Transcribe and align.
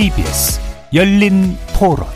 KBS 0.00 0.58
열린 0.94 1.58
토론 1.78 2.06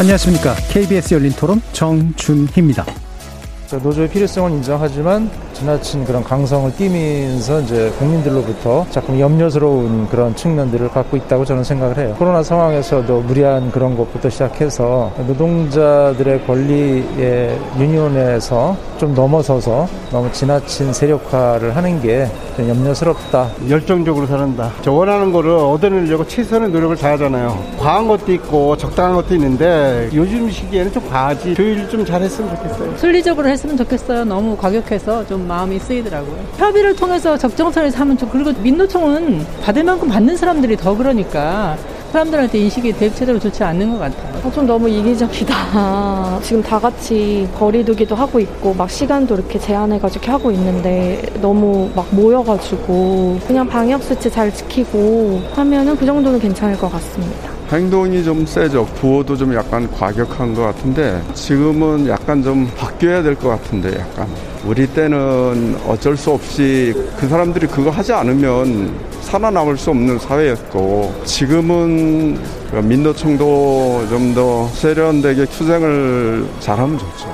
안녕하십니까. 0.00 0.54
KBS 0.70 1.12
열린 1.12 1.30
토론 1.32 1.60
정준희입니다. 1.74 2.86
노조의 3.70 4.08
필요성은 4.08 4.52
인정하지만 4.52 5.30
지나친 5.66 6.04
그런 6.04 6.24
강성을 6.24 6.74
띠면서 6.74 7.60
이제 7.60 7.92
국민들로부터 7.96 8.84
자꾸 8.90 9.18
염려스러운 9.20 10.08
그런 10.08 10.34
측면들을 10.34 10.88
갖고 10.88 11.16
있다고 11.16 11.44
저는 11.44 11.62
생각을 11.62 11.98
해요. 11.98 12.16
코로나 12.18 12.42
상황에서도 12.42 13.20
무리한 13.20 13.70
그런 13.70 13.96
것부터 13.96 14.28
시작해서 14.28 15.12
노동자들의 15.24 16.44
권리의 16.46 17.56
유니온에서 17.78 18.76
좀 18.98 19.14
넘어서서 19.14 19.86
너무 20.10 20.30
지나친 20.32 20.92
세력화를 20.92 21.76
하는 21.76 22.02
게 22.02 22.28
좀 22.56 22.68
염려스럽다. 22.68 23.48
열정적으로 23.68 24.26
살한다. 24.26 24.70
저 24.82 24.92
원하는 24.92 25.32
거를 25.32 25.50
얻어내려고 25.52 26.26
최선의 26.26 26.68
노력을 26.70 26.94
다하잖아요. 26.96 27.58
과한 27.78 28.06
것도 28.08 28.32
있고 28.32 28.76
적당한 28.76 29.14
것도 29.14 29.34
있는데 29.34 30.10
요즘 30.12 30.50
시기에는 30.50 30.92
좀 30.92 31.08
과하지. 31.08 31.54
조율 31.54 31.88
좀 31.88 32.04
잘했으면 32.04 32.54
좋겠어요. 32.56 32.96
순리적으로 32.98 33.48
했으면 33.48 33.76
좋겠어요. 33.76 34.24
너무 34.24 34.56
과격해서 34.56 35.26
좀 35.26 35.46
마음이 35.52 35.78
쓰이더라고요. 35.80 36.38
협의를 36.56 36.96
통해서 36.96 37.36
적정선에서 37.36 37.98
하면 37.98 38.16
좀 38.16 38.30
그리고 38.30 38.52
민노총은 38.62 39.44
받을 39.62 39.84
만큼 39.84 40.08
받는 40.08 40.34
사람들이 40.34 40.78
더 40.78 40.96
그러니까 40.96 41.76
사람들한테 42.10 42.58
인식이 42.58 42.92
대체적으로 42.92 43.38
좋지 43.38 43.62
않는 43.62 43.90
것 43.90 43.98
같아요. 43.98 44.40
아, 44.44 44.50
좀 44.50 44.66
너무 44.66 44.88
이기적이다. 44.88 46.40
지금 46.42 46.62
다 46.62 46.78
같이 46.78 47.46
거리두기도 47.58 48.14
하고 48.14 48.40
있고 48.40 48.72
막 48.72 48.90
시간도 48.90 49.34
이렇게 49.34 49.58
제한해가지고 49.58 50.32
하고 50.32 50.50
있는데 50.52 51.22
너무 51.42 51.90
막 51.94 52.06
모여가지고 52.14 53.40
그냥 53.46 53.68
방역 53.68 54.02
수치 54.02 54.30
잘 54.30 54.52
지키고 54.52 55.42
하면은 55.54 55.96
그 55.96 56.06
정도는 56.06 56.38
괜찮을 56.38 56.78
것 56.78 56.90
같습니다. 56.92 57.51
행동이 57.72 58.22
좀 58.22 58.44
세죠. 58.44 58.84
구호도 59.00 59.36
좀 59.36 59.54
약간 59.54 59.90
과격한 59.90 60.54
것 60.54 60.62
같은데 60.62 61.22
지금은 61.34 62.06
약간 62.06 62.42
좀 62.42 62.70
바뀌어야 62.76 63.22
될 63.22 63.34
것 63.34 63.48
같은데 63.48 63.98
약간 63.98 64.28
우리 64.66 64.86
때는 64.86 65.78
어쩔 65.86 66.16
수 66.16 66.30
없이 66.32 66.92
그 67.18 67.26
사람들이 67.26 67.66
그거 67.66 67.90
하지 67.90 68.12
않으면 68.12 68.92
살아남을 69.22 69.76
수 69.78 69.90
없는 69.90 70.18
사회였고 70.18 71.22
지금은 71.24 72.38
민노총도 72.82 74.06
좀 74.08 74.32
더 74.34 74.66
세련되게 74.68 75.44
투쟁을 75.46 76.46
잘하면 76.60 76.96
좋죠. 76.98 77.26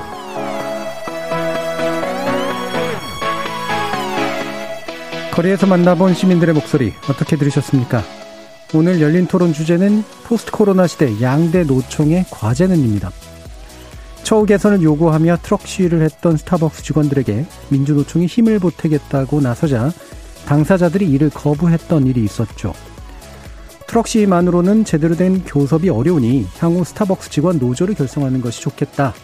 거리에서 5.31 5.65
만나본 5.65 6.13
시민들의 6.13 6.53
목소리 6.53 6.93
어떻게 7.09 7.37
들으셨습니까? 7.37 8.03
오늘 8.71 9.01
열린 9.01 9.25
토론 9.25 9.51
주제는 9.51 10.03
포스트 10.25 10.51
코로나 10.51 10.85
시대 10.85 11.19
양대 11.21 11.63
노총의 11.63 12.25
과제는입니다. 12.29 13.09
처우 14.21 14.45
개선을 14.45 14.83
요구하며 14.83 15.37
트럭 15.41 15.65
시위를 15.65 16.03
했던 16.03 16.37
스타벅스 16.37 16.83
직원들에게 16.83 17.47
민주노총이 17.69 18.27
힘을 18.27 18.59
보태겠다고 18.59 19.41
나서자 19.41 19.91
당사자들이 20.45 21.09
이를 21.09 21.31
거부했던 21.31 22.05
일이 22.05 22.23
있었죠. 22.23 22.73
트럭 23.87 24.07
시위만으로는 24.07 24.85
제대로 24.85 25.15
된 25.15 25.43
교섭이 25.43 25.89
어려우니 25.89 26.45
향후 26.59 26.83
스타벅스 26.83 27.31
직원 27.31 27.57
노조를 27.57 27.95
결성하는 27.95 28.39
것이 28.39 28.61
좋겠다. 28.61 29.15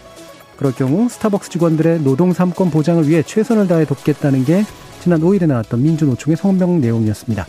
그럴 0.58 0.74
경우 0.74 1.08
스타벅스 1.08 1.52
직원들의 1.52 2.00
노동 2.00 2.34
3권 2.34 2.72
보장을 2.72 3.08
위해 3.08 3.22
최선을 3.22 3.68
다해 3.68 3.86
돕겠다는 3.86 4.44
게 4.44 4.66
지난 5.04 5.22
5일에 5.22 5.46
나왔던 5.46 5.84
민주노총의 5.84 6.36
성명 6.36 6.82
내용이었습니다. 6.82 7.46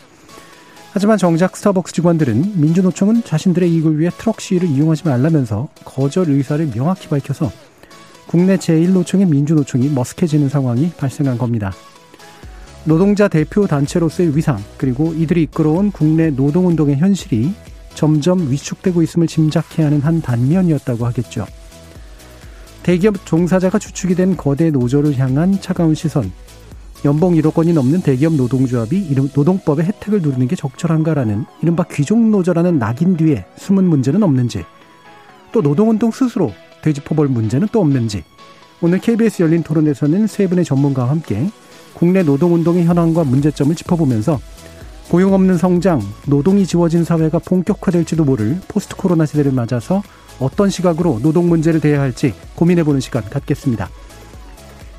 하지만 0.97 1.19
정작 1.19 1.55
스타벅스 1.59 1.93
직원들은 1.93 2.59
민주노총은 2.59 3.23
자신들의 3.23 3.71
이익을 3.71 3.99
위해 3.99 4.11
트럭 4.17 4.41
시위를 4.41 4.67
이용하지 4.67 5.07
말라면서 5.07 5.69
거절 5.84 6.31
의사를 6.31 6.71
명확히 6.71 7.09
밝혀서 7.09 7.53
국내 8.27 8.57
제1노총의 8.57 9.29
민주노총이 9.29 9.95
머쓱해지는 9.95 10.49
상황이 10.49 10.91
발생한 10.97 11.37
겁니다. 11.37 11.71
노동자 12.84 13.29
대표 13.29 13.67
단체로서의 13.67 14.34
위상, 14.34 14.59
그리고 14.79 15.12
이들이 15.12 15.43
이끌어온 15.43 15.91
국내 15.91 16.31
노동운동의 16.31 16.97
현실이 16.97 17.53
점점 17.95 18.51
위축되고 18.51 19.03
있음을 19.03 19.27
짐작해야 19.27 19.89
하는 19.89 20.01
한 20.01 20.23
단면이었다고 20.23 21.05
하겠죠. 21.05 21.45
대기업 22.83 23.27
종사자가 23.27 23.78
주축이 23.78 24.15
된 24.15 24.34
거대 24.34 24.71
노조를 24.71 25.19
향한 25.19 25.61
차가운 25.61 25.95
시선, 25.95 26.33
연봉 27.05 27.34
1억 27.34 27.57
원이 27.57 27.73
넘는 27.73 28.01
대기업 28.01 28.34
노동조합이 28.34 29.15
노동법의 29.34 29.87
혜택을 29.87 30.23
누리는 30.23 30.49
게 30.49 30.57
적절한가라는 30.57 31.45
이른바 31.62 31.84
귀족노조라는 31.84 32.79
낙인 32.79 33.17
뒤에 33.17 33.45
숨은 33.57 33.84
문제는 33.84 34.23
없는지, 34.23 34.65
또 35.53 35.62
노동운동 35.62 36.11
스스로 36.11 36.53
되짚어볼 36.83 37.29
문제는 37.29 37.69
또 37.71 37.81
없는지, 37.81 38.25
오늘 38.81 38.99
KBS 38.99 39.43
열린 39.43 39.62
토론에서는 39.62 40.27
세 40.27 40.49
분의 40.49 40.65
전문가와 40.65 41.11
함께 41.11 41.49
국내 41.95 42.23
노동운동의 42.23 42.84
현황과 42.84 43.25
문제점을 43.25 43.75
짚어보면서 43.75 44.41
고용 45.09 45.34
없는 45.34 45.57
성장, 45.57 46.03
노동이 46.27 46.67
지워진 46.67 47.05
사회가 47.05 47.39
본격화될지도 47.39 48.25
모를 48.25 48.59
포스트 48.67 48.97
코로나 48.97 49.25
시대를 49.25 49.53
맞아서 49.53 50.03
어떤 50.41 50.69
시각으로 50.69 51.21
노동 51.23 51.49
문제를 51.49 51.81
대해야 51.81 52.01
할지 52.01 52.34
고민해보는 52.57 53.01
시간 53.01 53.23
갖겠습니다. 53.25 53.89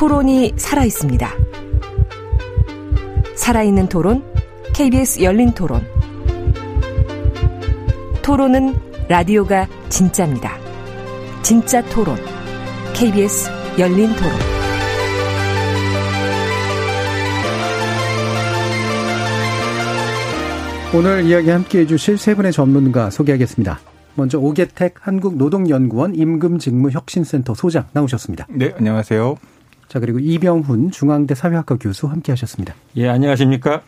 토론이 0.00 0.54
살아 0.56 0.86
있습니다. 0.86 1.30
살아있는 3.36 3.90
토론, 3.90 4.24
KBS 4.72 5.22
열린 5.22 5.52
토론. 5.52 5.82
토론은 8.22 8.74
라디오가 9.10 9.68
진짜입니다. 9.90 10.56
진짜 11.42 11.82
토론, 11.90 12.16
KBS 12.94 13.50
열린 13.78 14.08
토론. 14.16 14.32
오늘 20.94 21.26
이야기 21.26 21.50
함께 21.50 21.80
해주실 21.80 22.16
세 22.16 22.34
분의 22.34 22.52
전문가 22.52 23.10
소개하겠습니다. 23.10 23.78
먼저 24.14 24.38
오게텍 24.38 24.94
한국노동연구원 24.98 26.14
임금직무혁신센터 26.14 27.52
소장 27.52 27.84
나오셨습니다. 27.92 28.46
네, 28.48 28.72
안녕하세요. 28.78 29.36
자, 29.90 29.98
그리고 29.98 30.20
이병훈 30.20 30.92
중앙대 30.92 31.34
사회학과 31.34 31.76
교수 31.76 32.06
함께 32.06 32.30
하셨습니다. 32.30 32.74
예, 32.94 33.08
안녕하십니까? 33.08 33.82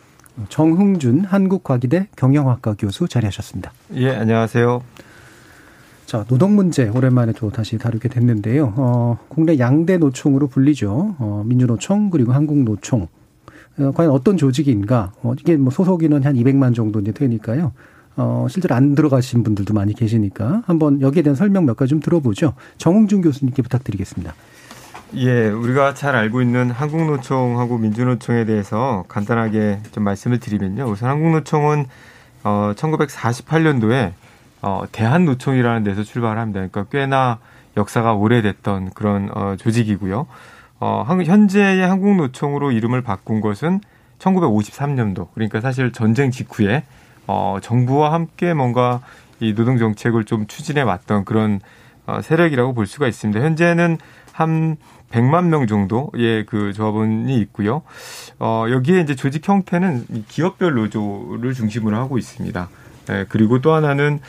정흥준 0.49 1.21
한국과기대 1.21 2.09
경영학과 2.17 2.75
교수 2.77 3.07
자리하셨습니다. 3.07 3.73
예, 3.95 4.11
안녕하세요. 4.11 4.83
자, 6.07 6.25
노동 6.25 6.57
문제 6.57 6.89
오랜만에 6.89 7.33
또 7.37 7.51
다시 7.51 7.79
다루게 7.79 8.09
됐는데요. 8.09 8.75
어, 8.77 9.19
국내 9.29 9.61
양대 9.61 9.97
노총으로 9.97 10.49
불리죠. 10.49 11.15
어, 11.21 11.45
민주노총 11.47 12.11
그리고 12.11 12.33
한국노총. 12.33 13.07
어, 13.79 13.93
과연 13.95 14.11
어떤 14.11 14.37
조직인가? 14.37 15.13
어, 15.23 15.35
이게 15.39 15.57
뭐 15.57 15.71
소속 15.71 16.03
인원 16.03 16.25
한 16.25 16.35
200만 16.35 16.75
정도 16.75 16.99
이제 16.99 17.13
되니까요. 17.13 17.71
어, 18.17 18.49
실제로 18.51 18.75
안 18.75 18.97
들어가신 18.97 19.45
분들도 19.45 19.73
많이 19.73 19.95
계시니까 19.95 20.65
한번 20.67 21.01
여기에 21.01 21.23
대한 21.23 21.37
설명 21.37 21.65
몇 21.65 21.77
가지 21.77 21.91
좀 21.91 22.01
들어보죠. 22.01 22.55
정웅준 22.79 23.23
교수님께 23.23 23.63
부탁드리겠습니다. 23.63 24.35
예, 25.15 25.49
우리가 25.49 25.93
잘 25.93 26.17
알고 26.17 26.41
있는 26.41 26.71
한국노총하고 26.71 27.77
민주노총에 27.77 28.47
대해서 28.47 29.05
간단하게 29.09 29.81
좀 29.93 30.05
말씀을 30.05 30.41
드리면요. 30.41 30.85
우선 30.85 31.11
한국노총은 31.11 31.85
어, 32.45 32.73
1948년도에 32.75 34.13
어, 34.63 34.85
대한노총이라는 34.91 35.85
데서 35.85 36.03
출발합니다. 36.03 36.61
그러니까 36.61 36.85
꽤나 36.85 37.41
역사가 37.77 38.15
오래됐던 38.15 38.93
그런 38.95 39.29
어, 39.35 39.57
조직이고요. 39.59 40.27
어, 40.81 41.05
현재의 41.07 41.87
한국노총으로 41.87 42.73
이름을 42.73 43.03
바꾼 43.03 43.43
것은 43.43 43.81
1953년도. 44.19 45.29
그러니까 45.35 45.61
사실 45.61 45.93
전쟁 45.93 46.31
직후에 46.31 46.85
어, 47.27 47.59
정부와 47.61 48.15
함께 48.15 48.55
뭔가 48.55 49.03
이 49.41 49.55
노동 49.55 49.77
정책을 49.77 50.25
좀 50.25 50.47
추진해 50.47 50.81
왔던 50.81 51.27
그런 51.27 51.61
어, 52.07 52.21
세력이라고 52.23 52.73
볼 52.73 52.87
수가 52.87 53.09
있습니다. 53.09 53.41
현재는 53.41 53.99
한 54.33 54.77
100만 55.13 55.47
명 55.47 55.67
정도의 55.67 56.47
그 56.47 56.73
조합원이 56.73 57.39
있고요. 57.43 57.83
어, 58.39 58.67
여기에 58.71 59.01
이제 59.01 59.15
조직 59.15 59.47
형태는 59.47 60.07
기업별 60.29 60.75
노조를 60.75 61.55
중심으로 61.55 61.97
하고 61.97 62.19
있습니다. 62.19 62.69
예, 63.11 63.27
그리고 63.29 63.61
또 63.61 63.73
하나는 63.73 64.21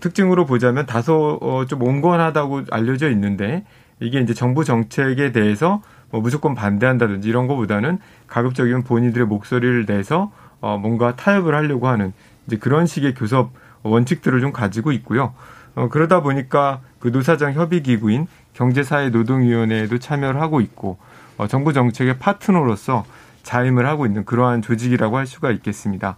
특징으로 0.00 0.46
보자면 0.46 0.86
다소 0.86 1.38
어, 1.40 1.66
좀 1.66 1.82
온건하다고 1.82 2.62
알려져 2.70 3.10
있는데 3.10 3.64
이게 4.00 4.20
이제 4.20 4.34
정부 4.34 4.64
정책에 4.64 5.32
대해서 5.32 5.82
뭐 6.10 6.20
무조건 6.20 6.54
반대한다든지 6.54 7.28
이런 7.28 7.46
것보다는 7.46 7.98
가급적이면 8.26 8.84
본인들의 8.84 9.26
목소리를 9.26 9.86
내서 9.86 10.32
어, 10.60 10.78
뭔가 10.78 11.16
타협을 11.16 11.54
하려고 11.54 11.88
하는 11.88 12.12
이제 12.46 12.56
그런 12.56 12.86
식의 12.86 13.14
교섭 13.14 13.52
원칙들을 13.82 14.40
좀 14.40 14.52
가지고 14.52 14.92
있고요. 14.92 15.34
어, 15.74 15.88
그러다 15.88 16.22
보니까 16.22 16.80
그 16.98 17.08
노사장 17.08 17.52
협의기구인 17.54 18.26
경제사회노동위원회에도 18.54 19.98
참여를 19.98 20.40
하고 20.40 20.60
있고 20.60 20.98
어, 21.36 21.46
정부 21.46 21.72
정책의 21.72 22.18
파트너로서 22.18 23.04
자임을 23.42 23.86
하고 23.86 24.06
있는 24.06 24.24
그러한 24.24 24.62
조직이라고 24.62 25.16
할 25.16 25.26
수가 25.26 25.50
있겠습니다. 25.50 26.16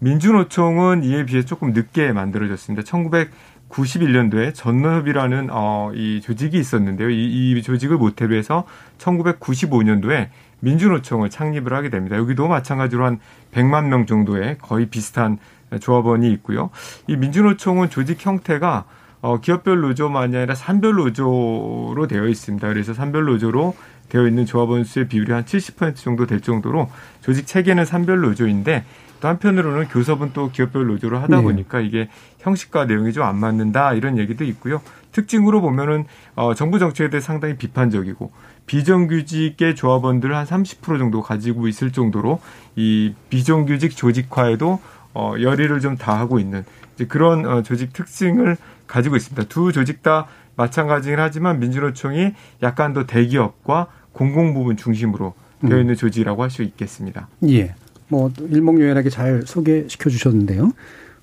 민주노총은 0.00 1.04
이에 1.04 1.24
비해 1.24 1.44
조금 1.44 1.72
늦게 1.72 2.12
만들어졌습니다. 2.12 2.82
1991년도에 2.82 4.54
전노협이라는 4.54 5.48
어, 5.50 5.92
이 5.94 6.20
조직이 6.20 6.58
있었는데요. 6.58 7.10
이, 7.10 7.52
이 7.52 7.62
조직을 7.62 7.96
모태로 7.96 8.34
해서 8.34 8.66
1995년도에 8.98 10.28
민주노총을 10.60 11.30
창립을 11.30 11.72
하게 11.72 11.90
됩니다. 11.90 12.16
여기도 12.16 12.48
마찬가지로 12.48 13.04
한 13.04 13.20
100만 13.52 13.86
명 13.86 14.06
정도의 14.06 14.58
거의 14.60 14.86
비슷한 14.86 15.38
조합원이 15.80 16.30
있고요. 16.32 16.70
이 17.06 17.16
민주노총은 17.16 17.90
조직 17.90 18.24
형태가 18.24 18.84
어, 19.24 19.40
기업별 19.40 19.80
노조만이 19.80 20.36
아니라 20.36 20.54
산별 20.54 20.96
노조로 20.96 22.06
되어 22.10 22.28
있습니다. 22.28 22.68
그래서 22.68 22.92
산별 22.92 23.24
노조로 23.24 23.74
되어 24.10 24.28
있는 24.28 24.44
조합원 24.44 24.84
수의 24.84 25.08
비율이 25.08 25.32
한 25.32 25.46
70% 25.46 25.96
정도 25.96 26.26
될 26.26 26.42
정도로 26.42 26.90
조직 27.22 27.46
체계는 27.46 27.86
산별 27.86 28.20
노조인데 28.20 28.84
또 29.20 29.28
한편으로는 29.28 29.88
교섭은 29.88 30.32
또 30.34 30.50
기업별 30.50 30.88
노조로 30.88 31.16
하다 31.20 31.38
네. 31.38 31.42
보니까 31.42 31.80
이게 31.80 32.10
형식과 32.40 32.84
내용이 32.84 33.14
좀 33.14 33.24
안 33.24 33.36
맞는다 33.36 33.94
이런 33.94 34.18
얘기도 34.18 34.44
있고요. 34.44 34.82
특징으로 35.12 35.62
보면은 35.62 36.04
어, 36.34 36.52
정부 36.52 36.78
정책에 36.78 37.08
대해 37.08 37.22
상당히 37.22 37.56
비판적이고 37.56 38.30
비정규직의 38.66 39.74
조합원들을 39.74 40.36
한 40.36 40.44
30% 40.44 40.98
정도 40.98 41.22
가지고 41.22 41.66
있을 41.66 41.92
정도로 41.92 42.40
이 42.76 43.14
비정규직 43.30 43.96
조직화에도 43.96 44.80
어, 45.14 45.34
열의를 45.40 45.80
좀 45.80 45.96
다하고 45.96 46.38
있는 46.38 46.64
이제 46.94 47.06
그런 47.06 47.46
어, 47.46 47.62
조직 47.62 47.92
특징을 47.92 48.56
가지고 48.86 49.16
있습니다. 49.16 49.44
두 49.48 49.72
조직 49.72 50.02
다 50.02 50.26
마찬가지긴 50.56 51.18
하지만 51.18 51.58
민주노총이 51.58 52.32
약간 52.62 52.92
더 52.92 53.06
대기업과 53.06 53.86
공공부문 54.12 54.76
중심으로 54.76 55.34
되어 55.66 55.78
있는 55.78 55.94
음. 55.94 55.96
조직이라고 55.96 56.42
할 56.42 56.50
수 56.50 56.62
있겠습니다. 56.62 57.28
예. 57.48 57.74
뭐 58.08 58.30
일목요연하게 58.38 59.08
잘 59.10 59.42
소개시켜 59.46 60.10
주셨는데요. 60.10 60.72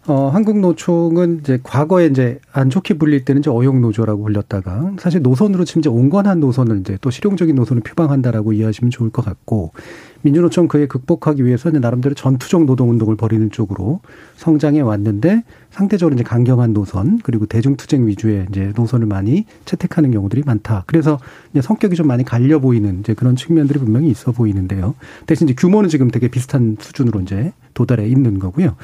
어, 0.07 0.29
한국노총은 0.29 1.41
이제 1.41 1.59
과거에 1.61 2.07
이제 2.07 2.39
안 2.51 2.71
좋게 2.71 2.95
불릴 2.95 3.23
때는 3.23 3.41
이제 3.41 3.51
어용노조라고 3.51 4.23
불렸다가 4.23 4.93
사실 4.97 5.21
노선으로 5.21 5.63
치면 5.63 5.81
이제 5.81 5.89
온건한 5.89 6.39
노선을 6.39 6.79
이제 6.79 6.97
또 7.01 7.11
실용적인 7.11 7.55
노선을 7.55 7.83
표방한다라고 7.83 8.53
이해하시면 8.53 8.89
좋을 8.89 9.11
것 9.11 9.23
같고 9.23 9.73
민주노총 10.23 10.67
그에 10.67 10.87
극복하기 10.87 11.45
위해서 11.45 11.69
이제 11.69 11.79
나름대로 11.79 12.15
전투적 12.15 12.65
노동운동을 12.65 13.15
벌이는 13.15 13.51
쪽으로 13.51 14.01
성장해 14.35 14.81
왔는데 14.81 15.43
상대적으로 15.69 16.15
이제 16.15 16.23
강경한 16.23 16.73
노선 16.73 17.19
그리고 17.23 17.45
대중투쟁 17.45 18.07
위주의 18.07 18.45
이제 18.49 18.71
노선을 18.75 19.07
많이 19.07 19.45
채택하는 19.65 20.11
경우들이 20.11 20.43
많다. 20.45 20.83
그래서 20.87 21.19
이제 21.51 21.61
성격이 21.61 21.95
좀 21.95 22.07
많이 22.07 22.23
갈려 22.23 22.59
보이는 22.59 22.99
이제 22.99 23.13
그런 23.13 23.35
측면들이 23.35 23.79
분명히 23.79 24.09
있어 24.09 24.31
보이는데요. 24.31 24.95
대신 25.25 25.47
이제 25.47 25.55
규모는 25.57 25.89
지금 25.89 26.11
되게 26.11 26.27
비슷한 26.27 26.77
수준으로 26.79 27.21
이제 27.21 27.53
도달해 27.73 28.07
있는 28.07 28.39
거고요. 28.39 28.75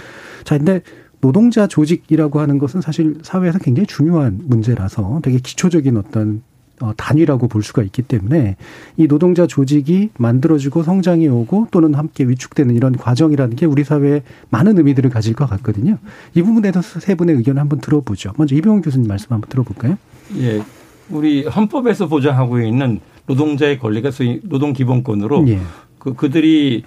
자, 0.43 0.57
근데 0.57 0.81
노동자 1.19 1.67
조직이라고 1.67 2.39
하는 2.39 2.59
것은 2.59 2.81
사실 2.81 3.17
사회에서 3.23 3.59
굉장히 3.59 3.87
중요한 3.87 4.39
문제라서 4.45 5.19
되게 5.23 5.39
기초적인 5.39 5.97
어떤 5.97 6.37
어, 6.37 6.56
단위라고 6.95 7.47
볼 7.47 7.63
수가 7.63 7.83
있기 7.83 8.03
때문에 8.03 8.56
이 8.97 9.07
노동자 9.07 9.47
조직이 9.47 10.09
만들어지고 10.18 10.83
성장해 10.83 11.27
오고 11.27 11.68
또는 11.71 11.94
함께 11.94 12.24
위축되는 12.24 12.75
이런 12.75 12.95
과정이라는 12.95 13.56
게 13.56 13.65
우리 13.65 13.83
사회에 13.83 14.21
많은 14.50 14.77
의미들을 14.77 15.09
가질 15.09 15.33
것 15.33 15.50
같거든요. 15.50 15.97
이 16.33 16.41
부분에 16.41 16.71
대해서 16.71 17.00
세 17.00 17.15
분의 17.15 17.35
의견을 17.38 17.59
한번 17.59 17.79
들어보죠. 17.79 18.33
먼저 18.38 18.56
이병헌 18.56 18.81
교수님 18.81 19.07
말씀 19.07 19.31
한번 19.31 19.50
들어볼까요? 19.50 19.97
예. 20.38 20.62
우리 21.09 21.45
헌법에서 21.45 22.07
보장하고 22.07 22.59
있는 22.62 23.00
노동자의 23.25 23.80
권리가 23.80 24.12
소위 24.12 24.39
노동 24.44 24.73
기본권으로 24.73 25.47
예. 25.47 25.59
그 26.00 26.13
그들이 26.13 26.83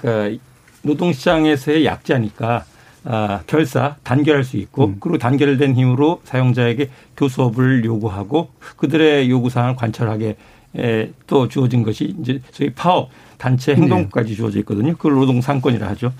그러니까 0.00 0.42
노동시장에서의 0.82 1.84
약자니까 1.84 2.64
아, 3.08 3.40
결사 3.46 3.96
단결할 4.02 4.42
수 4.42 4.56
있고 4.56 4.86
음. 4.86 4.96
그리고 4.98 5.16
단결된 5.16 5.76
힘으로 5.76 6.20
사용자에게 6.24 6.90
교섭을 7.16 7.84
요구하고 7.84 8.50
그들의 8.76 9.30
요구 9.30 9.48
사항을 9.48 9.76
관철하게 9.76 10.36
에, 10.76 11.10
또 11.28 11.46
주어진 11.46 11.84
것이 11.84 12.16
이제 12.20 12.40
소위 12.50 12.70
파업 12.70 13.10
단체 13.38 13.74
네. 13.74 13.82
행동까지 13.82 14.30
네. 14.30 14.36
주어져 14.36 14.58
있거든요. 14.60 14.94
그걸 14.96 15.14
노동 15.14 15.40
상권이라 15.40 15.86
하죠. 15.90 16.12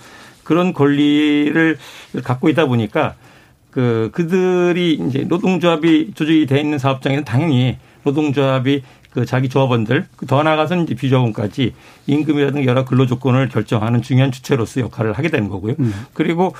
그런 0.44 0.72
권리를 0.72 1.76
갖고 2.22 2.48
있다 2.48 2.66
보니까 2.66 3.16
그 3.72 4.10
그들이 4.12 4.94
이제 5.08 5.24
노동조합이 5.24 6.12
조직이 6.14 6.46
돼 6.46 6.60
있는 6.60 6.78
사업장에는 6.78 7.24
당연히 7.24 7.78
노동조합이 8.04 8.82
그 9.16 9.24
자기 9.24 9.48
조합원들 9.48 10.08
그더 10.16 10.42
나아가서는 10.42 10.84
이제 10.84 10.94
비조합원까지 10.94 11.72
임금이라든가 12.06 12.66
여러 12.66 12.84
근로 12.84 13.06
조건을 13.06 13.48
결정하는 13.48 14.02
중요한 14.02 14.30
주체로서 14.30 14.82
역할을 14.82 15.14
하게 15.14 15.30
되는 15.30 15.48
거고요. 15.48 15.74
음. 15.78 15.90
그리고 16.12 16.52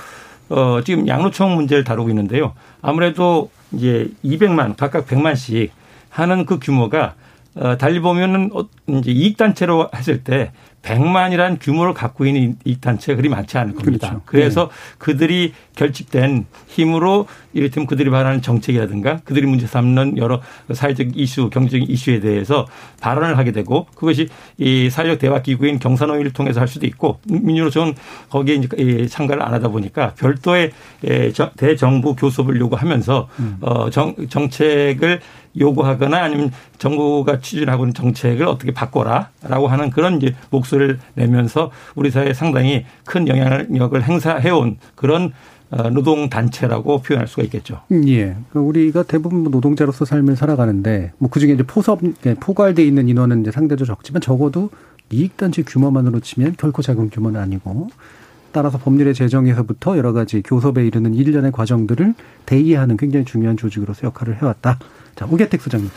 어 0.49 0.81
지금 0.83 1.07
양로청 1.07 1.53
문제를 1.53 1.83
다루고 1.83 2.09
있는데요. 2.09 2.53
아무래도 2.81 3.51
이제 3.73 4.09
200만 4.25 4.75
각각 4.75 5.05
100만씩 5.05 5.69
하는 6.09 6.47
그 6.47 6.57
규모가 6.57 7.13
어 7.53 7.77
달리 7.77 7.99
보면은 7.99 8.49
어, 8.51 8.65
이제 8.87 9.11
이익 9.11 9.37
단체로 9.37 9.91
했을 9.93 10.23
때 10.23 10.51
100만이라는 10.83 11.57
규모를 11.59 11.93
갖고 11.93 12.25
있는 12.25 12.55
이 12.63 12.79
단체가 12.79 13.17
그리 13.17 13.29
많지 13.29 13.57
않을 13.57 13.73
겁니다. 13.73 14.07
그렇죠. 14.07 14.21
그래서 14.25 14.61
네. 14.69 14.95
그들이 14.97 15.53
결집된 15.75 16.45
힘으로 16.67 17.27
이를테면 17.53 17.87
그들이 17.87 18.09
말하는 18.09 18.41
정책이라든가 18.41 19.17
그들이 19.25 19.47
문제 19.47 19.67
삼는 19.67 20.17
여러 20.17 20.41
사회적 20.71 21.17
이슈, 21.17 21.49
경제적 21.49 21.89
이슈에 21.89 22.19
대해서 22.19 22.67
발언을 23.01 23.37
하게 23.37 23.51
되고 23.51 23.87
그것이 23.95 24.29
이 24.57 24.89
사회적 24.89 25.19
대화 25.19 25.41
기구인 25.41 25.79
경산호위를 25.79 26.31
통해서 26.31 26.59
할 26.59 26.67
수도 26.67 26.85
있고 26.85 27.19
민주노총은 27.25 27.95
거기에 28.29 28.55
이제 28.55 29.07
참가를 29.07 29.43
안 29.43 29.53
하다 29.53 29.69
보니까 29.69 30.13
별도의 30.17 30.71
대정부 31.57 32.15
교섭을 32.15 32.59
요구하면서 32.59 33.27
음. 33.39 33.57
어 33.61 33.89
정, 33.89 34.15
정책을 34.29 35.19
요구하거나 35.59 36.23
아니면 36.23 36.51
정부가 36.77 37.39
추진하고 37.39 37.83
있는 37.83 37.93
정책을 37.93 38.47
어떻게 38.47 38.73
바꿔라라고 38.73 39.67
하는 39.67 39.89
그런 39.89 40.17
이제 40.17 40.35
목소리를 40.49 40.99
내면서 41.15 41.71
우리 41.95 42.11
사회에 42.11 42.33
상당히 42.33 42.85
큰 43.05 43.27
영향력을 43.27 44.01
행사해온 44.03 44.77
그런 44.95 45.33
어, 45.69 45.89
노동 45.89 46.29
단체라고 46.29 47.01
표현할 47.01 47.27
수가 47.27 47.43
있겠죠. 47.43 47.81
음, 47.91 48.07
예. 48.07 48.37
그러니까 48.49 48.59
우리가 48.61 49.03
대부분 49.03 49.41
뭐 49.43 49.51
노동자로서 49.51 50.05
삶을 50.05 50.37
살아가는데 50.37 51.11
뭐 51.17 51.29
그중에 51.29 51.53
이제 51.53 51.63
포섭 51.63 51.99
예, 52.25 52.35
포괄돼 52.35 52.85
있는 52.85 53.09
인원은 53.09 53.41
이제 53.41 53.51
상대적으로 53.51 53.95
적지만 53.95 54.21
적어도 54.21 54.69
이익 55.11 55.35
단체 55.35 55.63
규모만으로 55.63 56.21
치면 56.21 56.55
결코 56.57 56.81
작은 56.81 57.09
규모는 57.09 57.39
아니고 57.41 57.89
따라서 58.51 58.77
법률의 58.77 59.13
제정에서부터 59.13 59.97
여러 59.97 60.13
가지 60.13 60.41
교섭에 60.41 60.85
이르는 60.85 61.13
일련의 61.13 61.51
과정들을 61.51 62.13
대의하는 62.45 62.97
굉장히 62.97 63.25
중요한 63.25 63.57
조직으로서 63.57 64.07
역할을 64.07 64.41
해왔다. 64.41 64.79
자, 65.17 65.25
우계택 65.29 65.61
소장님. 65.61 65.89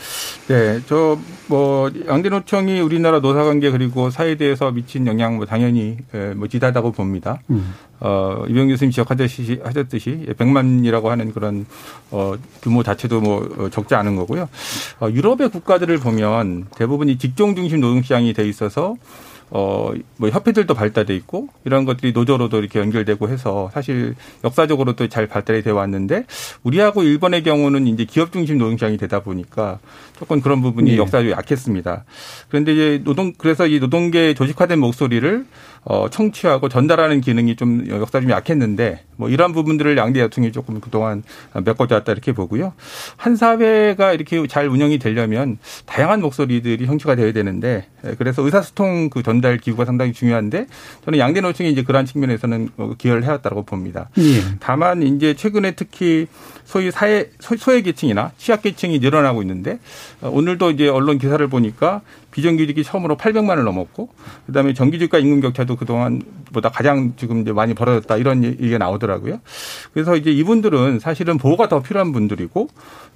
네, 0.47 0.79
저 0.87 1.17
뭐 1.51 1.91
양대노총이 2.07 2.79
우리나라 2.79 3.19
노사관계 3.19 3.71
그리고 3.71 4.09
사회에 4.09 4.35
대해서 4.35 4.71
미친 4.71 5.05
영향 5.05 5.35
뭐 5.35 5.45
당연히 5.45 5.97
뭐 6.37 6.47
지다다고 6.47 6.93
봅니다. 6.93 7.41
음. 7.49 7.73
어, 7.99 8.45
이병 8.47 8.69
교수님 8.69 8.89
지적하듯이 8.91 9.59
하셨듯이 9.61 10.27
100만이라고 10.37 11.07
하는 11.07 11.33
그런 11.33 11.65
어, 12.09 12.35
규모 12.61 12.83
자체도 12.83 13.19
뭐 13.19 13.49
어, 13.57 13.69
적지 13.69 13.95
않은 13.95 14.15
거고요. 14.15 14.47
어, 15.01 15.09
유럽의 15.11 15.49
국가들을 15.49 15.97
보면 15.97 16.67
대부분 16.77 17.09
이 17.09 17.17
직종 17.17 17.53
중심 17.53 17.81
노동 17.81 18.01
시장이 18.01 18.31
돼 18.31 18.47
있어서 18.47 18.95
어, 19.53 19.91
뭐 20.15 20.29
협회들도 20.29 20.73
발달돼 20.73 21.13
있고 21.15 21.49
이런 21.65 21.83
것들이 21.83 22.13
노조로도 22.13 22.57
이렇게 22.57 22.79
연결되고 22.79 23.27
해서 23.27 23.69
사실 23.73 24.15
역사적으로도 24.45 25.09
잘 25.09 25.27
발달이 25.27 25.61
되어 25.61 25.75
왔는데 25.75 26.23
우리하고 26.63 27.03
일본의 27.03 27.43
경우는 27.43 27.85
이제 27.87 28.05
기업 28.05 28.31
중심 28.31 28.57
노동시장이 28.57 28.97
되다 28.97 29.19
보니까 29.19 29.79
조금 30.21 30.39
그런 30.39 30.61
부분이 30.61 30.91
네. 30.91 30.97
역사적으로 30.97 31.31
약했습니다. 31.31 32.03
그런데 32.47 32.73
이제 32.73 33.01
노동 33.03 33.33
그래서 33.35 33.65
이 33.65 33.79
노동계 33.79 34.35
조직화된 34.35 34.77
목소리를 34.77 35.47
어, 35.83 36.09
청취하고 36.11 36.69
전달하는 36.69 37.21
기능이 37.21 37.55
좀 37.55 37.87
역사 37.89 38.21
좀 38.21 38.29
약했는데 38.29 39.03
뭐 39.15 39.29
이러한 39.29 39.51
부분들을 39.51 39.97
양대 39.97 40.19
여통이 40.19 40.51
조금 40.51 40.79
그동안 40.79 41.23
메꿔져 41.63 41.95
왔다 41.95 42.11
이렇게 42.11 42.33
보고요. 42.33 42.73
한 43.17 43.35
사회가 43.35 44.13
이렇게 44.13 44.45
잘 44.45 44.67
운영이 44.67 44.99
되려면 44.99 45.57
다양한 45.87 46.21
목소리들이 46.21 46.85
형취가 46.85 47.15
되어야 47.15 47.31
되는데 47.33 47.87
예, 48.05 48.15
그래서 48.15 48.43
의사소통 48.43 49.09
그 49.09 49.23
전달 49.23 49.57
기구가 49.57 49.85
상당히 49.85 50.13
중요한데 50.13 50.67
저는 51.05 51.17
양대 51.17 51.41
노총이 51.41 51.71
이제 51.71 51.81
그러한 51.81 52.05
측면에서는 52.05 52.69
어, 52.77 52.93
기여를 52.95 53.23
해왔다고 53.23 53.63
봅니다. 53.63 54.09
예. 54.19 54.41
다만 54.59 55.01
이제 55.01 55.33
최근에 55.33 55.71
특히 55.71 56.27
소위 56.63 56.91
사회 56.91 57.29
소외 57.39 57.81
계층이나 57.81 58.31
취약 58.37 58.61
계층이 58.61 58.99
늘어나고 58.99 59.41
있는데 59.41 59.71
어, 59.71 59.77
오늘도 60.21 60.71
이제 60.71 60.87
언론 60.87 61.17
기사를 61.17 61.45
보니까 61.47 62.01
비정규직이 62.31 62.83
처음으로 62.83 63.17
800만을 63.17 63.63
넘었고 63.63 64.09
그다음에 64.47 64.73
정규직과 64.73 65.19
임금 65.19 65.41
격차도 65.41 65.75
그동안보다 65.75 66.69
가장 66.69 67.13
지금 67.17 67.41
이제 67.41 67.51
많이 67.51 67.73
벌어졌다 67.73 68.15
이런 68.17 68.43
얘기가 68.43 68.77
나오더라고요. 68.77 69.39
그래서 69.93 70.15
이제 70.15 70.31
이분들은 70.31 70.99
사실은 70.99 71.37
보호가 71.37 71.67
더 71.67 71.81
필요한 71.81 72.11
분들이고 72.11 72.67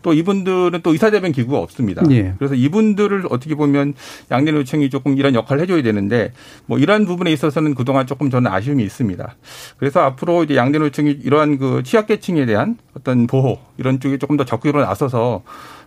또 0.02 0.14
이분들은 0.14 0.82
또 0.84 0.92
의사대변 0.92 1.32
기구가 1.32 1.58
없습니다. 1.60 2.04
예. 2.12 2.36
그래서 2.38 2.54
이분들을 2.54 3.26
어떻게 3.30 3.56
보면 3.56 3.94
양대노총이 4.30 4.90
조금 4.90 5.18
이런 5.18 5.34
역할을 5.34 5.64
해줘야 5.64 5.82
되는데 5.82 6.32
뭐 6.66 6.78
이러한 6.78 7.06
부분에 7.06 7.32
있어서는 7.32 7.74
그동안 7.74 8.06
조금 8.06 8.30
저는 8.30 8.52
아쉬움이 8.52 8.84
있습니다. 8.84 9.36
그래서 9.78 10.02
앞으로 10.02 10.44
이제 10.44 10.56
양대 10.56 10.78
노총이 10.78 11.12
이러한 11.24 11.58
그 11.58 11.82
취약계층에 11.84 12.46
대한 12.46 12.78
어떤 12.96 13.28
보호 13.28 13.60
이런 13.78 14.00
쪽에 14.00 14.18
조금 14.18 14.38
더 14.38 14.46
적극적으로 14.46 14.86
나서서 14.86 15.44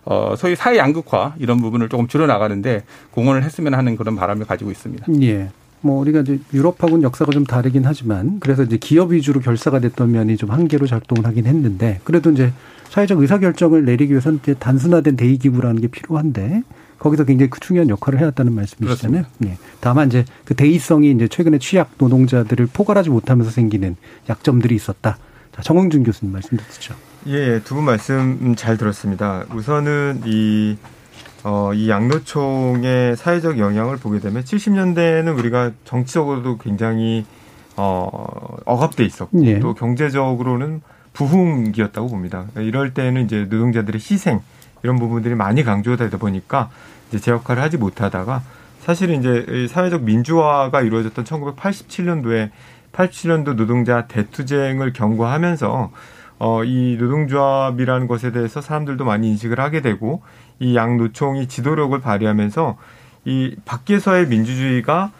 어, 0.09 0.33
소위 0.35 0.55
사회 0.55 0.79
양극화 0.79 1.35
이런 1.37 1.61
부분을 1.61 1.87
조금 1.87 2.07
줄여나가는데 2.07 2.83
공헌을 3.11 3.43
했으면 3.43 3.75
하는 3.75 3.95
그런 3.95 4.15
바람을 4.15 4.47
가지고 4.47 4.71
있습니다. 4.71 5.05
예. 5.21 5.49
뭐 5.81 5.99
우리가 6.01 6.21
이제 6.21 6.39
유럽하고는 6.51 7.03
역사가 7.03 7.31
좀 7.31 7.45
다르긴 7.45 7.85
하지만 7.85 8.39
그래서 8.39 8.63
이제 8.63 8.77
기업 8.77 9.11
위주로 9.11 9.39
결사가 9.39 9.79
됐던 9.79 10.11
면이 10.11 10.35
좀 10.35 10.49
한계로 10.49 10.87
작동을 10.87 11.27
하긴 11.27 11.45
했는데 11.45 12.01
그래도 12.03 12.31
이제 12.31 12.51
사회적 12.89 13.19
의사 13.19 13.37
결정을 13.37 13.85
내리기 13.85 14.11
위해서는 14.11 14.39
이제 14.41 14.55
단순화된 14.55 15.15
대의 15.15 15.37
기구라는 15.37 15.79
게 15.79 15.87
필요한데 15.87 16.63
거기서 16.97 17.25
굉장히 17.25 17.51
그 17.51 17.59
중요한 17.59 17.87
역할을 17.89 18.19
해왔다는 18.19 18.51
말씀이시잖아요. 18.51 19.25
예. 19.45 19.57
다만 19.79 20.07
이제 20.07 20.25
그 20.43 20.55
대의성이 20.55 21.11
이제 21.11 21.27
최근에 21.27 21.59
취약 21.59 21.91
노동자들을 21.99 22.67
포괄하지 22.73 23.11
못하면서 23.11 23.51
생기는 23.51 23.95
약점들이 24.27 24.73
있었다. 24.73 25.19
자, 25.55 25.61
정홍준 25.61 26.03
교수님 26.03 26.33
말씀 26.33 26.57
듣죠. 26.57 26.95
예, 27.27 27.33
예, 27.33 27.59
두 27.63 27.75
분 27.75 27.83
말씀 27.85 28.55
잘 28.55 28.77
들었습니다. 28.77 29.43
우선은 29.53 30.21
이, 30.25 30.77
어, 31.43 31.73
이 31.73 31.89
양노총의 31.89 33.17
사회적 33.17 33.59
영향을 33.59 33.97
보게 33.97 34.19
되면 34.19 34.43
70년대에는 34.43 35.37
우리가 35.37 35.71
정치적으로도 35.85 36.57
굉장히 36.57 37.25
어, 37.75 38.09
억압돼 38.65 39.03
있었고 39.05 39.45
예. 39.45 39.59
또 39.59 39.73
경제적으로는 39.73 40.81
부흥기였다고 41.13 42.07
봅니다. 42.07 42.45
이럴 42.55 42.93
때는 42.93 43.25
이제 43.25 43.47
노동자들의 43.49 43.99
희생 43.99 44.41
이런 44.83 44.97
부분들이 44.97 45.35
많이 45.35 45.63
강조되다 45.63 46.17
보니까 46.17 46.69
이제 47.09 47.19
제 47.19 47.31
역할을 47.31 47.61
하지 47.61 47.77
못하다가 47.77 48.41
사실은 48.79 49.19
이제 49.19 49.67
사회적 49.69 50.03
민주화가 50.03 50.81
이루어졌던 50.81 51.25
1987년도에 51.25 52.49
87년도 52.93 53.55
노동자 53.55 54.07
대투쟁을 54.07 54.93
경고하면서 54.93 55.91
어, 56.39 56.63
이 56.63 56.97
노동조합이라는 56.97 58.07
것에 58.07 58.31
대해서 58.31 58.61
사람들도 58.61 59.05
많이 59.05 59.29
인식을 59.29 59.59
하게 59.59 59.81
되고 59.81 60.21
이 60.59 60.75
양노총이 60.75 61.47
지도력을 61.47 61.99
발휘하면서 61.99 62.77
이 63.25 63.55
밖에서의 63.65 64.27
민주주의가 64.27 65.11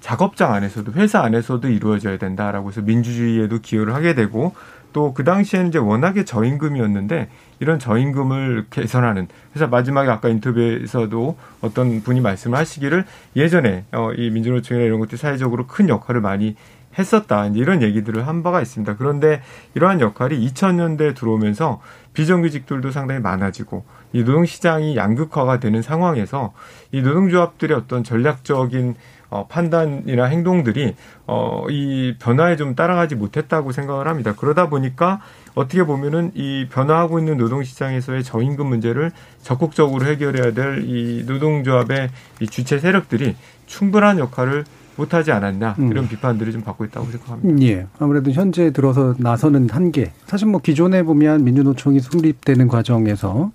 작업장 0.00 0.52
안에서도 0.52 0.92
회사 0.92 1.20
안에서도 1.20 1.66
이루어져야 1.68 2.18
된다라고 2.18 2.68
해서 2.68 2.80
민주주의에도 2.82 3.58
기여를 3.58 3.94
하게 3.94 4.14
되고 4.14 4.54
또 4.92 5.12
그 5.14 5.24
당시에는 5.24 5.68
이제 5.68 5.78
워낙에 5.78 6.24
저임금이었는데 6.24 7.28
이런 7.60 7.78
저임금을 7.78 8.66
개선하는 8.70 9.28
그래서 9.52 9.68
마지막에 9.68 10.10
아까 10.10 10.28
인터뷰에서도 10.28 11.36
어떤 11.60 12.02
분이 12.02 12.20
말씀을 12.20 12.58
하시기를 12.58 13.04
예전에 13.36 13.84
어, 13.92 14.12
이 14.16 14.30
민주노총이나 14.30 14.84
이런 14.84 14.98
것들이 14.98 15.16
사회적으로 15.16 15.66
큰 15.66 15.88
역할을 15.88 16.20
많이 16.20 16.56
했었다. 16.98 17.46
이런 17.46 17.82
얘기들을 17.82 18.26
한 18.26 18.42
바가 18.42 18.60
있습니다. 18.60 18.96
그런데 18.96 19.42
이러한 19.74 20.00
역할이 20.00 20.38
2000년대에 20.48 21.14
들어오면서 21.14 21.80
비정규직들도 22.14 22.90
상당히 22.90 23.20
많아지고 23.20 23.84
이 24.12 24.24
노동시장이 24.24 24.96
양극화가 24.96 25.60
되는 25.60 25.82
상황에서 25.82 26.52
이 26.90 27.00
노동조합들의 27.02 27.76
어떤 27.76 28.02
전략적인 28.02 28.96
어, 29.32 29.46
판단이나 29.46 30.24
행동들이 30.24 30.96
어, 31.28 31.64
이 31.70 32.16
변화에 32.18 32.56
좀 32.56 32.74
따라가지 32.74 33.14
못했다고 33.14 33.70
생각을 33.70 34.08
합니다. 34.08 34.34
그러다 34.36 34.68
보니까 34.68 35.20
어떻게 35.54 35.84
보면은 35.84 36.32
이 36.34 36.66
변화하고 36.68 37.20
있는 37.20 37.36
노동시장에서의 37.36 38.24
저임금 38.24 38.66
문제를 38.66 39.12
적극적으로 39.42 40.04
해결해야 40.06 40.52
될 40.52 40.82
이 40.84 41.22
노동조합의 41.26 42.10
이 42.40 42.46
주체 42.48 42.78
세력들이 42.78 43.36
충분한 43.66 44.18
역할을 44.18 44.64
못하지 44.96 45.32
않았냐 45.32 45.76
음. 45.78 45.90
이런 45.90 46.04
음. 46.04 46.08
비판들이 46.08 46.52
좀 46.52 46.62
받고 46.62 46.84
있다고 46.86 47.06
생각합니다. 47.10 47.62
예, 47.66 47.86
아무래도 47.98 48.30
현재 48.30 48.70
들어서 48.72 49.14
나서는 49.18 49.68
한계. 49.70 50.12
사실 50.26 50.48
뭐 50.48 50.60
기존에 50.60 51.02
보면 51.02 51.44
민주노총이 51.44 52.00
성립되는 52.00 52.68
과정에서 52.68 53.50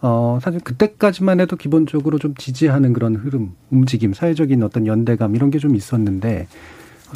어 0.00 0.38
사실 0.40 0.60
그때까지만 0.60 1.40
해도 1.40 1.56
기본적으로 1.56 2.18
좀 2.18 2.34
지지하는 2.36 2.92
그런 2.92 3.16
흐름, 3.16 3.52
움직임, 3.70 4.14
사회적인 4.14 4.62
어떤 4.62 4.86
연대감 4.86 5.34
이런 5.34 5.50
게 5.50 5.58
좀 5.58 5.74
있었는데 5.74 6.46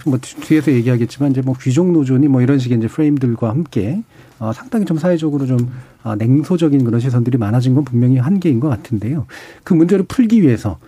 뭐 0.06 0.18
뒤에서 0.18 0.72
얘기하겠지만 0.72 1.32
이제 1.32 1.42
뭐 1.42 1.54
귀족 1.60 1.90
노조니 1.90 2.28
뭐 2.28 2.42
이런 2.42 2.58
식의 2.58 2.78
이제 2.78 2.88
프레임들과 2.88 3.48
함께 3.48 4.02
어, 4.38 4.52
상당히 4.52 4.84
좀 4.84 4.98
사회적으로 4.98 5.46
좀 5.46 5.70
어, 6.02 6.16
냉소적인 6.16 6.82
그런 6.82 7.00
시선들이 7.00 7.38
많아진 7.38 7.74
건 7.74 7.84
분명히 7.84 8.16
한계인 8.18 8.58
것 8.58 8.68
같은데요. 8.68 9.26
그 9.62 9.72
문제를 9.72 10.04
풀기 10.08 10.42
위해서 10.42 10.78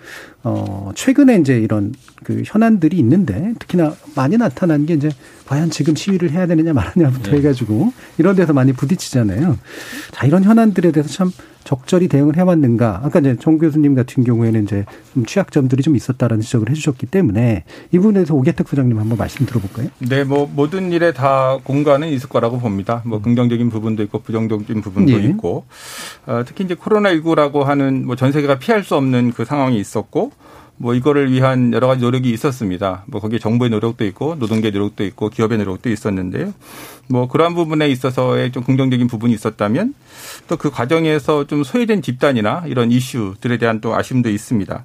어, 0.43 0.91
최근에 0.97 1.39
이제 1.39 1.59
이런 1.59 1.95
그 2.25 2.43
현안들이 2.45 2.99
있는데 2.99 3.55
특히나 3.61 3.95
많이 4.17 4.37
나타난 4.37 4.87
게 4.87 4.95
이제 4.95 5.11
과연 5.47 5.71
지금 5.71 5.95
시위를 5.95 6.33
해야 6.33 6.47
되느냐 6.47 6.73
말하냐부터 6.73 7.31
네. 7.31 7.39
해가지고 7.39 7.93
이런 8.19 8.35
데서 8.35 8.53
많이 8.53 8.73
부딪히잖아요. 8.73 9.57
자, 10.11 10.27
이런 10.27 10.43
현안들에 10.43 10.91
대해서 10.91 11.09
참 11.13 11.31
적절히 11.65 12.09
대응을 12.09 12.37
해왔는가. 12.37 13.01
아까 13.05 13.21
이제 13.21 13.37
정 13.41 13.59
교수님 13.59 13.95
같은 13.95 14.25
경우에는 14.25 14.65
이제 14.65 14.85
좀 15.15 15.25
취약점들이 15.25 15.83
좀 15.83 15.97
있었다라는 15.97 16.43
지적을 16.43 16.71
해주셨기 16.71 17.07
때문에 17.07 17.65
이 17.93 17.99
부분에서 17.99 18.35
오계택 18.35 18.69
소장님 18.69 18.99
한번 18.99 19.17
말씀 19.19 19.47
들어볼까요? 19.47 19.89
네, 19.99 20.25
뭐 20.25 20.51
모든 20.53 20.93
일에 20.93 21.13
다 21.13 21.59
공간은 21.63 22.09
있을 22.09 22.29
거라고 22.29 22.59
봅니다. 22.59 23.03
뭐 23.05 23.21
긍정적인 23.21 23.71
부분도 23.71 24.03
있고 24.05 24.21
부정적인 24.21 24.81
부분도 24.81 25.13
예. 25.13 25.25
있고 25.29 25.65
어, 26.27 26.43
특히 26.47 26.65
이제 26.65 26.75
코로나19라고 26.75 27.63
하는 27.63 28.07
뭐 28.07 28.15
전 28.17 28.33
세계가 28.33 28.59
피할 28.59 28.83
수 28.85 28.95
없는 28.97 29.33
그 29.33 29.45
상황이 29.45 29.79
있었고 29.79 30.31
뭐 30.77 30.95
이거를 30.95 31.31
위한 31.31 31.73
여러 31.73 31.87
가지 31.87 32.03
노력이 32.03 32.31
있었습니다. 32.33 33.05
뭐 33.07 33.21
거기에 33.21 33.39
정부의 33.39 33.71
노력도 33.71 34.05
있고 34.07 34.35
노동계 34.35 34.71
노력도 34.71 35.05
있고 35.05 35.29
기업의 35.29 35.59
노력도 35.59 35.89
있었는데요. 35.89 36.53
뭐 37.09 37.29
그러한 37.29 37.55
부분에 37.55 37.89
있어서의 37.89 38.51
좀 38.53 38.65
긍정적인 38.65 39.07
부분이 39.07 39.33
있었다면 39.35 39.95
또 40.49 40.57
그 40.65 40.71
과정에서 40.71 41.47
좀 41.47 41.63
소외된 41.63 42.01
집단이나 42.01 42.65
이런 42.67 42.91
이슈들에 42.91 43.59
대한 43.59 43.83
또 43.83 43.95
아쉬움도 43.95 44.31
있습니다. 44.31 44.85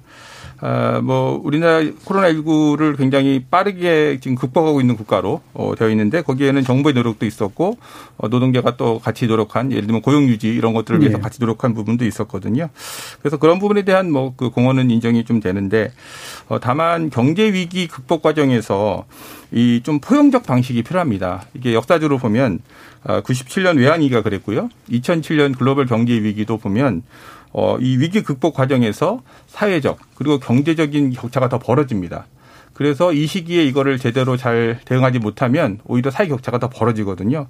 아, 0.62 1.00
뭐 1.02 1.40
우리나라 1.42 1.80
코로나19를 1.80 2.96
굉장히 2.96 3.44
빠르게 3.50 4.18
지금 4.20 4.36
극복하고 4.36 4.80
있는 4.80 4.96
국가로 4.96 5.40
어, 5.54 5.74
되어 5.76 5.88
있는데 5.90 6.22
거기에는 6.22 6.62
정부의 6.64 6.94
노력도 6.94 7.26
있었고 7.26 7.78
어, 8.18 8.28
노동계가 8.28 8.76
또 8.76 8.98
같이 8.98 9.26
노력한 9.26 9.72
예를 9.72 9.86
들면 9.86 10.02
고용 10.02 10.24
유지 10.28 10.48
이런 10.48 10.72
것들을 10.74 11.00
위해서 11.00 11.16
네. 11.18 11.22
같이 11.22 11.40
노력한 11.40 11.74
부분도 11.74 12.04
있었거든요. 12.04 12.68
그래서 13.20 13.36
그런 13.38 13.58
부분에 13.58 13.82
대한 13.82 14.10
뭐 14.10 14.30
그 14.36 14.50
공헌은 14.50 14.90
인정이 14.90 15.24
좀 15.24 15.40
되는데 15.40 15.92
어, 16.48 16.58
다만 16.60 17.10
경제 17.10 17.52
위기 17.52 17.88
극복 17.88 18.22
과정에서 18.22 19.04
이 19.52 19.80
좀 19.82 19.98
포용적 19.98 20.44
방식이 20.44 20.82
필요합니다. 20.82 21.42
이게 21.54 21.74
역사적으로 21.74 22.18
보면 22.18 22.60
97년 23.04 23.76
아, 23.76 23.80
외환위기가 23.80 24.22
그랬고요. 24.22 24.68
2007년 24.90 25.56
글로벌 25.58 25.86
경제 25.86 26.12
위기도 26.12 26.58
보면 26.58 27.02
어, 27.52 27.78
이 27.80 27.96
위기 27.98 28.22
극복 28.22 28.54
과정에서 28.54 29.22
사회적 29.46 29.98
그리고 30.14 30.38
경제적인 30.38 31.10
격차가 31.10 31.48
더 31.48 31.58
벌어집니다. 31.58 32.26
그래서 32.72 33.12
이 33.12 33.26
시기에 33.26 33.64
이거를 33.64 33.98
제대로 33.98 34.38
잘 34.38 34.80
대응하지 34.86 35.18
못하면 35.18 35.80
오히려 35.84 36.10
사회 36.10 36.28
격차가 36.28 36.58
더 36.58 36.70
벌어지거든요. 36.70 37.46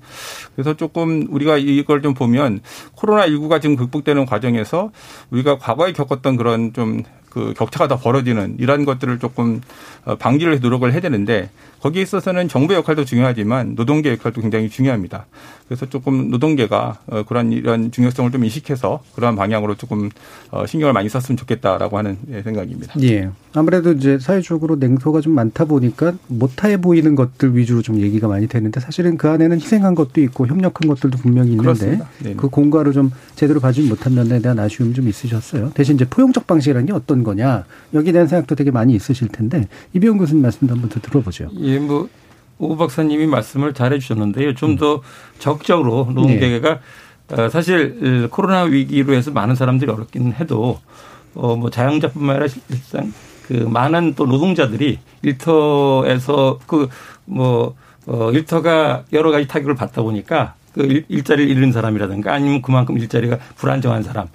그래서 0.57 0.75
조금 0.75 1.29
우리가 1.31 1.57
이걸 1.57 2.03
좀 2.03 2.15
보면 2.15 2.61
코로나19가 2.97 3.63
지금 3.63 3.77
극복되는 3.77 4.27
과정에서 4.27 4.91
우리가 5.31 5.59
과거에 5.59 5.93
겪었던 5.93 6.37
그런 6.37 6.73
좀 6.73 7.05
그 7.31 7.55
격차가 7.57 7.89
더 7.89 7.97
벌어지는 7.97 8.57
이러한 8.59 8.85
것들을 8.85 9.19
조금 9.19 9.63
어, 10.05 10.17
방지를 10.17 10.61
노력을 10.61 10.91
해야 10.93 11.01
되는데 11.01 11.49
거기에 11.81 12.03
있어서는 12.03 12.49
정부 12.49 12.75
역할도 12.75 13.05
중요하지만 13.05 13.77
노동계 13.77 14.11
역할도 14.13 14.43
굉장히 14.43 14.69
중요합니다. 14.69 15.27
그래서 15.71 15.87
조금 15.87 16.31
노동계가 16.31 16.99
어, 17.07 17.23
그런 17.23 17.53
이런 17.53 17.93
중요성을 17.93 18.33
좀 18.33 18.43
인식해서 18.43 19.05
그러한 19.15 19.37
방향으로 19.37 19.77
조금 19.77 20.11
어, 20.51 20.67
신경을 20.67 20.93
많이 20.93 21.09
썼으면 21.09 21.37
좋겠다라고 21.37 21.97
하는 21.97 22.19
예, 22.33 22.43
생각입니다. 22.43 22.93
예. 23.03 23.31
아무래도 23.55 23.93
이제 23.93 24.19
사회적으로 24.19 24.75
냉소가 24.75 25.21
좀 25.21 25.33
많다 25.33 25.67
보니까 25.67 26.15
못해 26.27 26.77
보이는 26.77 27.15
것들 27.15 27.57
위주로 27.57 27.83
좀 27.83 28.01
얘기가 28.01 28.27
많이 28.27 28.49
되는데 28.49 28.81
사실은 28.81 29.17
그 29.17 29.29
안에는 29.29 29.61
희생한 29.61 29.95
것도 29.95 30.21
있고 30.23 30.49
협력한 30.49 30.89
것들도 30.89 31.19
분명히 31.19 31.53
있는데 31.53 32.01
그 32.37 32.49
공과를 32.49 32.93
좀 32.93 33.13
제대로 33.37 33.61
봐주지 33.61 33.89
못한 33.89 34.17
면에 34.17 34.41
대한 34.41 34.59
아쉬움이 34.59 34.93
좀 34.93 35.07
있으셨어요. 35.07 35.71
대신 35.75 35.95
이제 35.95 36.05
포용적 36.05 36.49
방식이라는 36.49 36.87
게 36.87 36.93
어떤 36.93 37.23
거냐 37.23 37.65
여기에 37.95 38.11
대한 38.11 38.27
생각도 38.27 38.57
되게 38.57 38.73
많이 38.73 38.97
있으실 38.97 39.29
텐데 39.29 39.69
이병훈 39.93 40.19
교수님 40.19 40.43
말씀도 40.43 40.75
한번 40.75 40.91
더 40.91 40.99
들어보죠. 40.99 41.49
예, 41.61 41.79
뭐. 41.79 42.09
오 42.61 42.77
박사님이 42.77 43.27
말씀을 43.27 43.73
잘 43.75 43.93
해 43.93 43.99
주셨는데요. 43.99 44.55
좀더 44.55 44.97
음. 44.97 45.01
적극적으로 45.39 46.05
노동계가 46.15 46.79
네. 47.29 47.49
사실 47.49 48.29
코로나 48.31 48.63
위기로 48.63 49.15
해서 49.15 49.31
많은 49.31 49.55
사람들이 49.55 49.91
어렵긴 49.91 50.33
해도 50.35 50.79
어 51.35 51.57
뭐 51.57 51.71
자영자뿐만 51.71 52.37
아니라 52.37 52.49
실상 52.49 53.13
그 53.47 53.55
많은 53.55 54.15
또 54.17 54.27
노동자들이 54.27 54.99
일터에서 55.23 56.59
그뭐 56.67 57.75
어 58.07 58.31
일터가 58.33 59.05
여러 59.13 59.31
가지 59.31 59.47
타격을 59.47 59.75
받다 59.77 60.03
보니까 60.03 60.55
그 60.75 61.03
일 61.09 61.25
자리를 61.25 61.51
잃은 61.57 61.73
사람이라든가 61.73 62.33
아니면 62.35 62.63
그만큼 62.63 62.99
일자리가 62.99 63.39
불안정한 63.57 64.03
사람 64.03 64.27
음, 64.27 64.31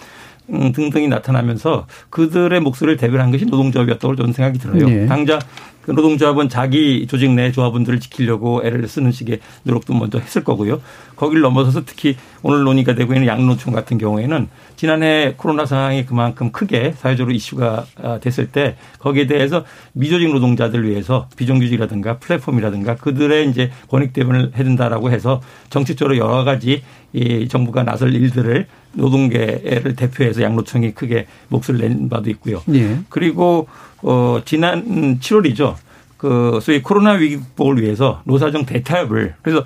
등등이 0.47 1.07
나타나면서 1.07 1.87
그들의 2.09 2.59
목소리를 2.59 2.97
대변한 2.97 3.31
것이 3.31 3.45
노동조합이었다고 3.45 4.15
저는 4.15 4.33
생각이 4.33 4.59
들어요. 4.59 4.85
네. 4.87 5.05
당장 5.07 5.39
그 5.85 5.91
노동조합은 5.91 6.49
자기 6.49 7.05
조직 7.07 7.31
내 7.31 7.51
조합원들을 7.51 7.99
지키려고 7.99 8.61
애를 8.65 8.87
쓰는 8.87 9.11
식의 9.11 9.39
노력도 9.63 9.93
먼저 9.93 10.17
했을 10.17 10.43
거고요. 10.43 10.81
거기를 11.15 11.41
넘어서서 11.43 11.83
특히 11.85 12.17
오늘 12.41 12.63
논의가 12.63 12.95
되고 12.95 13.13
있는 13.13 13.27
양노총 13.27 13.71
같은 13.71 13.99
경우에는 13.99 14.49
지난해 14.75 15.35
코로나 15.37 15.65
상황이 15.65 16.05
그만큼 16.05 16.51
크게 16.51 16.93
사회적으로 16.97 17.33
이슈가 17.35 17.85
아, 18.01 18.19
됐을 18.19 18.51
때 18.51 18.77
거기에 18.97 19.27
대해서 19.27 19.63
미조직 19.93 20.33
노동자들 20.33 20.89
위해서 20.89 21.29
비정규직이라든가 21.37 22.17
플랫폼이라든가 22.17 22.95
그들의 22.95 23.49
이제 23.49 23.71
권익 23.87 24.11
대변을 24.13 24.53
해준다라고 24.55 25.11
해서 25.11 25.41
정책적으로 25.69 26.17
여러 26.17 26.43
가지 26.43 26.81
이 27.15 27.47
정부가 27.47 27.83
나설 27.83 28.13
일들을 28.13 28.67
노동계를 28.93 29.95
대표해서 29.95 30.41
양노총이 30.41 30.91
크게 30.91 31.27
목소리를 31.47 31.87
낸 31.87 32.09
바도 32.09 32.29
있고요. 32.31 32.61
예. 32.73 32.99
그리고 33.07 33.67
어 34.01 34.41
지난 34.43 35.19
7월이죠. 35.19 35.75
그 36.17 36.59
소위 36.61 36.81
코로나 36.81 37.11
위기 37.11 37.37
극복을 37.37 37.81
위해서 37.81 38.21
노사정 38.25 38.65
대타협을 38.65 39.35
그래서 39.41 39.63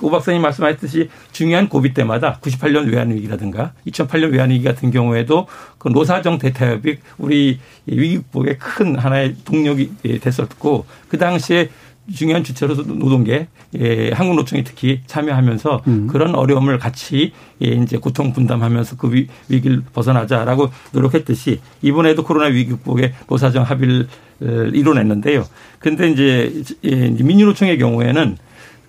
오 0.00 0.10
박사님 0.10 0.42
말씀하셨듯이 0.42 1.08
중요한 1.30 1.68
고비 1.68 1.94
때마다 1.94 2.38
98년 2.40 2.92
외환위기라든가 2.92 3.72
2008년 3.86 4.32
외환위기 4.32 4.64
같은 4.64 4.90
경우에도 4.90 5.46
그 5.78 5.88
노사정 5.88 6.38
대타협이 6.38 6.98
우리 7.18 7.60
위기 7.86 8.16
극복의 8.16 8.58
큰 8.58 8.96
하나의 8.96 9.36
동력이 9.44 10.20
됐었고 10.20 10.86
그 11.08 11.18
당시에 11.18 11.70
중요한 12.12 12.42
주체로서 12.42 12.82
노동계, 12.82 13.48
예, 13.78 14.10
한국노총이 14.10 14.64
특히 14.64 15.00
참여하면서 15.06 15.82
음. 15.86 16.06
그런 16.08 16.34
어려움을 16.34 16.78
같이 16.78 17.32
예, 17.62 17.68
이제 17.68 17.96
고통 17.96 18.32
분담하면서 18.32 18.96
그 18.96 19.12
위, 19.12 19.28
위기를 19.48 19.82
벗어나자라고 19.92 20.70
노력했듯이 20.92 21.60
이번에도 21.80 22.24
코로나 22.24 22.46
위기 22.46 22.70
극복에 22.70 23.14
노사정 23.28 23.62
합의를 23.62 24.08
이뤄냈는데요. 24.40 25.46
근데 25.78 26.10
이제 26.10 26.62
예, 26.84 27.08
민주노총의 27.10 27.78
경우에는 27.78 28.36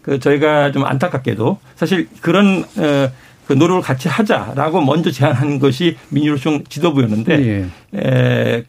그 0.01 0.20
저희가 0.20 0.72
좀 0.72 0.84
안타깝게도 0.84 1.60
사실 1.75 2.10
그런 2.22 2.65
어 2.77 3.10
그 3.53 3.55
노력을 3.55 3.83
같이 3.83 4.07
하자라고 4.07 4.81
먼저 4.81 5.12
제안한 5.12 5.60
것이 5.60 5.95
민주노총 6.10 6.63
지도부였는데 6.67 7.69
예. 7.93 8.00
에, 8.00 8.63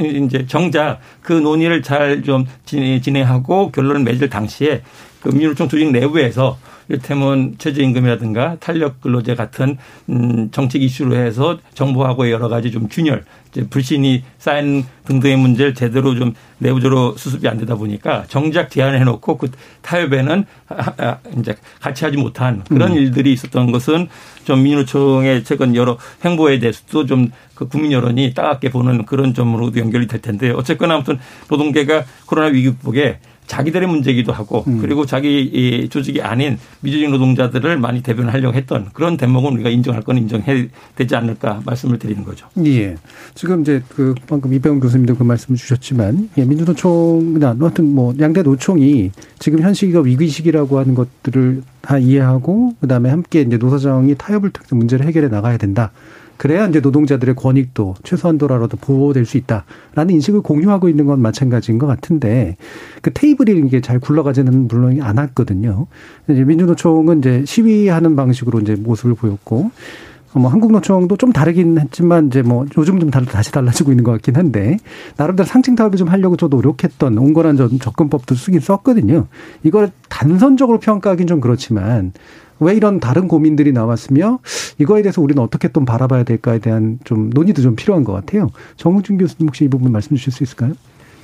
이제 0.00 0.44
정작 0.48 0.98
그 1.22 1.32
논의를 1.32 1.82
잘 1.82 2.16
좀 2.24 2.44
진행하고 2.64 3.70
결론을 3.70 4.02
맺을 4.02 4.28
당시에 4.28 4.82
그 5.20 5.28
민주노총 5.28 5.68
조직 5.68 5.92
내부에서 5.92 6.58
이를테면 6.88 7.56
최저임금이라든가 7.58 8.56
탄력 8.60 9.00
근로제 9.00 9.34
같은 9.34 9.76
음 10.08 10.50
정책 10.50 10.82
이슈로 10.82 11.16
해서 11.16 11.58
정부하고의 11.74 12.32
여러 12.32 12.48
가지 12.48 12.70
좀 12.70 12.88
균열, 12.88 13.24
이제 13.50 13.66
불신이 13.68 14.24
쌓인 14.38 14.84
등등의 15.04 15.36
문제를 15.36 15.74
제대로 15.74 16.14
좀 16.14 16.34
내부적으로 16.58 17.16
수습이 17.16 17.48
안 17.48 17.58
되다 17.58 17.74
보니까 17.74 18.24
정작 18.28 18.70
제안을 18.70 19.00
해놓고 19.00 19.36
그 19.38 19.50
타협에는 19.82 20.44
이제 21.38 21.56
같이 21.80 22.04
하지 22.04 22.16
못한 22.16 22.62
그런 22.64 22.92
음. 22.92 22.96
일들이 22.96 23.32
있었던 23.32 23.72
것은 23.72 24.08
좀 24.44 24.62
민주노총의 24.62 25.44
최근 25.44 25.74
여러 25.74 25.98
행보에 26.24 26.58
대해서도 26.58 27.06
좀 27.06 27.30
그 27.56 27.66
국민 27.66 27.90
여론이 27.90 28.34
따갑게 28.34 28.70
보는 28.70 29.06
그런 29.06 29.34
점으로도 29.34 29.80
연결이 29.80 30.06
될 30.06 30.20
텐데 30.20 30.50
어쨌거나 30.50 30.94
아무튼 30.94 31.18
노동계가 31.48 32.04
코로나 32.26 32.48
위기 32.48 32.68
극복에 32.68 33.18
자기들의 33.46 33.88
문제이기도 33.88 34.32
하고 34.32 34.64
음. 34.66 34.78
그리고 34.80 35.06
자기 35.06 35.42
이 35.42 35.88
조직이 35.88 36.20
아닌 36.20 36.58
미조직 36.80 37.10
노동자들을 37.10 37.78
많이 37.78 38.02
대변하려고 38.02 38.54
했던 38.56 38.88
그런 38.92 39.16
대목은 39.16 39.52
우리가 39.54 39.70
인정할 39.70 40.02
건 40.02 40.18
인정해야 40.18 40.66
되지 40.94 41.16
않을까 41.16 41.62
말씀을 41.64 41.98
드리는 41.98 42.24
거죠. 42.24 42.48
예. 42.64 42.96
지금 43.34 43.62
이제 43.62 43.82
그 43.88 44.14
방금 44.26 44.52
이병훈 44.52 44.80
교수님도 44.80 45.16
그 45.16 45.22
말씀을 45.22 45.56
주셨지만 45.56 46.30
예, 46.38 46.44
민주노총이나 46.44 47.56
하여튼 47.58 47.94
뭐 47.94 48.14
양대 48.20 48.42
노총이 48.42 49.10
지금 49.38 49.60
현 49.60 49.74
시기가 49.74 50.00
위기 50.00 50.28
시기라고 50.28 50.78
하는 50.78 50.94
것들을 50.94 51.62
다 51.80 51.98
이해하고 51.98 52.74
그다음에 52.80 53.10
함께 53.10 53.42
이제 53.42 53.56
노사정이 53.56 54.16
타협을 54.16 54.50
통해서 54.50 54.74
문제를 54.74 55.06
해결해 55.06 55.28
나가야 55.28 55.56
된다. 55.56 55.92
그래야 56.36 56.66
이제 56.66 56.80
노동자들의 56.80 57.34
권익도 57.34 57.96
최소한도라도 58.02 58.76
보호될 58.76 59.24
수 59.24 59.36
있다라는 59.36 60.10
인식을 60.10 60.42
공유하고 60.42 60.88
있는 60.88 61.06
건 61.06 61.20
마찬가지인 61.20 61.78
것 61.78 61.86
같은데 61.86 62.56
그 63.02 63.12
테이블이 63.12 63.66
이게 63.66 63.80
잘 63.80 63.98
굴러가지는 63.98 64.68
물론 64.68 65.00
않았거든요. 65.00 65.86
이제 66.28 66.44
민주노총은 66.44 67.18
이제 67.18 67.44
시위하는 67.46 68.16
방식으로 68.16 68.60
이제 68.60 68.74
모습을 68.76 69.14
보였고 69.14 69.70
뭐 70.34 70.50
한국노총도 70.50 71.16
좀 71.16 71.32
다르긴 71.32 71.78
했지만 71.78 72.26
이제 72.26 72.42
뭐 72.42 72.66
요즘 72.76 73.00
좀 73.00 73.10
다시 73.10 73.50
달라지고 73.52 73.90
있는 73.92 74.04
것 74.04 74.12
같긴 74.12 74.36
한데 74.36 74.76
나름대로 75.16 75.46
상층 75.46 75.74
타협을 75.74 75.96
좀 75.96 76.08
하려고 76.08 76.36
저 76.36 76.48
노력했던 76.48 77.16
온건한 77.16 77.56
접근법도 77.56 78.34
쓰긴 78.34 78.60
썼거든요. 78.60 79.28
이걸 79.62 79.90
단선적으로 80.08 80.78
평가하기는 80.78 81.26
좀 81.26 81.40
그렇지만 81.40 82.12
왜 82.60 82.74
이런 82.74 83.00
다른 83.00 83.28
고민들이 83.28 83.72
나왔으며 83.72 84.38
이거에 84.78 85.02
대해서 85.02 85.20
우리는 85.20 85.42
어떻게 85.42 85.68
좀 85.68 85.84
바라봐야 85.84 86.24
될까에 86.24 86.58
대한 86.58 86.98
좀 87.04 87.30
논의도 87.30 87.62
좀 87.62 87.76
필요한 87.76 88.04
것 88.04 88.12
같아요. 88.12 88.48
정우준 88.76 89.18
교수님 89.18 89.48
혹시 89.48 89.64
이 89.64 89.68
부분 89.68 89.92
말씀 89.92 90.16
주실 90.16 90.32
수 90.32 90.42
있을까요? 90.42 90.72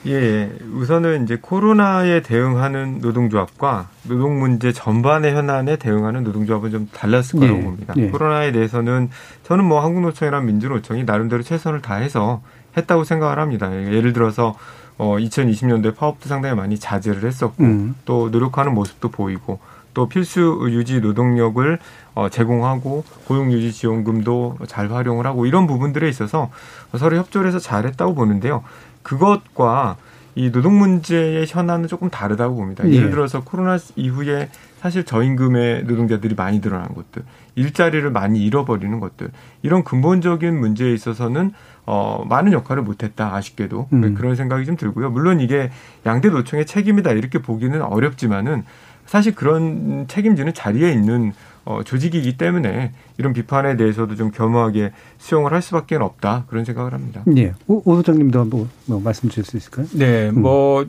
예, 0.06 0.50
우선은 0.74 1.24
이제 1.24 1.38
코로나에 1.40 2.22
대응하는 2.22 2.98
노동조합과 3.00 3.88
노동 4.08 4.40
문제 4.40 4.72
전반의 4.72 5.32
현안에 5.34 5.76
대응하는 5.76 6.24
노동조합은 6.24 6.70
좀 6.72 6.88
달랐을 6.92 7.38
거라고 7.38 7.58
예, 7.58 7.62
봅니다. 7.62 7.94
예. 7.96 8.08
코로나에 8.08 8.50
대해서는 8.50 9.10
저는 9.44 9.64
뭐 9.64 9.80
한국노총이랑 9.80 10.44
민주노총이 10.44 11.04
나름대로 11.04 11.42
최선을 11.42 11.82
다해서 11.82 12.42
했다고 12.76 13.04
생각을 13.04 13.38
합니다. 13.38 13.72
예를 13.72 14.12
들어서 14.12 14.56
어 14.98 15.16
2020년도에 15.18 15.94
파업도 15.94 16.28
상당히 16.28 16.56
많이 16.56 16.78
자제를 16.78 17.24
했었고 17.24 17.62
음. 17.62 17.94
또 18.04 18.28
노력하는 18.30 18.74
모습도 18.74 19.08
보이고 19.10 19.60
또 19.94 20.08
필수 20.08 20.66
유지 20.70 21.00
노동력을 21.00 21.78
어, 22.14 22.28
제공하고 22.28 23.04
고용 23.26 23.52
유지 23.52 23.72
지원금도 23.72 24.58
잘 24.66 24.90
활용을 24.90 25.26
하고 25.26 25.46
이런 25.46 25.66
부분들에 25.66 26.08
있어서 26.08 26.50
서로 26.96 27.16
협조를 27.16 27.46
해서 27.46 27.58
잘했다고 27.58 28.14
보는데요. 28.14 28.62
그것과 29.02 29.96
이 30.34 30.50
노동 30.50 30.78
문제의 30.78 31.44
현안은 31.46 31.88
조금 31.88 32.08
다르다고 32.08 32.56
봅니다. 32.56 32.88
예. 32.88 33.00
를 33.00 33.10
들어서 33.10 33.42
코로나 33.42 33.78
이후에 33.96 34.48
사실 34.80 35.04
저임금의 35.04 35.84
노동자들이 35.84 36.34
많이 36.34 36.60
늘어난 36.60 36.94
것들, 36.94 37.22
일자리를 37.54 38.10
많이 38.10 38.42
잃어버리는 38.44 38.98
것들, 38.98 39.30
이런 39.62 39.84
근본적인 39.84 40.58
문제에 40.58 40.92
있어서는 40.92 41.52
어, 41.84 42.24
많은 42.28 42.52
역할을 42.52 42.82
못했다, 42.82 43.34
아쉽게도. 43.34 43.88
음. 43.92 44.14
그런 44.14 44.36
생각이 44.36 44.64
좀 44.64 44.76
들고요. 44.76 45.10
물론 45.10 45.40
이게 45.40 45.70
양대 46.06 46.30
노총의 46.30 46.64
책임이다, 46.64 47.12
이렇게 47.12 47.40
보기는 47.40 47.80
어렵지만은 47.82 48.64
사실 49.12 49.34
그런 49.34 50.06
책임지는 50.08 50.54
자리에 50.54 50.90
있는 50.90 51.34
어, 51.66 51.82
조직이기 51.84 52.38
때문에 52.38 52.92
이런 53.18 53.34
비판에 53.34 53.76
대해서도 53.76 54.16
좀 54.16 54.30
겸허하게 54.30 54.92
수용을 55.18 55.52
할 55.52 55.60
수밖에 55.60 55.96
없다 55.96 56.46
그런 56.48 56.64
생각을 56.64 56.94
합니다. 56.94 57.22
네, 57.26 57.52
오, 57.66 57.82
오 57.84 57.96
소장님도 57.96 58.40
한번 58.40 58.70
뭐 58.86 59.00
말씀 59.00 59.28
주실 59.28 59.44
수 59.44 59.58
있을까요? 59.58 59.86
네, 59.92 60.30
음. 60.30 60.40
뭐 60.40 60.86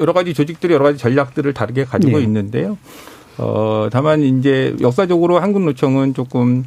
여러 0.00 0.12
가지 0.12 0.34
조직들이 0.34 0.74
여러 0.74 0.82
가지 0.82 0.98
전략들을 0.98 1.54
다르게 1.54 1.84
가지고 1.84 2.18
네. 2.18 2.24
있는데요. 2.24 2.76
어, 3.38 3.86
다만 3.92 4.22
이제 4.22 4.74
역사적으로 4.80 5.38
한국노총은 5.38 6.14
조금 6.14 6.64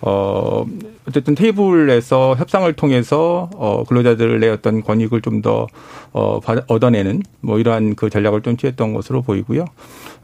어, 0.00 0.66
어쨌든 1.08 1.34
테이블에서 1.34 2.34
협상을 2.36 2.70
통해서 2.74 3.48
어, 3.54 3.84
근로자들의 3.88 4.48
어떤 4.50 4.82
권익을 4.82 5.20
좀 5.22 5.36
더 5.42 5.66
어, 6.12 6.40
얻어내는 6.66 7.22
뭐 7.42 7.58
이러한 7.58 7.94
그 7.94 8.08
전략을 8.08 8.40
좀 8.40 8.56
취했던 8.56 8.94
것으로 8.94 9.20
보이고요. 9.20 9.66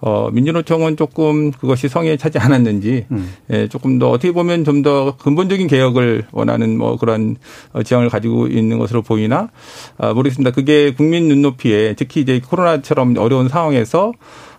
어, 0.00 0.30
민주노총은 0.32 0.96
조금 0.96 1.52
그것이 1.52 1.88
성에 1.88 2.16
차지 2.16 2.38
않았는지 2.38 3.06
음. 3.12 3.30
예, 3.50 3.68
조금 3.68 3.98
더 3.98 4.10
어떻게 4.10 4.32
보면 4.32 4.64
좀 4.64 4.82
더 4.82 5.16
근본적인 5.16 5.68
개혁을 5.68 6.26
원하는 6.32 6.76
뭐 6.78 6.96
그런 6.96 7.36
어, 7.72 7.82
지향을 7.82 8.08
가지고 8.08 8.46
있는 8.48 8.78
것으로 8.78 9.02
보이나 9.02 9.48
아, 9.98 10.12
모르겠습니다. 10.12 10.50
그게 10.50 10.92
국민 10.94 11.28
눈높이에 11.28 11.94
특히 11.94 12.22
이제 12.22 12.40
코로나처럼 12.40 13.14
어려운 13.18 13.48
상황에서 13.48 14.12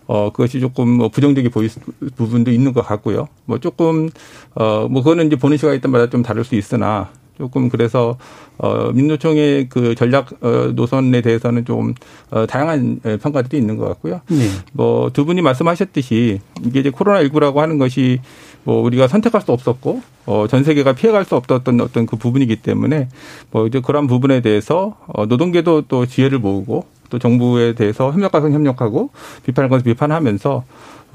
어, 0.08 0.32
그것이 0.32 0.60
조금 0.60 0.90
뭐 0.90 1.10
부정적이 1.10 1.50
보일 1.50 1.70
부분도 2.16 2.52
있는 2.52 2.74
것 2.74 2.86
같고요. 2.86 3.28
뭐 3.46 3.60
조금, 3.60 4.10
어, 4.56 4.88
뭐 4.90 5.02
그거는 5.02 5.28
이제 5.28 5.36
보는 5.36 5.58
시각에 5.58 5.80
따라 5.80 6.10
좀 6.10 6.22
다를 6.22 6.44
수 6.44 6.56
있으나 6.56 7.10
조금 7.38 7.70
그래서 7.70 8.18
어 8.58 8.92
민노총의 8.92 9.68
그 9.70 9.96
전략 9.96 10.44
어 10.44 10.72
노선에 10.76 11.22
대해서는 11.22 11.66
좀 11.66 11.94
어, 12.30 12.46
다양한 12.46 13.00
평가들이 13.22 13.58
있는 13.58 13.78
것 13.78 13.88
같고요. 13.88 14.22
네. 14.30 14.48
뭐두 14.74 15.26
분이 15.26 15.42
말씀하셨듯이 15.42 16.40
이게 16.64 16.80
이제 16.80 16.90
코로나 16.90 17.24
19라고 17.24 17.56
하는 17.58 17.78
것이 17.78 18.20
뭐 18.64 18.82
우리가 18.82 19.08
선택할 19.08 19.42
수 19.42 19.52
없었고 19.52 20.02
어 20.26 20.48
전 20.48 20.64
세계가 20.64 20.94
피해갈 20.94 21.26
수 21.26 21.36
없었던 21.36 21.82
어떤 21.82 22.06
그 22.06 22.16
부분이기 22.16 22.58
때문에 22.58 23.10
뭐 23.52 23.68
이제 23.68 23.82
그런 23.82 24.08
부분에 24.08 24.42
대해서 24.42 24.96
어 25.08 25.26
노동계도 25.26 25.84
또 25.88 26.06
지혜를 26.06 26.40
모으고 26.40 26.86
또 27.10 27.20
정부에 27.20 27.74
대해서 27.76 28.12
협력가서 28.12 28.50
협력하고 28.52 29.10
비판할 29.46 29.70
것을 29.70 29.84
비판하면서 29.84 30.64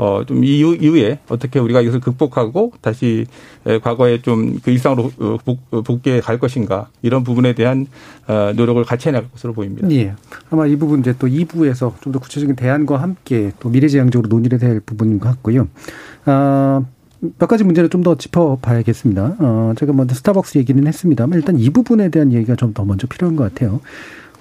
어, 0.00 0.22
좀 0.24 0.44
이후, 0.44 0.76
이후에 0.76 1.18
어떻게 1.28 1.58
우리가 1.58 1.80
이것을 1.80 1.98
극복하고 1.98 2.70
다시 2.80 3.26
과거에 3.82 4.22
좀 4.22 4.60
그 4.62 4.70
일상으로 4.70 5.10
어, 5.18 5.36
복, 5.44 5.58
복귀해 5.84 6.20
갈 6.20 6.38
것인가 6.38 6.88
이런 7.02 7.24
부분에 7.24 7.52
대한 7.54 7.86
어, 8.28 8.52
노력을 8.54 8.80
같이 8.84 9.08
해나갈 9.08 9.28
것으로 9.32 9.54
보입니다. 9.54 9.90
예. 9.90 10.14
아마 10.50 10.66
이 10.68 10.76
부분 10.76 11.00
이제 11.00 11.14
또 11.18 11.26
2부에서 11.26 12.00
좀 12.00 12.12
더 12.12 12.20
구체적인 12.20 12.54
대안과 12.54 12.98
함께 13.02 13.50
또 13.58 13.68
미래지향적으로 13.70 14.28
논의를 14.28 14.58
될 14.60 14.78
부분인 14.78 15.18
것 15.18 15.30
같고요. 15.30 15.66
아, 16.26 16.82
몇 17.20 17.46
가지 17.46 17.64
문제를 17.64 17.88
좀 17.90 18.02
더 18.02 18.16
짚어봐야겠습니다. 18.16 19.36
어, 19.40 19.72
제가 19.76 19.92
먼저 19.92 20.14
스타벅스 20.14 20.58
얘기는 20.58 20.86
했습니다만 20.86 21.38
일단 21.38 21.58
이 21.58 21.68
부분에 21.70 22.10
대한 22.10 22.32
얘기가 22.32 22.54
좀 22.56 22.72
더 22.74 22.84
먼저 22.84 23.06
필요한 23.08 23.34
것 23.36 23.42
같아요. 23.52 23.80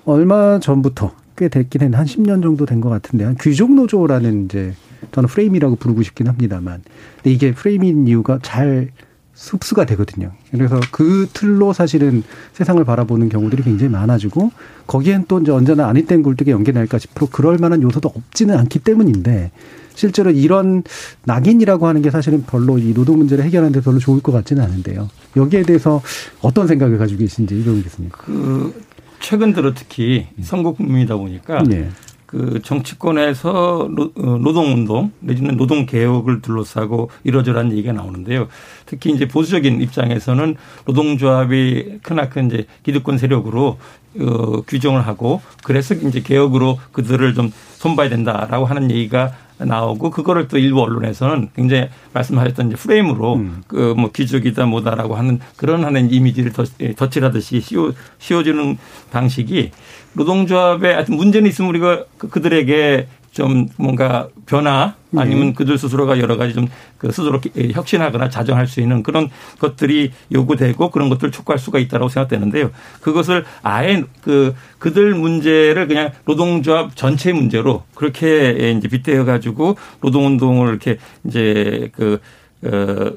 얼마 0.06 0.60
전부터 0.60 1.14
꽤 1.36 1.48
됐긴 1.50 1.82
했는데 1.82 1.98
한 1.98 2.06
10년 2.06 2.42
정도 2.44 2.66
된 2.66 2.82
것 2.82 2.90
같은데 2.90 3.26
한 3.26 3.36
귀족 3.42 3.74
노조라는 3.74 4.46
이제 4.46 4.74
저는 5.12 5.28
프레임이라고 5.28 5.76
부르고 5.78 6.04
싶긴 6.04 6.28
합니다만. 6.28 6.82
근데 7.18 7.32
이게 7.32 7.54
프레임인 7.54 8.08
이유가 8.08 8.40
잘 8.42 8.90
흡수가 9.36 9.86
되거든요. 9.86 10.32
그래서 10.52 10.80
그 10.92 11.28
틀로 11.34 11.72
사실은 11.74 12.24
세상을 12.54 12.84
바라보는 12.84 13.30
경우들이 13.30 13.64
굉장히 13.64 13.92
많아지고 13.92 14.52
거기엔 14.88 15.26
또 15.28 15.40
이제 15.40 15.52
언제나 15.52 15.88
아니 15.88 16.06
땐 16.06 16.24
굴뚝에 16.24 16.52
연계 16.52 16.72
날까 16.72 16.98
싶어 16.98 17.28
그럴 17.30 17.58
만한 17.60 17.82
요소도 17.84 18.10
없지는 18.16 18.58
않기 18.58 18.80
때문인데 18.80 19.52
실제로 19.98 20.30
이런 20.30 20.84
낙인이라고 21.26 21.88
하는 21.88 22.04
게 22.04 22.12
사실은 22.12 22.44
별로 22.44 22.78
이 22.78 22.94
노동 22.94 23.18
문제를 23.18 23.44
해결하는 23.44 23.72
데 23.72 23.82
별로 23.82 23.98
좋을 23.98 24.22
것 24.22 24.32
같지는 24.32 24.64
않은데요. 24.64 25.10
여기에 25.36 25.64
대해서 25.64 26.02
어떤 26.42 26.68
생각을 26.68 27.00
가지고 27.00 27.20
계신지 27.22 27.56
이러겠습니까? 27.56 28.24
그 28.24 28.80
최근 29.20 29.54
들어 29.54 29.74
특히 29.74 30.28
선거 30.42 30.74
국민이다 30.74 31.16
보니까 31.18 31.64
네. 31.64 31.90
그 32.28 32.62
정치권에서 32.62 33.90
어, 34.16 34.38
노동운동 34.38 35.12
내지는 35.20 35.58
노동개혁을 35.58 36.42
둘러싸고 36.42 37.10
이러저러한 37.24 37.72
얘기가 37.72 37.94
나오는데요. 37.94 38.50
특히 38.86 39.12
이제 39.12 39.28
보수적인 39.28 39.82
입장에서는 39.82 40.56
노동조합이 40.86 42.00
크나큰 42.04 42.48
이제 42.48 42.66
기득권 42.84 43.18
세력으로 43.18 43.78
어, 44.20 44.62
규정을 44.68 45.08
하고 45.08 45.42
그래서 45.64 45.96
이제 45.96 46.22
개혁으로 46.22 46.78
그들을 46.92 47.34
좀 47.34 47.52
손봐야 47.78 48.10
된다라고 48.10 48.66
하는 48.66 48.92
얘기가 48.92 49.32
나오고 49.60 50.12
그거를 50.12 50.48
또 50.48 50.58
일부 50.58 50.82
언론에서는 50.82 51.50
굉장히 51.56 51.90
말씀하셨던 52.14 52.70
프레임으로 52.70 53.36
음. 53.36 53.64
그뭐 53.68 54.12
귀족이다 54.12 54.66
뭐다라고 54.66 55.16
하는 55.16 55.40
그런 55.56 55.84
하는 55.84 56.12
이미지를 56.12 56.54
덧, 56.54 56.68
예, 56.80 56.94
덧칠하듯이 56.94 57.62
씌워 57.62 57.94
씌워주는 58.20 58.78
방식이 59.12 59.72
노동조합에 60.14 60.94
하여튼 60.94 61.16
문제는 61.16 61.50
있으면 61.50 61.70
우리가 61.70 62.06
그, 62.18 62.30
그들에게 62.30 63.08
좀 63.38 63.68
뭔가 63.78 64.28
변화 64.48 64.96
아니면 65.16 65.48
네. 65.48 65.54
그들 65.54 65.78
스스로가 65.78 66.20
여러 66.20 66.38
가지 66.38 66.54
좀 66.54 66.68
그 66.98 67.12
스스로 67.12 67.40
혁신하거나 67.74 68.30
자정할 68.30 68.68
수 68.68 68.82
있는 68.82 69.04
그런 69.04 69.30
것들이 69.60 70.12
요구되고 70.32 70.90
그런 70.90 71.10
것들을 71.10 71.32
촉구할 71.32 71.60
수가 71.60 71.80
있다고 71.80 72.10
생각되는데요. 72.10 72.72
그것을 73.02 73.46
아예 73.62 74.04
그 74.22 74.56
그들 74.80 75.14
문제를 75.14 75.88
그냥 75.88 76.12
노동조합 76.26 76.96
전체 76.96 77.34
문제로 77.34 77.84
그렇게 77.94 78.74
이제 78.78 78.88
빗대어 78.88 79.26
가지고 79.26 79.78
노동운동을 80.02 80.70
이렇게 80.70 80.98
이제 81.26 81.90
그 81.96 82.20
어, 82.64 83.12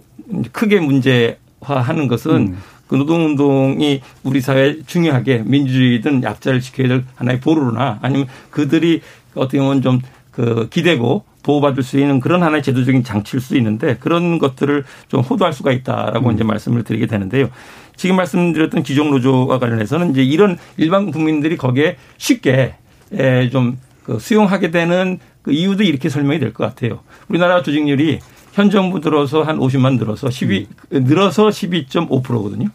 크게 0.53 0.81
문제화하는 0.81 2.09
것은 2.09 2.31
음. 2.31 2.59
그 2.87 2.97
노동운동이 2.97 4.03
우리 4.25 4.41
사회에 4.41 4.83
중요하게 4.85 5.45
민주주의든 5.47 6.25
약자를 6.25 6.61
지켜야 6.61 6.89
될 6.89 7.05
하나의 7.15 7.41
보루나 7.41 8.01
아니면 8.03 8.27
그들이 8.51 9.01
어떻게 9.35 9.59
보면 9.59 9.83
좀 9.83 10.01
그 10.31 10.69
기대고 10.71 11.25
보호받을 11.43 11.83
수 11.83 11.99
있는 11.99 12.21
그런 12.21 12.43
하나의 12.43 12.63
제도적인 12.63 13.03
장치일 13.05 13.41
수도 13.41 13.57
있는데 13.57 13.97
그런 13.97 14.39
것들을 14.39 14.85
좀 15.09 15.21
호도할 15.21 15.53
수가 15.53 15.73
있다라고 15.73 16.29
음. 16.29 16.35
이제 16.35 16.45
말씀을 16.45 16.85
드리게 16.85 17.07
되는데요. 17.07 17.51
지금 17.97 18.17
말씀드렸던 18.17 18.83
기종 18.83 19.11
노조와 19.11 19.59
관련해서는 19.59 20.13
이제 20.13 20.23
이런 20.23 20.57
일반 20.77 21.11
국민들이 21.11 21.57
거기에 21.57 21.97
쉽게 22.19 22.75
좀그 23.53 24.19
수용하게 24.21 24.71
되는 24.71 25.19
그 25.43 25.53
이유도 25.53 25.83
이렇게 25.83 26.09
설명이 26.09 26.39
될 26.39 26.53
것 26.53 26.65
같아요. 26.65 27.01
우리나라 27.29 27.63
조직률이 27.63 28.21
현 28.53 28.71
정부 28.71 29.01
들어서 29.01 29.43
한 29.43 29.59
50만 29.59 29.99
들어서 29.99 30.31
12 30.31 30.69
음. 30.93 31.05
늘어서 31.05 31.49
12.5%거든요. 31.49 32.69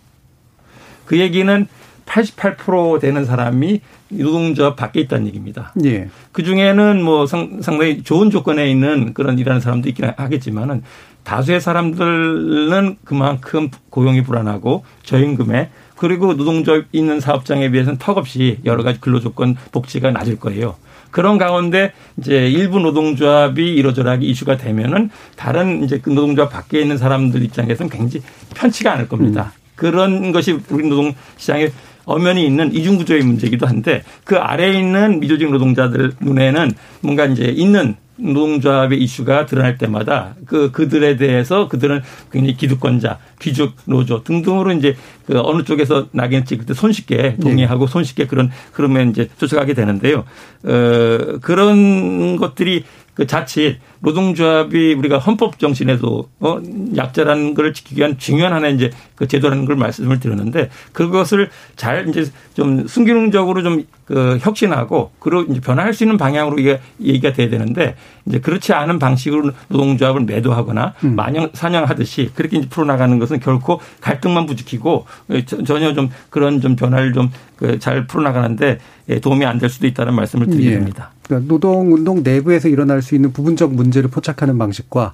그 1.05 1.19
얘기는 1.19 1.67
88% 2.05 2.99
되는 2.99 3.25
사람이 3.25 3.81
노동조합 4.09 4.75
밖에 4.75 5.01
있다는 5.01 5.27
얘기입니다. 5.27 5.73
예. 5.83 6.09
그 6.31 6.43
중에는 6.43 7.03
뭐 7.03 7.25
상당히 7.25 8.03
좋은 8.03 8.29
조건에 8.29 8.69
있는 8.69 9.13
그런 9.13 9.39
일하는 9.39 9.59
사람도 9.61 9.89
있긴 9.89 10.11
하겠지만은 10.15 10.83
다수의 11.23 11.59
사람들은 11.59 12.97
그만큼 13.03 13.69
고용이 13.89 14.21
불안하고 14.23 14.85
저임금에 15.03 15.69
그리고 15.95 16.33
노동조합 16.33 16.85
있는 16.91 17.19
사업장에 17.19 17.71
비해서는 17.71 17.97
턱없이 17.97 18.59
여러 18.65 18.83
가지 18.83 19.01
근로 19.01 19.19
조건 19.19 19.55
복지가 19.71 20.11
낮을 20.11 20.39
거예요. 20.39 20.75
그런 21.09 21.37
가운데 21.37 21.93
이제 22.17 22.47
일부 22.49 22.79
노동조합이 22.79 23.73
이러저러하게 23.73 24.25
이슈가 24.25 24.57
되면은 24.57 25.09
다른 25.37 25.83
이제 25.83 25.99
그 25.99 26.09
노동조합 26.09 26.51
밖에 26.51 26.81
있는 26.81 26.97
사람들 26.97 27.41
입장에서는 27.41 27.89
굉장히 27.89 28.23
편치가 28.53 28.91
않을 28.93 29.07
겁니다. 29.07 29.53
음. 29.55 29.65
그런 29.75 30.31
것이 30.31 30.59
우리 30.69 30.87
노동 30.87 31.13
시장에 31.37 31.69
엄연히 32.05 32.45
있는 32.45 32.73
이중구조의 32.73 33.23
문제이기도 33.23 33.67
한데 33.67 34.03
그 34.23 34.37
아래에 34.37 34.79
있는 34.79 35.19
미조직 35.19 35.51
노동자들 35.51 36.13
눈에는 36.19 36.71
뭔가 37.01 37.25
이제 37.25 37.45
있는 37.45 37.95
노동조합의 38.17 39.01
이슈가 39.01 39.45
드러날 39.45 39.77
때마다 39.77 40.35
그 40.45 40.71
그들에 40.71 41.17
대해서 41.17 41.67
그들은 41.67 42.01
굉장히 42.31 42.55
기득권자, 42.55 43.19
귀족 43.41 43.73
노조 43.85 44.23
등등으로 44.23 44.71
이제 44.71 44.95
그 45.25 45.39
어느 45.39 45.63
쪽에서 45.63 46.07
낙인 46.11 46.45
찍을 46.45 46.65
때 46.65 46.73
손쉽게 46.73 47.37
동의하고 47.41 47.85
네. 47.85 47.91
손쉽게 47.91 48.27
그런 48.27 48.51
그러면 48.71 49.09
이제 49.09 49.27
쫓아가게 49.37 49.73
되는데요. 49.73 50.23
어 50.63 51.39
그런 51.41 52.37
것들이 52.37 52.85
그 53.13 53.27
자칫 53.27 53.79
노동조합이 54.05 54.93
우리가 54.93 55.17
헌법 55.17 55.59
정신에도 55.59 56.29
어 56.39 56.61
약자라는 56.95 57.55
걸 57.55 57.73
지키기 57.73 57.99
위한 57.99 58.17
중요한 58.17 58.53
하나의 58.53 58.75
이제 58.75 58.91
그 59.15 59.27
제도라는 59.27 59.65
걸 59.65 59.75
말씀을 59.75 60.19
드렸는데 60.19 60.69
그것을 60.93 61.49
잘 61.75 62.07
이제 62.07 62.25
좀 62.53 62.87
순기능적으로 62.87 63.63
좀 63.63 63.85
그 64.05 64.37
혁신하고 64.39 65.11
그리고 65.19 65.51
이제 65.51 65.59
변화할 65.59 65.93
수 65.93 66.03
있는 66.03 66.17
방향으로 66.17 66.59
이게 66.59 66.79
얘기가 67.01 67.33
돼야 67.33 67.49
되는데 67.49 67.95
이제 68.27 68.39
그렇지 68.39 68.71
않은 68.71 68.99
방식으로 68.99 69.51
노동조합을 69.67 70.21
매도하거나 70.21 70.93
음. 71.03 71.15
마냥 71.15 71.49
사냥하듯이 71.53 72.29
그렇게 72.35 72.57
이제 72.57 72.69
풀어나가는 72.69 73.17
것은 73.17 73.39
결코 73.39 73.81
갈등만 74.01 74.45
부추기고 74.45 75.05
전혀 75.65 75.93
좀 75.93 76.09
그런 76.29 76.61
좀 76.61 76.75
변화를 76.75 77.13
좀잘 77.13 78.01
그 78.01 78.07
풀어나가는데 78.07 78.77
도움이 79.21 79.45
안 79.45 79.55
될 79.55 79.69
수도 79.69 79.87
있다는 79.87 80.13
말씀을 80.13 80.47
드립니다. 80.47 81.11
예. 81.13 81.15
그러니까 81.27 81.47
노동 81.47 81.93
운동 81.93 82.21
내부에서 82.23 82.67
일어날 82.67 83.01
수 83.01 83.15
있는 83.15 83.31
부분적 83.31 83.73
문제 83.73 83.94
를 84.01 84.09
포착하는 84.09 84.57
방식과 84.57 85.13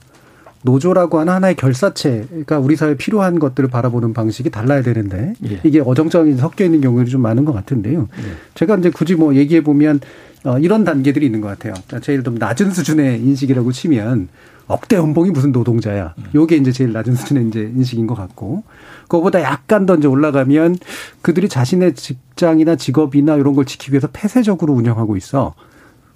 노조라고 0.63 1.20
하는 1.20 1.34
하나의 1.34 1.56
결사체가 1.56 2.60
우리 2.60 2.76
사회에 2.76 2.96
필요한 2.96 3.39
것들을 3.39 3.70
바라보는 3.70 4.13
방식이 4.13 4.50
달라야 4.50 4.82
되는데 4.84 5.34
예. 5.50 5.60
이게 5.63 5.82
어정쩡하게 5.82 6.36
섞여 6.36 6.65
있는 6.65 6.82
경우들이 6.82 7.10
좀 7.10 7.22
많은 7.22 7.46
것 7.46 7.54
같은데요. 7.54 8.08
예. 8.17 8.24
제가 8.56 8.78
이제 8.78 8.89
굳이 8.89 9.15
뭐 9.15 9.36
얘기해 9.36 9.62
보면 9.63 10.00
어, 10.44 10.58
이런 10.60 10.84
단계들이 10.84 11.26
있는 11.26 11.41
것 11.41 11.48
같아요. 11.48 11.74
제일 12.02 12.24
좀 12.24 12.36
낮은 12.36 12.72
수준의 12.72 13.22
인식이라고 13.22 13.72
치면 13.72 14.28
억대 14.67 14.96
연봉이 14.96 15.32
무슨 15.32 15.52
노동자야. 15.52 16.15
요게 16.34 16.56
이제 16.58 16.72
제일 16.72 16.94
낮은 16.94 17.15
수준의 17.15 17.48
이제 17.48 17.72
인식인 17.76 18.08
것 18.08 18.15
같고. 18.15 18.63
그거보다 19.04 19.41
약간 19.41 19.86
더 19.86 19.96
이제 19.96 20.08
올라가면 20.08 20.78
그들이 21.22 21.50
자신의 21.50 21.96
직장이나 21.96 22.78
직업이나 22.78 23.36
이런 23.36 23.54
걸 23.54 23.65
지키기 23.65 23.91
위해서 23.91 24.08
폐쇄적으로 24.13 24.74
운영하고 24.74 25.17
있어. 25.17 25.54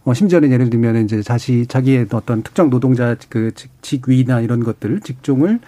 어, 0.05 0.13
심지어는 0.13 0.51
예를 0.51 0.69
들면 0.69 1.03
이제 1.03 1.21
자시, 1.21 1.65
자기의 1.67 2.07
어떤 2.13 2.43
특정 2.43 2.69
노동자 2.69 3.15
그 3.27 3.51
직위나 3.81 4.39
이런 4.41 4.63
것들, 4.63 5.01
직종을 5.01 5.59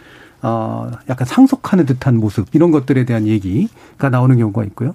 어, 0.43 0.91
약간 1.09 1.25
상속하는 1.25 1.87
듯한 1.87 2.17
모습, 2.17 2.45
이런 2.53 2.69
것들에 2.71 3.05
대한 3.05 3.25
얘기가 3.27 4.09
나오는 4.11 4.37
경우가 4.37 4.63
있고요. 4.65 4.93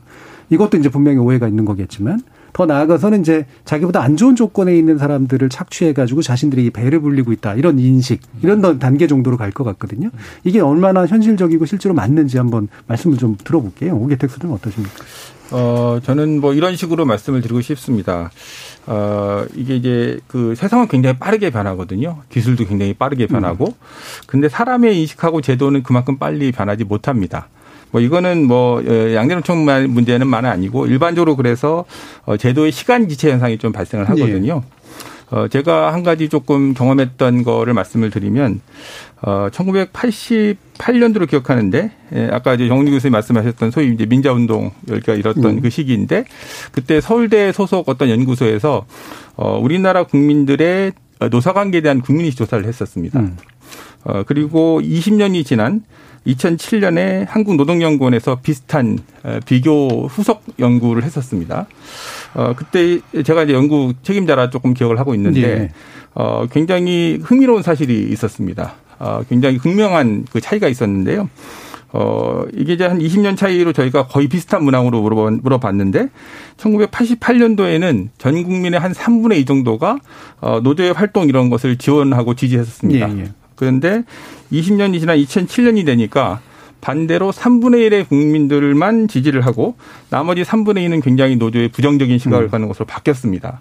이것도 0.50 0.78
이제 0.78 0.88
분명히 0.88 1.18
오해가 1.18 1.48
있는 1.48 1.64
거겠지만 1.64 2.20
더 2.52 2.66
나아가서는 2.66 3.22
이제 3.22 3.46
자기보다 3.64 4.02
안 4.02 4.16
좋은 4.16 4.36
조건에 4.36 4.76
있는 4.76 4.98
사람들을 4.98 5.48
착취해가지고 5.48 6.20
자신들이 6.20 6.68
배를 6.70 7.00
불리고 7.00 7.32
있다 7.32 7.54
이런 7.54 7.78
인식 7.78 8.20
이런 8.42 8.78
단계 8.78 9.06
정도로 9.06 9.38
갈 9.38 9.52
것 9.52 9.64
같거든요. 9.64 10.10
이게 10.44 10.60
얼마나 10.60 11.06
현실적이고 11.06 11.64
실제로 11.64 11.94
맞는지 11.94 12.36
한번 12.36 12.68
말씀을 12.86 13.16
좀 13.16 13.36
들어볼게요. 13.42 13.96
오계택 13.96 14.30
수는 14.30 14.54
어떠십니까? 14.54 15.04
어 15.52 16.00
저는 16.02 16.40
뭐 16.42 16.52
이런 16.54 16.76
식으로 16.76 17.04
말씀을 17.06 17.40
드리고 17.40 17.62
싶습니다. 17.62 18.30
어 18.86 19.44
이게 19.54 19.76
이제 19.76 20.18
그 20.26 20.54
세상은 20.56 20.88
굉장히 20.88 21.16
빠르게 21.18 21.50
변하거든요. 21.50 22.22
기술도 22.30 22.66
굉장히 22.66 22.94
빠르게 22.94 23.26
변하고, 23.26 23.66
음. 23.66 23.72
근데 24.26 24.48
사람의 24.48 24.98
인식하고 25.00 25.40
제도는 25.40 25.82
그만큼 25.82 26.18
빨리 26.18 26.50
변하지 26.52 26.84
못합니다. 26.84 27.48
뭐 27.92 28.00
이거는 28.00 28.46
뭐 28.46 28.80
어, 28.80 29.14
양대노총 29.14 29.64
문제는 29.92 30.26
만 30.26 30.46
아니고 30.46 30.86
일반적으로 30.86 31.36
그래서 31.36 31.84
어, 32.24 32.36
제도의 32.36 32.72
시간 32.72 33.08
지체 33.08 33.30
현상이 33.30 33.58
좀 33.58 33.70
발생을 33.70 34.08
하거든요. 34.08 34.62
네. 34.64 34.82
어, 35.32 35.48
제가 35.48 35.94
한 35.94 36.02
가지 36.02 36.28
조금 36.28 36.74
경험했던 36.74 37.42
거를 37.42 37.72
말씀을 37.72 38.10
드리면, 38.10 38.60
어, 39.22 39.48
1988년도로 39.52 41.28
기억하는데, 41.28 41.90
예, 42.14 42.28
아까 42.32 42.54
이제 42.54 42.66
정리 42.66 42.90
교수님 42.90 43.12
말씀하셨던 43.12 43.70
소위 43.70 43.92
이제 43.94 44.04
민자운동 44.04 44.72
열기가 44.88 45.14
일었던 45.14 45.44
음. 45.44 45.60
그 45.60 45.70
시기인데, 45.70 46.24
그때 46.72 47.00
서울대 47.00 47.52
소속 47.52 47.88
어떤 47.88 48.10
연구소에서, 48.10 48.84
어, 49.36 49.58
우리나라 49.58 50.02
국민들의 50.02 50.92
노사관계에 51.30 51.82
대한 51.82 52.00
국민인식 52.00 52.36
조사를 52.36 52.64
했었습니다. 52.66 53.20
음. 53.20 53.36
어, 54.02 54.24
그리고 54.26 54.80
20년이 54.82 55.46
지난 55.46 55.84
2007년에 56.26 57.26
한국노동연구원에서 57.28 58.40
비슷한 58.42 58.98
비교 59.46 60.06
후속 60.06 60.42
연구를 60.58 61.04
했었습니다. 61.04 61.66
어, 62.34 62.54
그때 62.56 63.00
제가 63.22 63.44
이제 63.44 63.52
연구 63.52 63.94
책임자라 64.02 64.50
조금 64.50 64.74
기억을 64.74 64.98
하고 64.98 65.14
있는데, 65.14 65.40
네. 65.40 65.70
어, 66.14 66.46
굉장히 66.50 67.18
흥미로운 67.22 67.62
사실이 67.62 68.08
있었습니다. 68.10 68.74
어, 69.02 69.22
굉장히 69.28 69.58
극명한 69.58 70.24
그 70.30 70.40
차이가 70.40 70.68
있었는데요. 70.68 71.28
어, 71.92 72.44
이게 72.54 72.74
이제 72.74 72.86
한 72.86 73.00
20년 73.00 73.36
차이로 73.36 73.72
저희가 73.72 74.06
거의 74.06 74.28
비슷한 74.28 74.64
문항으로 74.64 75.02
물어봤는데 75.42 76.08
1988년도에는 76.56 78.08
전 78.16 78.42
국민의 78.44 78.78
한 78.78 78.92
3분의 78.92 79.38
2 79.38 79.44
정도가 79.44 79.98
어, 80.40 80.60
노조의 80.60 80.92
활동 80.92 81.28
이런 81.28 81.50
것을 81.50 81.76
지원하고 81.76 82.34
지지했었습니다. 82.34 83.16
예, 83.16 83.20
예. 83.20 83.32
그런데 83.56 84.04
20년이 84.52 85.00
지난 85.00 85.18
2007년이 85.18 85.84
되니까 85.84 86.40
반대로 86.80 87.30
3분의 87.30 87.90
1의 87.90 88.08
국민들만 88.08 89.08
지지를 89.08 89.44
하고 89.44 89.76
나머지 90.10 90.42
3분의 90.42 90.88
2는 90.88 91.02
굉장히 91.02 91.36
노조의 91.36 91.68
부정적인 91.68 92.18
시각을 92.18 92.46
음. 92.46 92.50
가는 92.50 92.68
것으로 92.68 92.86
바뀌었습니다. 92.86 93.60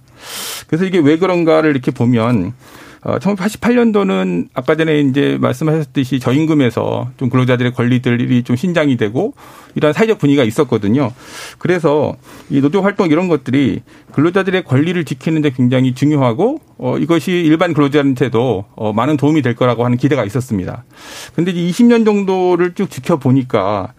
그래서 0.68 0.86
이게 0.86 1.00
왜 1.00 1.18
그런가를 1.18 1.72
이렇게 1.72 1.92
보면 1.92 2.54
어, 3.04 3.18
1988년도는 3.18 4.50
아까 4.54 4.76
전에 4.76 5.00
이제 5.00 5.38
말씀하셨듯이 5.42 6.20
저임금에서 6.20 7.12
좀 7.18 7.30
근로자들의 7.30 7.74
권리들이 7.74 8.44
좀 8.44 8.56
신장이 8.56 8.96
되고 8.98 9.34
이런 9.76 9.92
사회적 9.94 10.20
분위기가 10.20 10.44
있었거든요. 10.44 11.12
그래서 11.58 12.16
이 12.50 12.62
노조 12.62 12.82
활동 12.82 13.10
이런 13.10 13.28
것들이 13.28 13.82
근로자들의 14.14 14.64
권리를 14.66 15.04
지키는 15.04 15.42
데 15.42 15.50
굉장히 15.52 15.96
중요하고 15.96 16.60
어, 16.78 16.98
이것이 16.98 17.32
일반 17.32 17.74
근로자한테도 17.74 18.66
어, 18.76 18.94
많은 18.94 19.18
도움이 19.18 19.42
될 19.42 19.56
거라고 19.56 19.86
하는 19.86 19.98
기대가 19.98 20.26
있었습니다. 20.26 20.84
근데 21.36 21.52
이제 21.52 21.84
20년 21.84 22.06
정도를 22.06 22.74
쭉 22.74 22.90
지켜보니까 22.90 23.94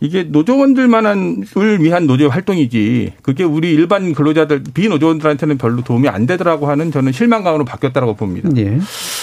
이게 0.00 0.22
노조원들만을 0.22 1.44
위한 1.80 2.06
노조 2.06 2.28
활동이지 2.28 3.14
그게 3.22 3.42
우리 3.44 3.72
일반 3.72 4.12
근로자들 4.12 4.64
비노조원들한테는 4.72 5.58
별로 5.58 5.82
도움이 5.82 6.08
안 6.08 6.26
되더라고 6.26 6.68
하는 6.68 6.90
저는 6.90 7.12
실망감으로 7.12 7.64
바뀌었다고 7.64 8.14
봅니다. 8.14 8.45
예. 8.56 8.78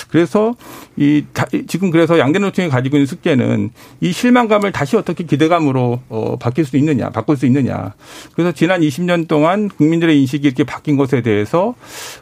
그래서 0.09 0.55
이 0.95 1.23
지금 1.67 1.89
그래서 1.89 2.19
양대노 2.19 2.51
총이 2.51 2.69
가지고 2.69 2.97
있는 2.97 3.05
숙제는 3.07 3.71
이 4.01 4.11
실망감을 4.11 4.71
다시 4.71 4.95
어떻게 4.95 5.23
기대감으로 5.23 6.01
어, 6.09 6.35
바뀔 6.37 6.65
수 6.65 6.77
있느냐, 6.77 7.09
바꿀 7.09 7.37
수 7.37 7.45
있느냐. 7.45 7.93
그래서 8.33 8.51
지난 8.51 8.81
20년 8.81 9.27
동안 9.27 9.69
국민들의 9.69 10.19
인식이 10.19 10.45
이렇게 10.45 10.63
바뀐 10.63 10.97
것에 10.97 11.21
대해서 11.21 11.75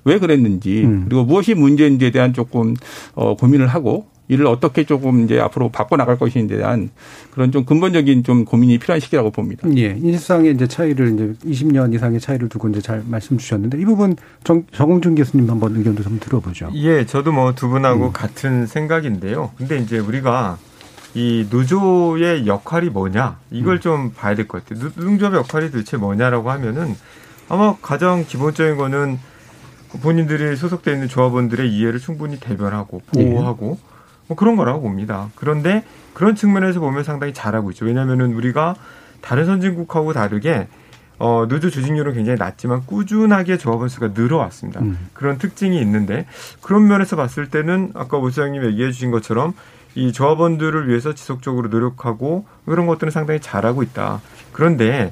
왜 0.05 0.19
그랬는지 0.19 0.83
음. 0.83 1.05
그리고 1.07 1.23
무엇이 1.23 1.53
문제인지에 1.53 2.11
대한 2.11 2.33
조금 2.33 2.75
어, 3.13 3.35
고민을 3.35 3.67
하고 3.67 4.10
이를 4.31 4.47
어떻게 4.47 4.85
조금 4.85 5.25
이제 5.25 5.41
앞으로 5.41 5.67
바꿔 5.67 5.97
나갈 5.97 6.17
것인지에 6.17 6.55
대한 6.57 6.89
그런 7.31 7.51
좀 7.51 7.65
근본적인 7.65 8.23
좀 8.23 8.45
고민이 8.45 8.77
필요한 8.77 9.01
시기라고 9.01 9.29
봅니다. 9.31 9.67
예. 9.75 9.97
인식상의 10.01 10.53
이제 10.53 10.67
차이를 10.67 11.13
이제 11.13 11.33
20년 11.49 11.93
이상의 11.93 12.21
차이를 12.21 12.47
두고 12.47 12.69
이제 12.69 12.79
잘 12.79 13.03
말씀 13.05 13.37
주셨는데 13.37 13.77
이 13.81 13.83
부분 13.83 14.15
정, 14.45 14.63
정홍준 14.71 15.15
교수님 15.15 15.49
한번 15.49 15.75
의견도 15.75 16.01
좀 16.03 16.17
들어보죠. 16.21 16.69
예. 16.75 17.05
저도 17.05 17.33
뭐 17.33 17.51
두 17.51 17.67
분하고 17.67 18.05
음. 18.07 18.11
같은 18.13 18.65
생각인데요. 18.67 19.51
근데 19.57 19.77
이제 19.77 19.99
우리가 19.99 20.57
이 21.13 21.45
노조의 21.51 22.47
역할이 22.47 22.89
뭐냐 22.89 23.37
이걸 23.51 23.75
음. 23.75 23.79
좀 23.81 24.11
봐야 24.15 24.33
될 24.33 24.47
것 24.47 24.63
같아요. 24.63 24.81
노동조합의 24.95 25.39
역할이 25.39 25.71
도대체 25.71 25.97
뭐냐라고 25.97 26.49
하면은 26.51 26.95
아마 27.49 27.75
가장 27.81 28.23
기본적인 28.25 28.77
거는 28.77 29.19
본인들이 30.01 30.55
소속돼 30.55 30.93
있는 30.93 31.09
조합원들의 31.09 31.69
이해를 31.69 31.99
충분히 31.99 32.39
대변하고 32.39 33.01
보호하고 33.13 33.77
네. 33.81 33.91
뭐 34.31 34.37
그런 34.37 34.55
거라고 34.55 34.79
봅니다. 34.79 35.27
그런데 35.35 35.83
그런 36.13 36.35
측면에서 36.35 36.79
보면 36.79 37.03
상당히 37.03 37.33
잘하고 37.33 37.71
있죠. 37.71 37.83
왜냐하면은 37.83 38.33
우리가 38.33 38.75
다른 39.19 39.45
선진국하고 39.45 40.13
다르게 40.13 40.69
어, 41.19 41.45
노조 41.49 41.69
조직률은 41.69 42.13
굉장히 42.13 42.39
낮지만 42.39 42.85
꾸준하게 42.85 43.57
조합원 43.57 43.89
수가 43.89 44.11
늘어왔습니다. 44.15 44.79
음. 44.79 45.09
그런 45.11 45.37
특징이 45.37 45.81
있는데 45.81 46.27
그런 46.61 46.87
면에서 46.87 47.17
봤을 47.17 47.49
때는 47.49 47.91
아까 47.93 48.17
오 48.17 48.21
부장님 48.21 48.63
얘기해 48.63 48.93
주신 48.93 49.11
것처럼 49.11 49.53
이 49.95 50.13
조합원들을 50.13 50.87
위해서 50.87 51.13
지속적으로 51.13 51.67
노력하고 51.67 52.45
그런 52.65 52.87
것들은 52.87 53.11
상당히 53.11 53.41
잘하고 53.41 53.83
있다. 53.83 54.21
그런데 54.53 55.11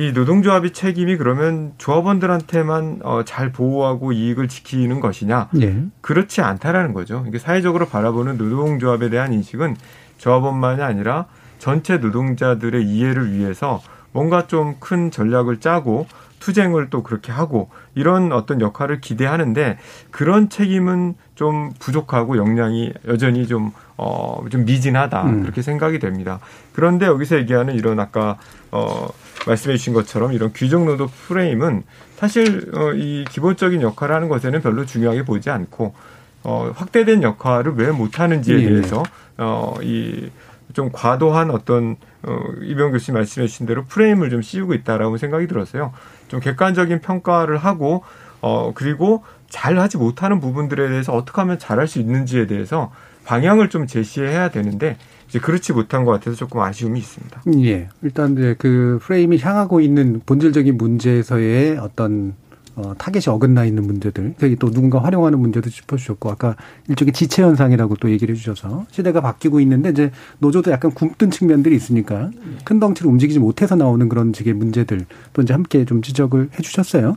이 0.00 0.12
노동조합의 0.12 0.72
책임이 0.72 1.18
그러면 1.18 1.74
조합원들한테만 1.76 3.00
어, 3.02 3.22
잘 3.26 3.52
보호하고 3.52 4.12
이익을 4.12 4.48
지키는 4.48 4.98
것이냐? 4.98 5.50
네. 5.52 5.84
그렇지 6.00 6.40
않다라는 6.40 6.94
거죠. 6.94 7.22
이게 7.28 7.38
사회적으로 7.38 7.86
바라보는 7.86 8.38
노동조합에 8.38 9.10
대한 9.10 9.34
인식은 9.34 9.76
조합원만이 10.16 10.80
아니라 10.80 11.26
전체 11.58 11.98
노동자들의 11.98 12.82
이해를 12.82 13.34
위해서 13.34 13.82
뭔가 14.12 14.46
좀 14.46 14.76
큰 14.80 15.10
전략을 15.10 15.60
짜고 15.60 16.06
투쟁을 16.40 16.88
또 16.88 17.02
그렇게 17.02 17.30
하고 17.30 17.68
이런 17.94 18.32
어떤 18.32 18.62
역할을 18.62 19.02
기대하는데 19.02 19.76
그런 20.10 20.48
책임은 20.48 21.14
좀 21.34 21.72
부족하고 21.78 22.38
역량이 22.38 22.94
여전히 23.06 23.46
좀, 23.46 23.72
어, 23.98 24.42
좀 24.50 24.64
미진하다. 24.64 25.22
음. 25.24 25.42
그렇게 25.42 25.60
생각이 25.60 25.98
됩니다. 25.98 26.40
그런데 26.72 27.04
여기서 27.04 27.36
얘기하는 27.36 27.74
이런 27.74 28.00
아까, 28.00 28.38
어, 28.70 29.08
말씀해 29.46 29.76
주신 29.76 29.92
것처럼 29.92 30.32
이런 30.32 30.52
규정 30.52 30.84
노동 30.84 31.08
프레임은 31.08 31.82
사실, 32.16 32.70
어, 32.74 32.92
이 32.92 33.24
기본적인 33.30 33.82
역할을 33.82 34.14
하는 34.14 34.28
것에는 34.28 34.60
별로 34.60 34.84
중요하게 34.84 35.24
보지 35.24 35.50
않고, 35.50 35.94
어, 36.42 36.72
확대된 36.74 37.22
역할을 37.22 37.72
왜 37.76 37.90
못하는지에 37.90 38.56
네. 38.56 38.68
대해서, 38.68 39.02
어, 39.38 39.74
이, 39.82 40.30
좀 40.72 40.90
과도한 40.92 41.50
어떤 41.50 41.96
어, 42.22 42.38
이병 42.62 42.92
교수님 42.92 43.16
말씀해 43.16 43.46
주신 43.46 43.66
대로 43.66 43.84
프레임을 43.84 44.30
좀 44.30 44.42
씌우고 44.42 44.74
있다라고 44.74 45.16
생각이 45.16 45.46
들었어요. 45.46 45.92
좀 46.28 46.40
객관적인 46.40 47.00
평가를 47.00 47.56
하고 47.56 48.04
어 48.40 48.72
그리고 48.74 49.24
잘 49.48 49.78
하지 49.78 49.96
못하는 49.96 50.40
부분들에 50.40 50.88
대해서 50.88 51.12
어떻게 51.12 51.40
하면 51.40 51.58
잘할 51.58 51.88
수 51.88 51.98
있는지에 51.98 52.46
대해서 52.46 52.92
방향을 53.24 53.68
좀 53.68 53.86
제시해야 53.86 54.50
되는데 54.50 54.96
이제 55.30 55.38
그렇지 55.38 55.72
못한 55.72 56.04
것 56.04 56.10
같아서 56.10 56.36
조금 56.36 56.60
아쉬움이 56.60 56.98
있습니다. 56.98 57.42
예. 57.62 57.88
일단 58.02 58.32
이제 58.32 58.56
그 58.58 58.98
프레임이 59.02 59.38
향하고 59.38 59.80
있는 59.80 60.20
본질적인 60.26 60.76
문제에서의 60.76 61.78
어떤 61.78 62.34
어, 62.76 62.94
타겟이 62.96 63.24
어긋나 63.26 63.64
있는 63.64 63.84
문제들, 63.84 64.34
또 64.58 64.70
누군가 64.70 65.02
활용하는 65.02 65.38
문제도 65.38 65.68
짚어주셨고, 65.68 66.30
아까 66.30 66.56
일종의 66.88 67.12
지체 67.12 67.42
현상이라고 67.42 67.96
또 67.96 68.10
얘기를 68.10 68.34
해주셔서 68.34 68.86
시대가 68.90 69.20
바뀌고 69.20 69.60
있는데 69.60 69.90
이제 69.90 70.10
노조도 70.38 70.70
약간 70.70 70.92
굶뜬 70.92 71.30
측면들이 71.30 71.74
있으니까 71.74 72.30
큰 72.64 72.80
덩치로 72.80 73.10
움직이지 73.10 73.38
못해서 73.38 73.74
나오는 73.74 74.08
그런 74.08 74.32
식의 74.32 74.54
문제들 74.54 75.04
또 75.32 75.42
이제 75.42 75.52
함께 75.52 75.84
좀 75.84 76.00
지적을 76.00 76.50
해주셨어요. 76.58 77.16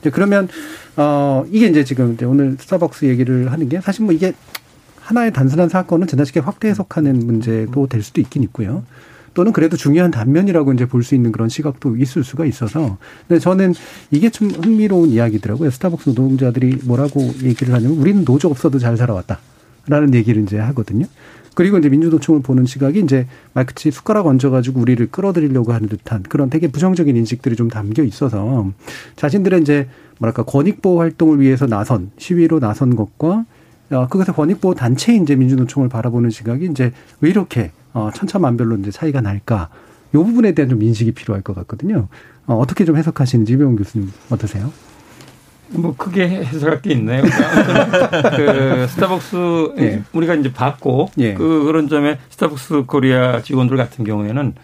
이제 0.00 0.10
그러면 0.10 0.48
어 0.96 1.44
이게 1.50 1.66
이제 1.66 1.84
지금 1.84 2.14
이제 2.14 2.24
오늘 2.24 2.56
스타벅스 2.58 3.04
얘기를 3.04 3.52
하는 3.52 3.68
게 3.68 3.80
사실 3.80 4.04
뭐 4.04 4.12
이게 4.12 4.32
하나의 5.04 5.32
단순한 5.32 5.68
사건은 5.68 6.06
지나치게 6.06 6.40
확대 6.40 6.68
해석하는 6.68 7.26
문제도 7.26 7.86
될 7.86 8.02
수도 8.02 8.20
있긴 8.20 8.42
있고요. 8.44 8.84
또는 9.34 9.52
그래도 9.52 9.76
중요한 9.76 10.10
단면이라고 10.10 10.72
이제 10.72 10.86
볼 10.86 11.02
수 11.02 11.14
있는 11.14 11.30
그런 11.32 11.48
시각도 11.48 11.96
있을 11.96 12.24
수가 12.24 12.46
있어서. 12.46 12.96
근데 13.28 13.38
저는 13.38 13.74
이게 14.10 14.30
좀 14.30 14.48
흥미로운 14.50 15.10
이야기더라고요. 15.10 15.70
스타벅스 15.70 16.10
노동자들이 16.10 16.78
뭐라고 16.84 17.20
얘기를 17.42 17.74
하냐면 17.74 17.98
우리는 17.98 18.24
노조 18.24 18.48
없어도 18.48 18.78
잘 18.78 18.96
살아왔다. 18.96 19.38
라는 19.86 20.14
얘기를 20.14 20.42
이제 20.42 20.58
하거든요. 20.58 21.04
그리고 21.54 21.76
이제 21.78 21.90
민주노총을 21.90 22.40
보는 22.40 22.64
시각이 22.64 23.00
이제 23.00 23.26
마치 23.52 23.90
숟가락 23.90 24.26
얹어가지고 24.26 24.80
우리를 24.80 25.06
끌어들이려고 25.10 25.72
하는 25.74 25.88
듯한 25.88 26.22
그런 26.22 26.48
되게 26.48 26.68
부정적인 26.68 27.14
인식들이 27.14 27.54
좀 27.54 27.68
담겨 27.68 28.02
있어서 28.02 28.72
자신들의 29.16 29.60
이제 29.60 29.88
뭐랄까 30.18 30.42
권익보호 30.44 31.00
활동을 31.00 31.40
위해서 31.40 31.66
나선 31.66 32.10
시위로 32.16 32.60
나선 32.60 32.96
것과 32.96 33.44
어, 33.90 34.06
그것의 34.08 34.34
권익보호 34.34 34.74
단체인 34.74 35.22
이제 35.24 35.36
민주노총을 35.36 35.88
바라보는 35.88 36.30
시각이 36.30 36.66
이제 36.66 36.92
왜 37.20 37.30
이렇게 37.30 37.72
어, 37.92 38.10
천차만별로 38.14 38.76
이제 38.76 38.90
차이가 38.90 39.20
날까? 39.20 39.68
요 40.14 40.24
부분에 40.24 40.52
대한 40.52 40.68
좀 40.68 40.82
인식이 40.82 41.12
필요할 41.12 41.42
것 41.42 41.54
같거든요. 41.54 42.08
어, 42.46 42.54
어떻게 42.56 42.84
좀 42.84 42.96
해석하시는지 42.96 43.52
이병훈 43.54 43.76
교수님 43.76 44.12
어떠세요? 44.30 44.72
뭐 45.68 45.94
크게 45.96 46.28
해석할 46.28 46.82
게 46.82 46.92
있네요. 46.92 47.22
그 48.36 48.86
스타벅스 48.88 49.74
예. 49.78 50.02
우리가 50.12 50.34
이제 50.34 50.52
봤고 50.52 51.10
예. 51.18 51.34
그 51.34 51.64
그런 51.64 51.88
점에 51.88 52.18
스타벅스 52.30 52.84
코리아 52.86 53.42
직원들 53.42 53.76
같은 53.76 54.04
경우에는 54.04 54.54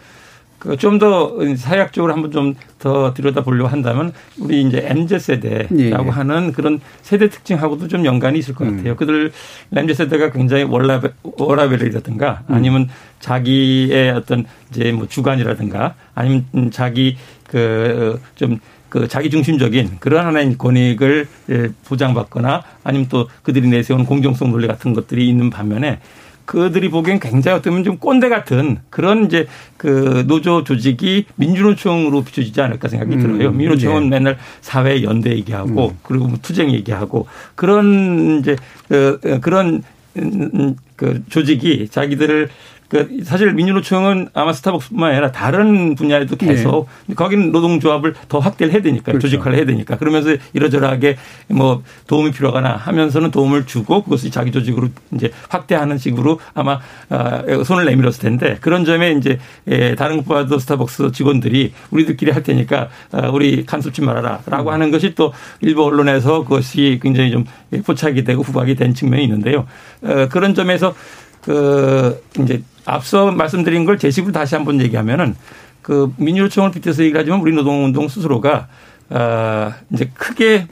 그 0.61 0.77
좀 0.77 0.99
더 0.99 1.33
사회학적으로 1.57 2.13
한번 2.13 2.31
좀 2.31 2.55
더 2.81 3.13
들여다 3.13 3.43
보려고 3.43 3.69
한다면 3.69 4.11
우리 4.39 4.63
이제 4.63 4.83
MZ 4.83 5.19
세대라고 5.19 5.75
예. 5.79 5.91
하는 5.91 6.51
그런 6.51 6.81
세대 7.03 7.29
특징하고도 7.29 7.87
좀 7.87 8.05
연관이 8.05 8.39
있을 8.39 8.55
것 8.55 8.67
음. 8.67 8.77
같아요. 8.77 8.93
음. 8.93 8.95
그들 8.97 9.31
MZ 9.73 9.93
세대가 9.93 10.31
굉장히 10.31 10.63
월라벨, 10.63 11.13
월라벨이라든가 11.21 12.43
음. 12.49 12.55
아니면 12.55 12.89
자기의 13.19 14.11
어떤 14.11 14.45
이제 14.71 14.91
뭐 14.91 15.07
주관이라든가 15.07 15.93
아니면 16.15 16.45
자기 16.71 17.17
그좀 17.47 18.59
그 18.89 19.07
자기 19.07 19.29
중심적인 19.29 19.97
그런 19.99 20.25
하나의 20.25 20.57
권익을 20.57 21.27
예, 21.51 21.69
보장받거나 21.85 22.63
아니면 22.83 23.07
또 23.09 23.29
그들이 23.43 23.67
내세운 23.69 24.05
공정성 24.05 24.51
논리 24.51 24.67
같은 24.67 24.93
것들이 24.93 25.29
있는 25.29 25.51
반면에 25.51 25.99
그들이 26.45 26.89
보기엔 26.89 27.19
굉장히 27.19 27.57
어쩌면 27.57 27.83
좀 27.83 27.97
꼰대 27.97 28.29
같은 28.29 28.79
그런 28.89 29.25
이제 29.25 29.47
그 29.77 30.25
노조 30.27 30.63
조직이 30.63 31.25
민주노총으로 31.35 32.23
비춰지지 32.23 32.61
않을까 32.61 32.87
생각이 32.87 33.15
음, 33.15 33.21
들어요. 33.21 33.51
민주노총은 33.51 34.03
네. 34.03 34.09
맨날 34.09 34.37
사회 34.61 35.03
연대 35.03 35.31
얘기하고 35.31 35.89
음. 35.89 35.97
그리고 36.03 36.27
뭐 36.27 36.37
투쟁 36.41 36.71
얘기하고 36.71 37.27
그런 37.55 38.39
이제 38.39 38.55
그 38.87 39.39
그런 39.41 39.83
음, 40.17 40.75
그 40.95 41.23
조직이 41.29 41.87
자기들을 41.89 42.49
그 42.91 43.07
사실 43.23 43.53
민주노총은 43.53 44.31
아마 44.33 44.51
스타벅스뿐만 44.51 45.11
아니라 45.11 45.31
다른 45.31 45.95
분야에도 45.95 46.35
계속 46.35 46.89
네. 47.05 47.15
거기는 47.15 47.53
노동조합을 47.53 48.15
더 48.27 48.39
확대를 48.39 48.73
해야 48.73 48.81
되니까 48.81 49.13
그렇죠. 49.13 49.29
조직화를 49.29 49.57
해야 49.57 49.65
되니까 49.65 49.95
그러면서 49.95 50.35
이러저러하게 50.51 51.15
뭐 51.47 51.83
도움이 52.07 52.31
필요하거나 52.31 52.75
하면서는 52.75 53.31
도움을 53.31 53.65
주고 53.65 54.03
그것을 54.03 54.29
자기 54.29 54.51
조직으로 54.51 54.89
이제 55.13 55.31
확대하는 55.47 55.97
식으로 55.97 56.41
아마 56.53 56.81
아, 57.07 57.41
손을 57.63 57.85
내밀었을 57.85 58.23
텐데 58.23 58.57
그런 58.59 58.83
점에 58.83 59.13
이제 59.13 59.39
예, 59.69 59.95
다른 59.95 60.17
것보다도 60.17 60.59
스타벅스 60.59 61.13
직원들이 61.13 61.71
우리들끼리 61.91 62.31
할 62.31 62.43
테니까 62.43 62.89
아, 63.13 63.29
우리 63.29 63.65
간섭지 63.65 64.01
말아라라고 64.01 64.69
음. 64.69 64.73
하는 64.73 64.91
것이 64.91 65.15
또 65.15 65.31
일부 65.61 65.85
언론에서 65.85 66.43
그것이 66.43 66.99
굉장히 67.01 67.31
좀 67.31 67.45
포착이 67.85 68.25
되고 68.25 68.43
후박이 68.43 68.75
된 68.75 68.93
측면이 68.93 69.23
있는데요. 69.23 69.65
어, 70.01 70.27
그런 70.29 70.53
점에서 70.53 70.93
그 71.41 72.21
이제 72.39 72.61
앞서 72.85 73.31
말씀드린 73.31 73.85
걸 73.85 73.97
제식으로 73.97 74.31
다시 74.31 74.55
한번 74.55 74.79
얘기하면은 74.81 75.35
그 75.81 76.13
민주노총을 76.17 76.71
빗대서 76.71 77.03
얘기하지만 77.03 77.39
우리 77.41 77.53
노동운동 77.53 78.07
스스로가 78.07 78.67
아 79.09 79.75
이제 79.91 80.09
크게 80.13 80.67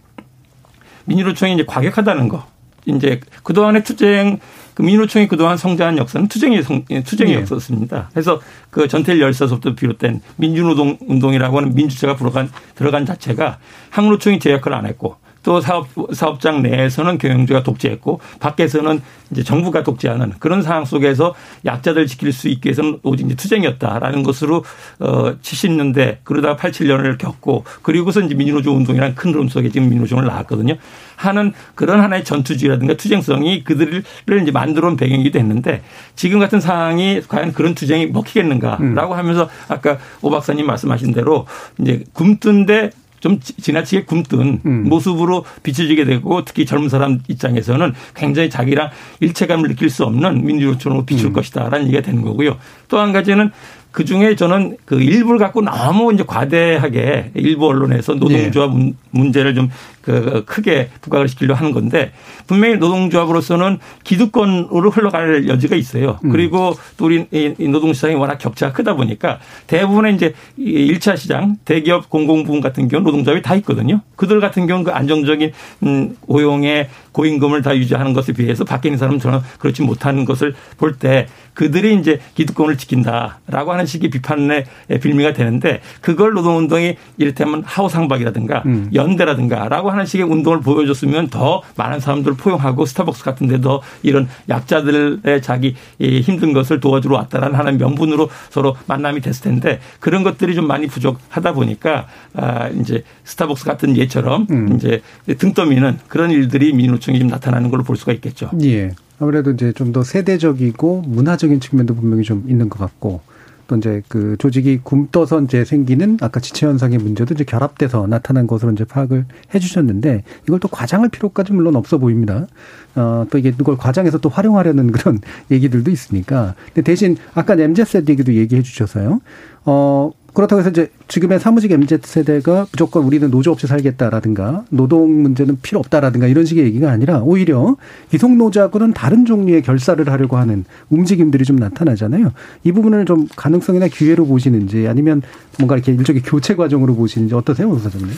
민주노총이 1.06 1.54
이제 1.56 1.65
과격하다는 1.65 2.30
거. 2.30 2.48
이제 2.86 3.19
그동안의 3.43 3.84
투쟁, 3.84 4.39
그 4.74 4.82
민주노총이 4.82 5.28
그동안 5.28 5.58
성장한 5.58 5.98
역사는 5.98 6.28
투쟁의 6.28 6.63
성, 6.63 6.86
투쟁이었었습니다. 6.86 7.98
네. 7.98 8.04
그래서 8.12 8.39
그 8.69 8.88
전태일 8.88 9.19
열사서부터 9.19 9.76
비롯된 9.76 10.22
민주노동 10.38 10.98
운동이라고 11.02 11.58
하는 11.58 11.76
민주체가 11.76 12.15
들어간, 12.15 12.50
들어간 12.76 13.06
자체가 13.06 13.58
항노총이 13.89 14.39
제 14.39 14.52
역할을 14.52 14.78
안 14.78 14.86
했고 14.86 15.17
또 15.43 15.62
사업 15.62 15.88
사업장 16.13 16.62
내에서는 16.62 17.17
경영주가 17.17 17.63
독재했고 17.63 18.19
밖에서는 18.39 19.02
이제 19.32 19.43
정부가 19.43 19.84
독재하는 19.84 20.34
그런 20.39 20.62
상황 20.62 20.86
속에서 20.86 21.36
약자들 21.65 22.08
지킬 22.08 22.34
수 22.34 22.49
있게 22.49 22.71
해서는 22.71 22.99
오직 23.04 23.25
이제 23.25 23.36
투쟁이었다라는 23.36 24.23
것으로 24.23 24.63
어 24.99 25.36
70년대 25.41 26.17
그러다가 26.23 26.56
87년을 26.56 27.17
겪고 27.17 27.63
그리고서 27.82 28.21
이제 28.21 28.36
민주노조 28.36 28.73
운동이라는 28.73 29.15
큰 29.15 29.32
흐름 29.32 29.47
속에 29.47 29.69
지금 29.69 29.89
민주노조를 29.89 30.28
나왔거든요. 30.28 30.75
하는 31.15 31.54
그런 31.75 31.99
하나의 31.99 32.23
전투주의라든가 32.23 32.95
투쟁성이 32.95 33.63
그들을 33.63 34.04
이제 34.41 34.52
만들어 34.52 34.88
온 34.88 34.97
배경이 34.97 35.30
됐는데 35.32 35.84
지금 36.15 36.39
같은 36.39 36.60
상황이 36.60 37.21
과연 37.28 37.54
그런 37.54 37.75
투쟁이 37.75 38.08
먹히겠는가라고 38.08 39.13
음. 39.13 39.17
하면서 39.17 39.49
아까 39.67 39.97
오 40.21 40.30
박사님 40.30 40.65
말씀하신 40.65 41.13
대로 41.13 41.45
이제 41.80 42.04
굶뜬데 42.13 42.91
좀 43.19 43.39
지나치게 43.39 44.05
굶뜬 44.05 44.62
음. 44.65 44.89
모습으로 44.89 45.45
비춰지게 45.63 46.05
되고 46.05 46.45
특히 46.45 46.65
젊은 46.65 46.89
사람 46.89 47.19
입장에서는 47.27 47.93
굉장히 48.15 48.49
자기랑 48.49 48.91
일체감을 49.19 49.69
느낄 49.69 49.89
수 49.89 50.03
없는 50.05 50.45
민주노총으로 50.45 51.05
비출 51.05 51.27
음. 51.27 51.34
것이다라는 51.34 51.88
얘기가 51.88 52.01
되는 52.01 52.21
거고요. 52.21 52.58
또 52.88 52.99
한 52.99 53.13
가지는 53.13 53.51
그 53.91 54.06
중에 54.06 54.36
저는 54.36 54.78
그 54.86 55.02
일부를 55.02 55.39
갖고 55.39 55.62
너무 55.62 56.13
이제 56.13 56.23
과대하게 56.25 57.32
일부 57.34 57.67
언론에서 57.67 58.13
노동조합 58.15 58.75
네. 58.75 58.93
문제를 59.12 59.56
좀 59.56 59.69
그 60.10 60.43
크게 60.45 60.89
부각을 61.02 61.28
시키려 61.28 61.54
하는 61.54 61.71
건데 61.71 62.12
분명히 62.47 62.78
노동조합으로서는 62.78 63.78
기득권으로 64.04 64.89
흘러갈 64.89 65.47
여지가 65.47 65.75
있어요. 65.75 66.17
음. 66.23 66.32
그리고 66.32 66.73
또 66.97 67.06
우리 67.06 67.28
노동시장이 67.60 68.15
워낙 68.15 68.38
격차가 68.38 68.73
크다 68.73 68.95
보니까 68.95 69.39
대부분의 69.67 70.15
이제 70.15 70.34
1차 70.58 71.15
시장 71.15 71.58
대기업 71.65 72.10
공공부문 72.10 72.60
같은 72.62 72.88
경우는 72.88 73.06
노동조합이 73.06 73.43
다 73.43 73.54
있거든요. 73.56 74.02
그들 74.15 74.39
같은 74.39 74.65
경우는 74.65 74.86
그 74.86 74.91
안정적인 74.91 75.52
음, 75.84 76.15
고용의 76.21 76.89
고임금을 77.12 77.62
다 77.62 77.75
유지하는 77.75 78.13
것에 78.13 78.34
비해서 78.34 78.63
밖에 78.63 78.89
있는 78.89 78.97
사람은 78.97 79.19
저는 79.19 79.39
그렇지 79.60 79.84
못하는 79.84 80.25
것을 80.25 80.56
볼 80.78 80.99
때 80.99 81.28
그들이 81.54 81.97
이제 81.99 82.19
기득권을 82.34 82.78
지킨다라고 82.78 83.71
하는 83.71 83.79
식의 83.86 84.10
비판의 84.10 84.65
빌미가 85.02 85.34
되는데 85.34 85.82
그걸 86.02 86.34
노동운동이 86.34 86.96
이를테면 87.18 87.63
하우상박이라든가 87.65 88.63
음. 88.65 88.89
연대라든가라고 88.94 89.92
하는 89.92 90.06
식의 90.06 90.26
운동을 90.26 90.62
보여줬으면 90.62 91.30
더 91.30 91.62
많은 91.76 92.00
사람들을 92.00 92.38
포용하고 92.38 92.86
스타벅스 92.86 93.24
같은 93.24 93.48
데도 93.48 93.82
이런 94.04 94.28
약자들의 94.50 95.42
자기 95.42 95.76
힘든 96.00 96.54
것을 96.54 96.80
도와주러 96.80 97.15
왔다라는 97.15 97.56
하나의 97.56 97.78
명분으로 97.78 98.30
서로 98.50 98.76
만남이 98.88 99.22
됐을 99.22 99.44
텐데 99.44 99.80
그런 100.00 100.24
것들이 100.24 100.56
좀 100.56 100.68
많이 100.68 100.88
부족하다 100.88 101.54
보니까 101.54 102.08
아 102.34 102.70
이제 102.70 103.04
스타벅스 103.24 103.65
같은 103.65 103.98
예처럼 103.98 104.48
음. 104.50 104.76
이제 104.76 105.02
등 105.38 105.54
떠미는 105.54 106.00
그런 106.08 106.32
일들이 106.32 106.74
민노총이 106.74 107.20
좀 107.20 107.28
나타나는 107.28 107.70
걸로 107.70 107.84
볼 107.84 107.96
수가 107.98 108.13
있겠죠. 108.13 108.50
예. 108.63 108.92
아무래도 109.22 109.52
이제 109.52 109.74
좀 109.74 109.89
더 109.92 110.04
세대적이고 110.04 111.04
문화적인 111.08 111.60
측면도 111.60 111.96
분명히 111.96 112.24
좀 112.24 112.46
있는 112.48 112.70
것 112.70 112.80
같고 112.80 113.22
또 113.69 113.77
이제 113.77 114.01
그 114.10 114.36
조직이 114.39 114.79
굼떠서 114.84 115.41
이제 115.41 115.63
생기는 115.63 116.17
아까 116.21 116.39
지체 116.39 116.65
현상의 116.65 116.97
문제도 116.97 117.34
이제 117.34 117.43
결합돼서 117.43 118.08
나타난 118.08 118.47
것으로 118.47 118.71
이제 118.71 118.84
파악을 118.84 119.25
해 119.53 119.60
주셨는데 119.60 120.23
이걸 120.43 120.60
또 120.60 120.67
과장할 120.67 121.10
필요까지 121.10 121.53
물론 121.53 121.75
없어 121.75 121.99
보입니다. 121.99 122.47
어, 122.95 123.25
또 123.29 123.38
이게 123.38 123.49
이걸 123.49 123.77
과장해서 123.77 124.17
또 124.17 124.27
활용하려는 124.29 124.91
그런 124.91 125.19
얘기들도 125.51 125.91
있으니까. 125.91 126.55
근데 126.73 126.82
대신 126.82 127.15
아까 127.36 127.53
엠제셋 127.53 128.10
얘기도 128.10 128.34
얘기해 128.34 128.63
주셔서요. 128.63 129.21
어, 129.65 130.12
그렇다고 130.34 130.60
해서 130.60 130.70
이제 130.70 130.92
지금의 131.08 131.39
사무직 131.39 131.72
MZ 131.72 132.00
세대가 132.04 132.68
무조건 132.72 133.04
우리는 133.04 133.30
노조 133.30 133.52
없이 133.52 133.68
살겠다라든가 133.68 134.65
노동 134.70 135.22
문제는 135.22 135.60
필요 135.62 135.80
없다라든가 135.80 136.28
이런 136.28 136.46
식의 136.46 136.63
얘기가 136.65 136.92
아니라 136.92 137.20
오히려 137.20 137.76
기속 138.12 138.36
노조하고는 138.36 138.94
다른 138.94 139.26
종류의 139.26 139.62
결사를 139.63 140.08
하려고 140.10 140.38
하는 140.38 140.65
움직임들이 140.89 141.44
좀 141.44 141.56
나타나잖아요. 141.58 142.32
이 142.63 142.72
부분을 142.72 143.06
좀 143.06 143.28
가능성이나 143.36 143.88
기회로 143.88 144.25
보시는지 144.25 144.88
아니면 144.88 145.21
뭔가 145.58 145.75
이렇게 145.75 145.92
일종의 145.92 146.21
교체 146.23 146.56
과정으로 146.56 146.96
보시는지 146.96 147.36
어떠세요, 147.36 147.69
오 147.69 147.77
사장님? 147.80 148.10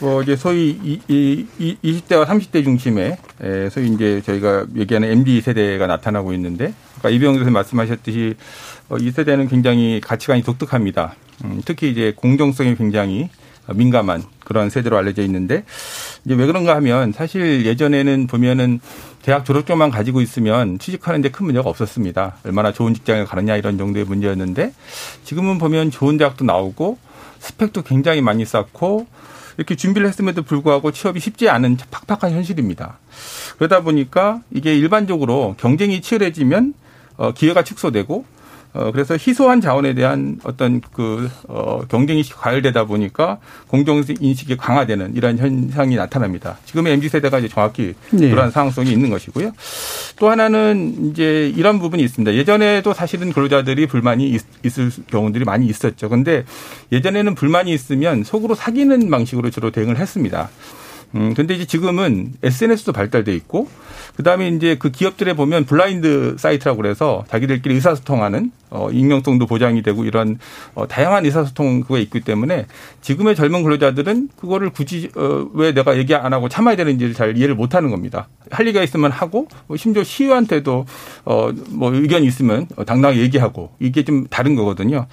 뭐 0.00 0.22
이제 0.22 0.36
소위 0.36 0.78
이, 0.82 1.00
이, 1.08 1.46
이 1.58 1.76
20대와 1.82 2.26
30대 2.26 2.64
중심에 2.64 3.18
소위 3.70 3.88
이제 3.88 4.20
저희가 4.24 4.66
얘기하는 4.76 5.10
MD 5.10 5.40
세대가 5.40 5.86
나타나고 5.86 6.32
있는데 6.34 6.74
아까 6.98 7.10
이병 7.10 7.34
교수님 7.34 7.52
말씀하셨듯이 7.52 8.34
어, 8.88 8.96
이 8.96 9.10
세대는 9.10 9.48
굉장히 9.48 10.00
가치관이 10.00 10.42
독특합니다. 10.42 11.16
음, 11.44 11.62
특히 11.64 11.90
이제 11.90 12.12
공정성이 12.16 12.76
굉장히 12.76 13.28
민감한 13.68 14.22
그런 14.40 14.70
세대로 14.70 14.96
알려져 14.96 15.22
있는데 15.22 15.64
이제 16.24 16.34
왜 16.34 16.46
그런가 16.46 16.74
하면 16.76 17.12
사실 17.12 17.64
예전에는 17.64 18.26
보면은 18.26 18.80
대학 19.22 19.44
졸업증만 19.44 19.90
가지고 19.90 20.20
있으면 20.20 20.78
취직하는데 20.78 21.30
큰 21.30 21.46
문제가 21.46 21.70
없었습니다. 21.70 22.38
얼마나 22.44 22.72
좋은 22.72 22.92
직장에 22.92 23.24
가느냐 23.24 23.56
이런 23.56 23.78
정도의 23.78 24.04
문제였는데 24.04 24.72
지금은 25.24 25.58
보면 25.58 25.90
좋은 25.90 26.16
대학도 26.16 26.44
나오고 26.44 26.98
스펙도 27.38 27.82
굉장히 27.82 28.20
많이 28.20 28.44
쌓고 28.44 29.06
이렇게 29.56 29.76
준비를 29.76 30.08
했음에도 30.08 30.42
불구하고 30.42 30.92
취업이 30.92 31.20
쉽지 31.20 31.48
않은 31.48 31.76
팍팍한 31.90 32.34
현실입니다. 32.34 32.98
그러다 33.58 33.82
보니까 33.82 34.40
이게 34.50 34.76
일반적으로 34.76 35.54
경쟁이 35.58 36.00
치열해지면 36.00 36.74
어, 37.16 37.32
기회가 37.32 37.62
축소되고 37.62 38.24
어, 38.74 38.90
그래서 38.90 39.14
희소한 39.14 39.60
자원에 39.60 39.92
대한 39.94 40.38
어떤 40.44 40.80
그, 40.80 41.30
어, 41.46 41.82
경쟁이 41.88 42.22
과열되다 42.22 42.84
보니까 42.84 43.38
공정인식이 43.68 44.56
강화되는 44.56 45.14
이런 45.14 45.36
현상이 45.36 45.96
나타납니다. 45.96 46.56
지금의 46.64 46.94
MZ세대가 46.94 47.38
이제 47.38 47.48
정확히 47.48 47.94
네. 48.10 48.30
그러한 48.30 48.50
상황성이 48.50 48.90
있는 48.90 49.10
것이고요. 49.10 49.52
또 50.16 50.30
하나는 50.30 51.10
이제 51.10 51.52
이런 51.54 51.78
부분이 51.80 52.02
있습니다. 52.02 52.34
예전에도 52.34 52.94
사실은 52.94 53.32
근로자들이 53.32 53.86
불만이 53.86 54.30
있, 54.30 54.40
있을 54.64 54.90
경우들이 55.08 55.44
많이 55.44 55.66
있었죠. 55.66 56.08
근데 56.08 56.44
예전에는 56.92 57.34
불만이 57.34 57.72
있으면 57.74 58.24
속으로 58.24 58.54
사귀는 58.54 59.10
방식으로 59.10 59.50
주로 59.50 59.70
대응을 59.70 59.98
했습니다. 59.98 60.48
음, 61.14 61.34
근데 61.34 61.54
이제 61.54 61.66
지금은 61.66 62.32
SNS도 62.42 62.92
발달돼 62.92 63.34
있고 63.34 63.68
그 64.16 64.22
다음에 64.22 64.48
이제 64.48 64.76
그 64.78 64.90
기업들에 64.90 65.34
보면 65.34 65.66
블라인드 65.66 66.36
사이트라고 66.38 66.78
그래서 66.78 67.24
자기들끼리 67.28 67.74
의사소통하는 67.74 68.50
어 68.74 68.88
익명성도 68.90 69.46
보장이 69.46 69.82
되고 69.82 70.04
이런 70.04 70.38
어 70.74 70.88
다양한 70.88 71.26
의사소통 71.26 71.82
그거 71.82 71.98
있기 71.98 72.20
때문에 72.20 72.66
지금의 73.02 73.36
젊은 73.36 73.62
근로자들은 73.62 74.30
그거를 74.36 74.70
굳이 74.70 75.10
어 75.14 75.42
왜 75.54 75.72
내가 75.72 75.98
얘기 75.98 76.14
안 76.14 76.32
하고 76.32 76.48
참아야 76.48 76.76
되는지를 76.76 77.12
잘 77.14 77.36
이해를 77.36 77.54
못 77.54 77.74
하는 77.74 77.90
겁니다. 77.90 78.28
할 78.50 78.64
리가 78.66 78.82
있으면 78.82 79.10
하고 79.10 79.48
뭐 79.66 79.76
심지어 79.76 80.02
시의한테도 80.02 80.86
어 81.24 81.52
뭐 81.68 81.92
의견이 81.94 82.26
있으면 82.26 82.66
당당히 82.86 83.20
얘기하고 83.20 83.72
이게 83.78 84.04
좀 84.04 84.26
다른 84.30 84.54
거거든요. 84.54 85.06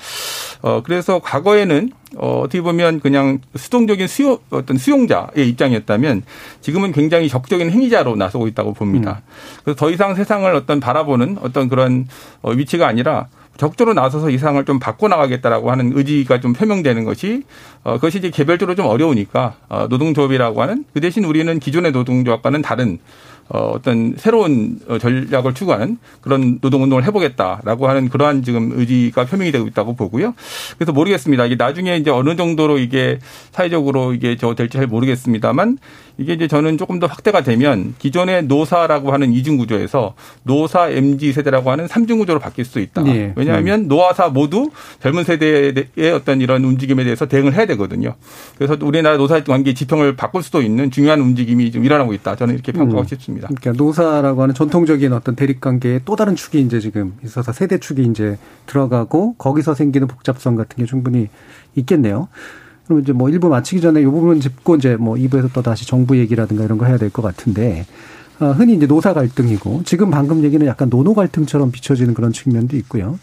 어 0.61 0.81
그래서 0.83 1.19
과거에는 1.19 1.91
어, 2.17 2.39
어떻게 2.41 2.61
보면 2.61 2.99
그냥 3.01 3.39
수동적인 3.55 4.07
수요, 4.07 4.39
어떤 4.49 4.77
수용자의 4.77 5.47
입장이었다면 5.49 6.23
지금은 6.61 6.91
굉장히 6.91 7.29
적극적인 7.29 7.69
행위자로 7.69 8.15
나서고 8.15 8.47
있다고 8.47 8.73
봅니다. 8.73 9.21
음. 9.25 9.61
그래서 9.63 9.77
더 9.77 9.91
이상 9.91 10.15
세상을 10.15 10.53
어떤 10.55 10.79
바라보는 10.79 11.37
어떤 11.41 11.67
그런 11.69 12.07
어, 12.41 12.51
위치가 12.51 12.87
아니라 12.87 13.27
적극적으로 13.59 13.93
나서서 13.93 14.29
이상을 14.29 14.63
좀 14.63 14.79
바꿔 14.79 15.09
나가겠다라고 15.09 15.69
하는 15.69 15.91
의지가 15.93 16.39
좀 16.39 16.53
표명되는 16.53 17.03
것이 17.03 17.43
어, 17.83 17.95
그것이 17.95 18.19
이제 18.19 18.29
개별적으로 18.29 18.73
좀 18.73 18.85
어려우니까 18.85 19.55
어, 19.67 19.87
노동조합이라고 19.89 20.61
하는 20.61 20.85
그 20.93 21.01
대신 21.01 21.25
우리는 21.25 21.59
기존의 21.59 21.91
노동조합과는 21.91 22.61
다른 22.61 22.99
어, 23.49 23.71
어떤 23.73 24.15
새로운 24.17 24.79
어, 24.87 24.97
전략을 24.99 25.53
추구하는 25.53 25.97
그런 26.21 26.59
노동운동을 26.61 27.03
해보겠다라고 27.05 27.89
하는 27.89 28.09
그러한 28.09 28.43
지금 28.43 28.71
의지가 28.73 29.25
표명이 29.25 29.51
되고 29.51 29.67
있다고 29.67 29.95
보고요. 29.95 30.35
그래서 30.77 30.91
모르겠습니다. 30.91 31.45
이게 31.45 31.55
나중에 31.55 31.97
이제 31.97 32.11
어느 32.11 32.35
정도로 32.35 32.77
이게 32.77 33.19
사회적으로 33.51 34.13
이게 34.13 34.37
저 34.37 34.53
될지 34.53 34.77
잘 34.77 34.85
모르겠습니다만 34.87 35.77
이게 36.19 36.33
이제 36.33 36.47
저는 36.47 36.77
조금 36.77 36.99
더 36.99 37.07
확대가 37.07 37.41
되면 37.41 37.95
기존의 37.97 38.43
노사라고 38.43 39.11
하는 39.13 39.31
이중 39.31 39.57
구조에서 39.57 40.15
노사 40.43 40.89
MG 40.89 41.31
세대라고 41.31 41.71
하는 41.71 41.87
삼중 41.87 42.19
구조로 42.19 42.39
바뀔 42.39 42.65
수 42.65 42.79
있다. 42.79 43.03
네. 43.03 43.33
왜냐하면 43.37 43.81
음. 43.81 43.87
노화사 43.87 44.27
모두 44.27 44.69
젊은 45.01 45.23
세대의 45.23 46.11
어떤 46.13 46.41
이런 46.41 46.65
움직임에 46.65 47.05
대해서 47.05 47.25
대응을 47.25 47.53
해야 47.53 47.65
되거든요. 47.67 48.15
그래서 48.57 48.75
우리나라 48.81 49.15
노사 49.15 49.41
관계 49.45 49.73
지평을 49.73 50.17
바꿀 50.17 50.43
수도 50.43 50.61
있는 50.61 50.91
중요한 50.91 51.21
움직임이 51.21 51.71
좀 51.71 51.85
일어나고 51.85 52.13
있다. 52.13 52.35
저는 52.35 52.53
이렇게 52.53 52.73
평가하고 52.73 52.99
음. 52.99 53.07
싶습니다. 53.07 53.38
그러니까 53.47 53.71
노사라고 53.71 54.41
하는 54.43 54.53
전통적인 54.53 55.13
어떤 55.13 55.35
대립 55.35 55.61
관계의 55.61 56.01
또 56.05 56.15
다른 56.15 56.35
축이 56.35 56.59
이제 56.61 56.79
지금 56.79 57.13
있어서 57.23 57.51
세대 57.51 57.79
축이 57.79 58.03
이제 58.03 58.37
들어가고 58.65 59.35
거기서 59.37 59.73
생기는 59.75 60.07
복잡성 60.07 60.55
같은 60.55 60.77
게 60.77 60.85
충분히 60.85 61.29
있겠네요. 61.75 62.27
그럼 62.85 63.01
이제 63.01 63.13
뭐 63.13 63.29
일부 63.29 63.49
마치기 63.49 63.81
전에 63.81 64.01
이 64.01 64.05
부분 64.05 64.39
짚고 64.39 64.75
이제 64.77 64.95
뭐 64.95 65.15
2부에서 65.15 65.49
또 65.53 65.61
다시 65.61 65.85
정부 65.87 66.17
얘기라든가 66.17 66.63
이런 66.63 66.77
거 66.77 66.85
해야 66.85 66.97
될 66.97 67.09
것 67.11 67.21
같은데 67.21 67.85
어, 68.39 68.51
흔히 68.51 68.73
이제 68.75 68.87
노사 68.87 69.13
갈등이고 69.13 69.81
지금 69.85 70.09
방금 70.09 70.43
얘기는 70.43 70.65
약간 70.65 70.89
노노 70.89 71.13
갈등처럼 71.13 71.71
비춰지는 71.71 72.13
그런 72.13 72.31
측면도 72.31 72.77
있고요. 72.77 73.19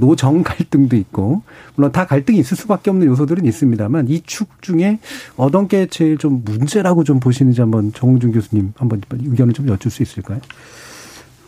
노정 0.00 0.42
갈등도 0.44 0.96
있고 0.96 1.42
물론 1.76 1.92
다 1.92 2.06
갈등이 2.06 2.38
있을 2.38 2.56
수밖에 2.56 2.90
없는 2.90 3.06
요소들은 3.06 3.44
있습니다만 3.44 4.08
이 4.08 4.22
축 4.26 4.62
중에 4.62 4.98
어떤 5.36 5.68
게 5.68 5.86
제일 5.86 6.18
좀 6.18 6.42
문제라고 6.44 7.04
좀 7.04 7.20
보시는지 7.20 7.60
한번 7.60 7.92
정웅준 7.92 8.32
교수님 8.32 8.72
한번 8.76 9.00
의견을 9.12 9.52
좀 9.54 9.68
여쭐 9.68 9.90
수 9.90 10.02
있을까요? 10.02 10.40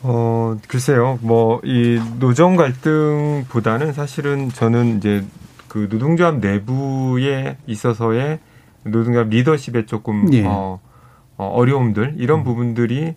어 0.04 0.56
글쎄요 0.68 1.18
뭐 1.22 1.60
이 1.64 2.00
노정 2.18 2.56
갈등보다는 2.56 3.92
사실은 3.92 4.48
저는 4.50 4.98
이제 4.98 5.24
그 5.68 5.88
노동조합 5.90 6.38
내부에 6.38 7.56
있어서의 7.66 8.40
노동조합 8.84 9.28
리더십에 9.28 9.86
조금 9.86 10.28
예. 10.34 10.44
어, 10.44 10.80
어, 11.36 11.46
어려움들 11.46 12.16
이런 12.18 12.40
음. 12.40 12.44
부분들이 12.44 13.14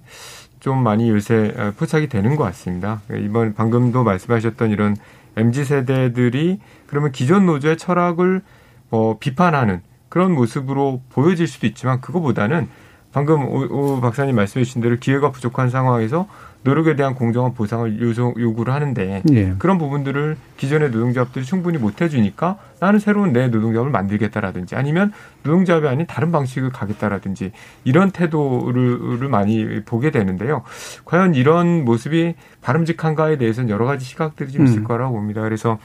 좀 0.60 0.84
많이 0.84 1.10
요새 1.10 1.54
어, 1.58 1.74
포착이 1.78 2.08
되는 2.08 2.36
것 2.36 2.44
같습니다. 2.46 3.02
이번 3.12 3.56
방금도 3.56 4.04
말씀하셨던 4.04 4.70
이런 4.72 4.96
mz 5.36 5.66
세대들이 5.66 6.60
그러면 6.88 7.12
기존 7.12 7.46
노조의 7.46 7.78
철학을 7.78 8.42
뭐 8.90 9.18
비판하는 9.20 9.82
그런 10.10 10.32
모습으로 10.34 11.02
보여질 11.10 11.48
수도 11.48 11.68
있지만 11.68 12.02
그거보다는 12.02 12.70
방금 13.12 13.48
오, 13.48 13.96
오 13.96 14.02
박사님 14.02 14.36
말씀해 14.36 14.64
주신 14.64 14.82
대로 14.82 14.98
기회가 14.98 15.32
부족한 15.32 15.70
상황에서 15.70 16.28
노력에 16.66 16.96
대한 16.96 17.14
공정한 17.14 17.54
보상을 17.54 18.02
요소, 18.02 18.34
요구를 18.40 18.74
하는데 18.74 19.22
예. 19.32 19.54
그런 19.60 19.78
부분들을 19.78 20.36
기존의 20.58 20.90
노동조합들이 20.90 21.46
충분히 21.46 21.78
못 21.78 22.02
해주니까 22.02 22.58
나는 22.80 22.98
새로운 22.98 23.34
내 23.34 23.48
노동조합을 23.50 23.92
만들겠다라든지 23.92 24.76
아니면 24.76 25.14
노동조합이 25.44 25.88
아닌 25.88 26.08
다른 26.08 26.32
방식을 26.32 26.72
가겠다라든지 26.72 27.52
이런 27.84 28.10
태도를 28.10 29.30
많이 29.30 29.84
보게 29.86 30.10
되는데요. 30.10 30.64
과연 31.06 31.36
이런 31.36 31.86
모습이 31.86 32.34
바람직한가에 32.64 33.38
대해서는 33.38 33.70
여러 33.70 33.86
가지 33.86 34.04
시각들이 34.04 34.52
좀 34.52 34.66
있을 34.66 34.80
음. 34.80 34.84
거라고 34.86 35.14
봅니다. 35.14 35.42
그래서 35.42 35.78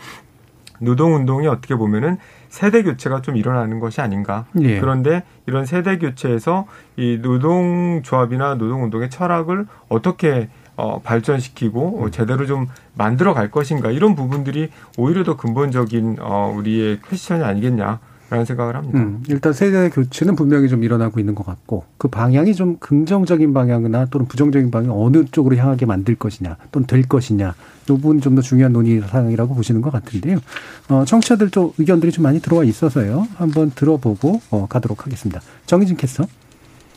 노동운동이 0.80 1.46
어떻게 1.46 1.74
보면은 1.74 2.16
세대 2.48 2.82
교체가 2.82 3.20
좀 3.20 3.36
일어나는 3.36 3.80
것이 3.80 4.00
아닌가. 4.00 4.46
예. 4.62 4.80
그런데 4.80 5.24
이런 5.46 5.66
세대 5.66 5.98
교체에서 5.98 6.66
이 6.96 7.18
노동조합이나 7.20 8.54
노동운동의 8.54 9.10
철학을 9.10 9.66
어떻게 9.90 10.48
어, 10.80 11.00
발전시키고 11.02 12.02
어, 12.02 12.10
제대로 12.10 12.46
좀 12.46 12.68
만들어 12.94 13.34
갈 13.34 13.50
것인가 13.50 13.90
이런 13.90 14.14
부분들이 14.14 14.70
오히려 14.96 15.24
더 15.24 15.36
근본적인 15.36 16.16
어, 16.20 16.52
우리의 16.56 17.00
퀘스천이 17.08 17.44
아니겠냐. 17.44 18.00
라는 18.30 18.44
생각을 18.44 18.76
합니다. 18.76 18.96
음, 18.96 19.24
일단 19.26 19.52
세대 19.52 19.90
교체는 19.90 20.36
분명히 20.36 20.68
좀 20.68 20.84
일어나고 20.84 21.18
있는 21.18 21.34
것 21.34 21.44
같고 21.44 21.84
그 21.98 22.06
방향이 22.06 22.54
좀 22.54 22.76
긍정적인 22.78 23.52
방향이나 23.52 24.06
또는 24.06 24.28
부정적인 24.28 24.70
방향 24.70 24.92
어느 25.02 25.24
쪽으로 25.24 25.56
향하게 25.56 25.84
만들 25.84 26.14
것이냐 26.14 26.56
또는 26.70 26.86
될 26.86 27.02
것이냐 27.08 27.54
이 27.82 27.86
부분이 27.88 28.20
좀더 28.20 28.40
중요한 28.40 28.72
논의 28.72 29.00
사항이라고 29.00 29.52
보시는 29.56 29.80
것 29.82 29.92
같은데요. 29.92 30.38
어, 30.90 31.04
청취자들 31.04 31.50
쪽 31.50 31.74
의견들이 31.78 32.12
좀 32.12 32.22
많이 32.22 32.40
들어와 32.40 32.62
있어서요. 32.62 33.26
한번 33.34 33.72
들어보고 33.72 34.40
어, 34.50 34.66
가도록 34.68 35.06
하겠습니다. 35.06 35.40
정희진 35.66 35.96
캐스터. 35.96 36.26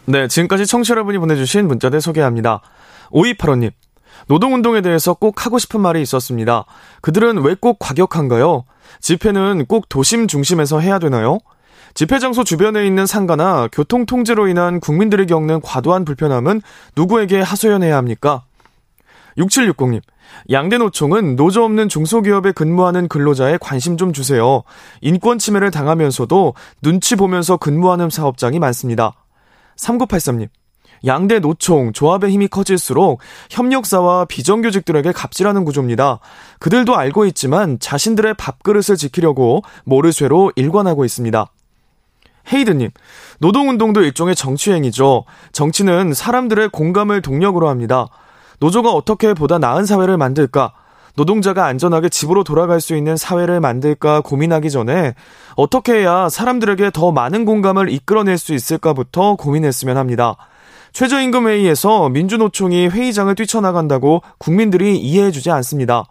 네, 0.06 0.28
지금까지 0.28 0.68
청취자 0.68 0.92
여러분이 0.92 1.18
보내주신 1.18 1.68
문자들 1.68 2.00
소개합니다. 2.00 2.62
5285님. 3.14 3.72
노동운동에 4.28 4.82
대해서 4.82 5.14
꼭 5.14 5.46
하고 5.46 5.60
싶은 5.60 5.82
말이 5.82 6.02
있었습니다. 6.02 6.66
그들은 7.02 7.40
왜 7.44 7.56
꼭 7.56 7.80
과격한가요? 7.80 8.66
집회는 9.00 9.66
꼭 9.68 9.90
도심 9.90 10.28
중심에서 10.28 10.80
해야 10.80 11.00
되나요? 11.00 11.40
집회 11.94 12.20
장소 12.20 12.44
주변에 12.44 12.86
있는 12.88 13.06
상가나 13.06 13.68
교통 13.72 14.06
통제로 14.06 14.48
인한 14.48 14.80
국민들이 14.80 15.26
겪는 15.28 15.62
과도한 15.62 16.06
불편함은 16.06 16.62
누구에게 16.96 17.40
하소연해야 17.42 17.96
합니까? 17.98 18.44
6760님. 19.38 20.02
양대 20.52 20.78
노총은 20.78 21.36
노조 21.36 21.64
없는 21.64 21.90
중소기업에 21.90 22.54
근무하는 22.54 23.08
근로자에 23.08 23.58
관심 23.62 23.98
좀 23.98 24.14
주세요. 24.14 24.64
인권 25.02 25.38
침해를 25.38 25.70
당하면서도 25.70 26.56
눈치 26.82 27.16
보면서 27.16 27.58
근무하는 27.58 28.10
사업장이 28.10 28.58
많습니다. 28.60 29.14
3983님. 29.78 30.50
양대 31.06 31.40
노총, 31.40 31.94
조합의 31.94 32.32
힘이 32.32 32.48
커질수록 32.48 33.20
협력사와 33.50 34.26
비정규직들에게 34.26 35.12
갑질하는 35.12 35.66
구조입니다. 35.66 36.20
그들도 36.60 36.96
알고 36.96 37.26
있지만 37.26 37.80
자신들의 37.80 38.36
밥그릇을 38.36 38.96
지키려고 38.98 39.62
모르쇠로 39.84 40.54
일관하고 40.56 41.06
있습니다. 41.06 41.46
헤이드님, 42.52 42.90
노동운동도 43.40 44.02
일종의 44.02 44.36
정치행위죠. 44.36 45.24
정치는 45.52 46.14
사람들의 46.14 46.70
공감을 46.70 47.22
동력으로 47.22 47.70
합니다. 47.70 48.08
노조가 48.60 48.92
어떻게 48.92 49.34
보다 49.34 49.58
나은 49.60 49.86
사회를 49.86 50.18
만들까? 50.18 50.74
노동자가 51.16 51.66
안전하게 51.66 52.10
집으로 52.10 52.44
돌아갈 52.44 52.82
수 52.82 52.96
있는 52.96 53.16
사회를 53.18 53.60
만들까 53.60 54.22
고민하기 54.22 54.72
전에 54.72 55.14
어떻게 55.56 55.94
해야 55.94 56.28
사람들에게 56.28 56.92
더 56.92 57.12
많은 57.12 57.46
공감을 57.46 57.90
이끌어낼 57.90 58.38
수 58.38 58.54
있을까부터 58.54 59.36
고민했으면 59.36 59.98
합니다. 59.98 60.36
최저임금회의에서 60.94 62.10
민주노총이 62.10 62.88
회의장을 62.88 63.34
뛰쳐나간다고 63.36 64.22
국민들이 64.38 64.98
이해해주지 64.98 65.52
않습니다. 65.52 66.06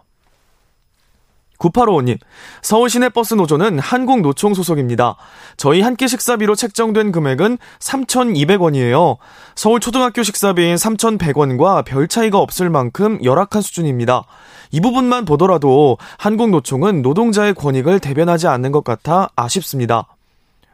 9855님, 1.59 2.19
서울 2.61 2.91
시내버스 2.91 3.35
노조는 3.35 3.79
한국노총 3.79 4.53
소속입니다. 4.53 5.15
저희 5.57 5.81
한 5.81 5.95
끼 5.95 6.09
식사비로 6.09 6.57
책정된 6.57 7.13
금액은 7.13 7.59
3,200원이에요. 7.79 9.19
서울 9.55 9.79
초등학교 9.79 10.25
식사비인 10.25 10.75
3,100원과 10.75 11.85
별 11.85 12.09
차이가 12.09 12.39
없을 12.39 12.69
만큼 12.69 13.21
열악한 13.23 13.63
수준입니다. 13.63 14.25
이 14.73 14.81
부분만 14.81 15.25
보더라도 15.25 15.99
한국노총은 16.19 17.03
노동자의 17.03 17.55
권익을 17.55 18.01
대변하지 18.01 18.49
않는 18.49 18.73
것 18.73 18.83
같아 18.83 19.29
아쉽습니다. 19.37 20.12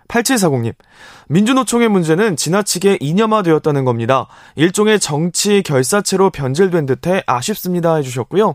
8740님, 0.09 0.75
민주노총의 1.29 1.89
문제는 1.89 2.37
지나치게 2.37 2.99
이념화되었다는 3.01 3.85
겁니다. 3.85 4.27
일종의 4.57 5.01
정치 5.01 5.63
결사체로 5.63 6.31
변질된 6.31 6.87
듯해 6.87 7.23
아쉽습니다 7.27 7.95
해주셨고요. 7.97 8.55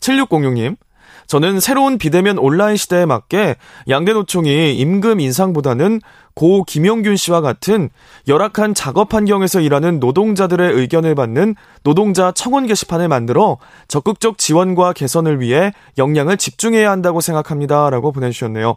7606님, 0.00 0.76
저는 1.26 1.58
새로운 1.58 1.98
비대면 1.98 2.38
온라인 2.38 2.76
시대에 2.76 3.04
맞게 3.04 3.56
양대 3.88 4.12
노총이 4.12 4.76
임금 4.76 5.20
인상보다는 5.20 6.00
고 6.34 6.64
김용균 6.64 7.16
씨와 7.16 7.40
같은 7.40 7.88
열악한 8.28 8.74
작업 8.74 9.14
환경에서 9.14 9.60
일하는 9.60 9.98
노동자들의 9.98 10.74
의견을 10.74 11.14
받는 11.14 11.56
노동자 11.82 12.30
청원 12.30 12.66
게시판을 12.66 13.08
만들어 13.08 13.58
적극적 13.88 14.38
지원과 14.38 14.92
개선을 14.92 15.40
위해 15.40 15.72
역량을 15.98 16.36
집중해야 16.36 16.90
한다고 16.90 17.20
생각합니다. 17.20 17.90
라고 17.90 18.12
보내주셨네요. 18.12 18.76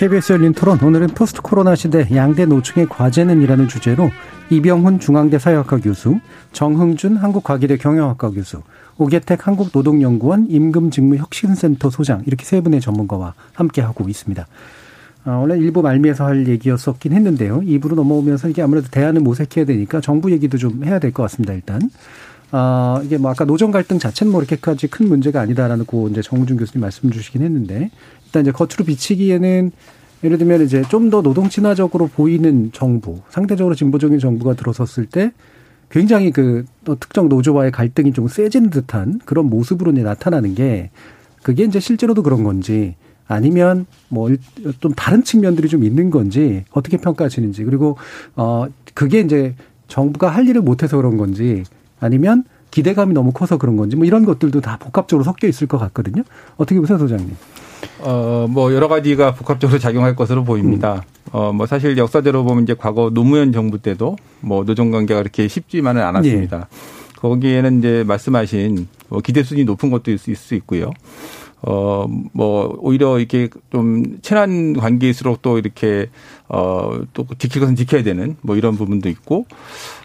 KBS 0.00 0.32
열린 0.32 0.54
토론 0.54 0.82
오늘은 0.82 1.08
포스트 1.08 1.42
코로나 1.42 1.74
시대 1.74 2.08
양대 2.14 2.46
노총의 2.46 2.88
과제는 2.88 3.42
이라는 3.42 3.68
주제로 3.68 4.10
이병훈 4.48 4.98
중앙대 4.98 5.38
사회학과 5.38 5.76
교수, 5.76 6.18
정흥준 6.52 7.16
한국과기대 7.16 7.76
경영학과 7.76 8.30
교수, 8.30 8.62
오계택 8.96 9.46
한국노동연구원 9.46 10.46
임금직무혁신센터 10.48 11.90
소장 11.90 12.22
이렇게 12.24 12.46
세 12.46 12.62
분의 12.62 12.80
전문가와 12.80 13.34
함께 13.52 13.82
하고 13.82 14.08
있습니다. 14.08 14.46
어, 15.26 15.30
원래 15.32 15.58
일부 15.58 15.82
말미에서 15.82 16.24
할 16.24 16.48
얘기였었긴 16.48 17.12
했는데요. 17.12 17.60
입으로 17.66 17.94
넘어오면서 17.94 18.48
이게 18.48 18.62
아무래도 18.62 18.88
대안을 18.90 19.20
모색해야 19.20 19.66
되니까 19.66 20.00
정부 20.00 20.32
얘기도 20.32 20.56
좀 20.56 20.82
해야 20.82 20.98
될 20.98 21.12
것 21.12 21.24
같습니다. 21.24 21.52
일단 21.52 21.90
아, 22.52 23.00
이게 23.04 23.16
뭐 23.16 23.30
아까 23.30 23.44
노정 23.44 23.70
갈등 23.70 23.98
자체는 23.98 24.32
뭐 24.32 24.40
이렇게까지 24.42 24.88
큰 24.88 25.08
문제가 25.08 25.40
아니다라는 25.40 25.84
고 25.84 26.08
이제 26.08 26.20
정우준 26.20 26.56
교수님 26.56 26.80
말씀 26.80 27.10
주시긴 27.10 27.42
했는데 27.42 27.90
일단 28.30 28.42
이제 28.42 28.52
겉으로 28.52 28.84
비치기에는 28.86 29.72
예를 30.22 30.38
들면 30.38 30.62
이제 30.62 30.82
좀 30.88 31.10
더 31.10 31.22
노동 31.22 31.48
친화적으로 31.48 32.06
보이는 32.06 32.70
정부, 32.72 33.20
상대적으로 33.30 33.74
진보적인 33.74 34.18
정부가 34.20 34.54
들어섰을 34.54 35.06
때 35.06 35.32
굉장히 35.90 36.30
그 36.30 36.64
특정 37.00 37.28
노조와의 37.28 37.72
갈등이 37.72 38.12
좀 38.12 38.28
세진 38.28 38.70
듯한 38.70 39.20
그런 39.24 39.46
모습으로 39.46 39.90
나타나는 39.92 40.54
게 40.54 40.90
그게 41.42 41.64
이제 41.64 41.80
실제로도 41.80 42.22
그런 42.22 42.44
건지 42.44 42.94
아니면 43.26 43.86
뭐 44.08 44.28
좀 44.80 44.92
다른 44.94 45.24
측면들이 45.24 45.68
좀 45.68 45.82
있는 45.84 46.10
건지 46.10 46.64
어떻게 46.70 46.96
평가하시는지 46.96 47.64
그리고 47.64 47.96
어 48.36 48.66
그게 48.94 49.20
이제 49.20 49.54
정부가 49.88 50.28
할 50.28 50.46
일을 50.46 50.60
못해서 50.62 50.96
그런 50.96 51.16
건지 51.16 51.64
아니면 51.98 52.44
기대감이 52.70 53.14
너무 53.14 53.32
커서 53.32 53.58
그런 53.58 53.76
건지 53.76 53.96
뭐 53.96 54.04
이런 54.04 54.24
것들도 54.24 54.60
다 54.60 54.76
복합적으로 54.78 55.24
섞여 55.24 55.48
있을 55.48 55.66
것 55.66 55.78
같거든요. 55.78 56.22
어떻게 56.56 56.78
보세요, 56.78 56.98
소장님? 56.98 57.34
어, 58.00 58.46
뭐 58.48 58.72
여러 58.74 58.88
가지가 58.88 59.34
복합적으로 59.34 59.78
작용할 59.78 60.16
것으로 60.16 60.44
보입니다. 60.44 60.94
음. 60.94 61.20
어, 61.32 61.52
뭐 61.52 61.66
사실 61.66 61.96
역사대로 61.96 62.44
보면 62.44 62.64
이제 62.64 62.74
과거 62.74 63.10
노무현 63.10 63.52
정부 63.52 63.78
때도 63.78 64.16
뭐 64.40 64.64
노정 64.64 64.90
관계가 64.90 65.20
그렇게 65.20 65.48
쉽지만은 65.48 66.02
않았습니다. 66.02 66.58
네. 66.58 66.64
거기에는 67.16 67.78
이제 67.78 68.04
말씀하신 68.06 68.88
뭐 69.08 69.20
기대 69.20 69.42
수준이 69.42 69.64
높은 69.64 69.90
것도 69.90 70.10
있을 70.10 70.34
수 70.34 70.54
있고요. 70.54 70.90
어, 71.62 72.06
뭐, 72.32 72.74
오히려 72.78 73.18
이렇게 73.18 73.48
좀 73.70 74.18
친한 74.22 74.72
관계일수록 74.72 75.42
또 75.42 75.58
이렇게, 75.58 76.08
어, 76.48 77.00
또 77.12 77.26
지킬 77.38 77.60
것은 77.60 77.76
지켜야 77.76 78.02
되는 78.02 78.36
뭐 78.40 78.56
이런 78.56 78.76
부분도 78.76 79.08
있고, 79.10 79.44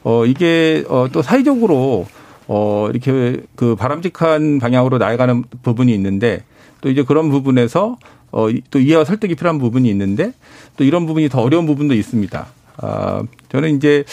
어, 0.03 0.25
이게, 0.25 0.83
어, 0.89 1.07
또 1.11 1.21
사회적으로, 1.21 2.07
어, 2.47 2.89
이렇게 2.91 3.41
그 3.55 3.75
바람직한 3.75 4.59
방향으로 4.59 4.97
나아가는 4.97 5.45
부분이 5.63 5.93
있는데, 5.93 6.43
또 6.85 6.91
이제 6.91 7.01
그런 7.01 7.31
부분에서 7.31 7.97
어, 8.31 8.47
또 8.69 8.79
이해와 8.79 9.05
설득이 9.05 9.33
필요한 9.33 9.57
부분이 9.57 9.89
있는데 9.89 10.33
또 10.77 10.83
이런 10.83 11.07
부분이 11.07 11.29
더 11.29 11.41
어려운 11.41 11.65
부분도 11.65 11.95
있습니다. 11.95 12.45
아, 12.77 13.23
저는 13.49 13.77
이제 13.77 14.03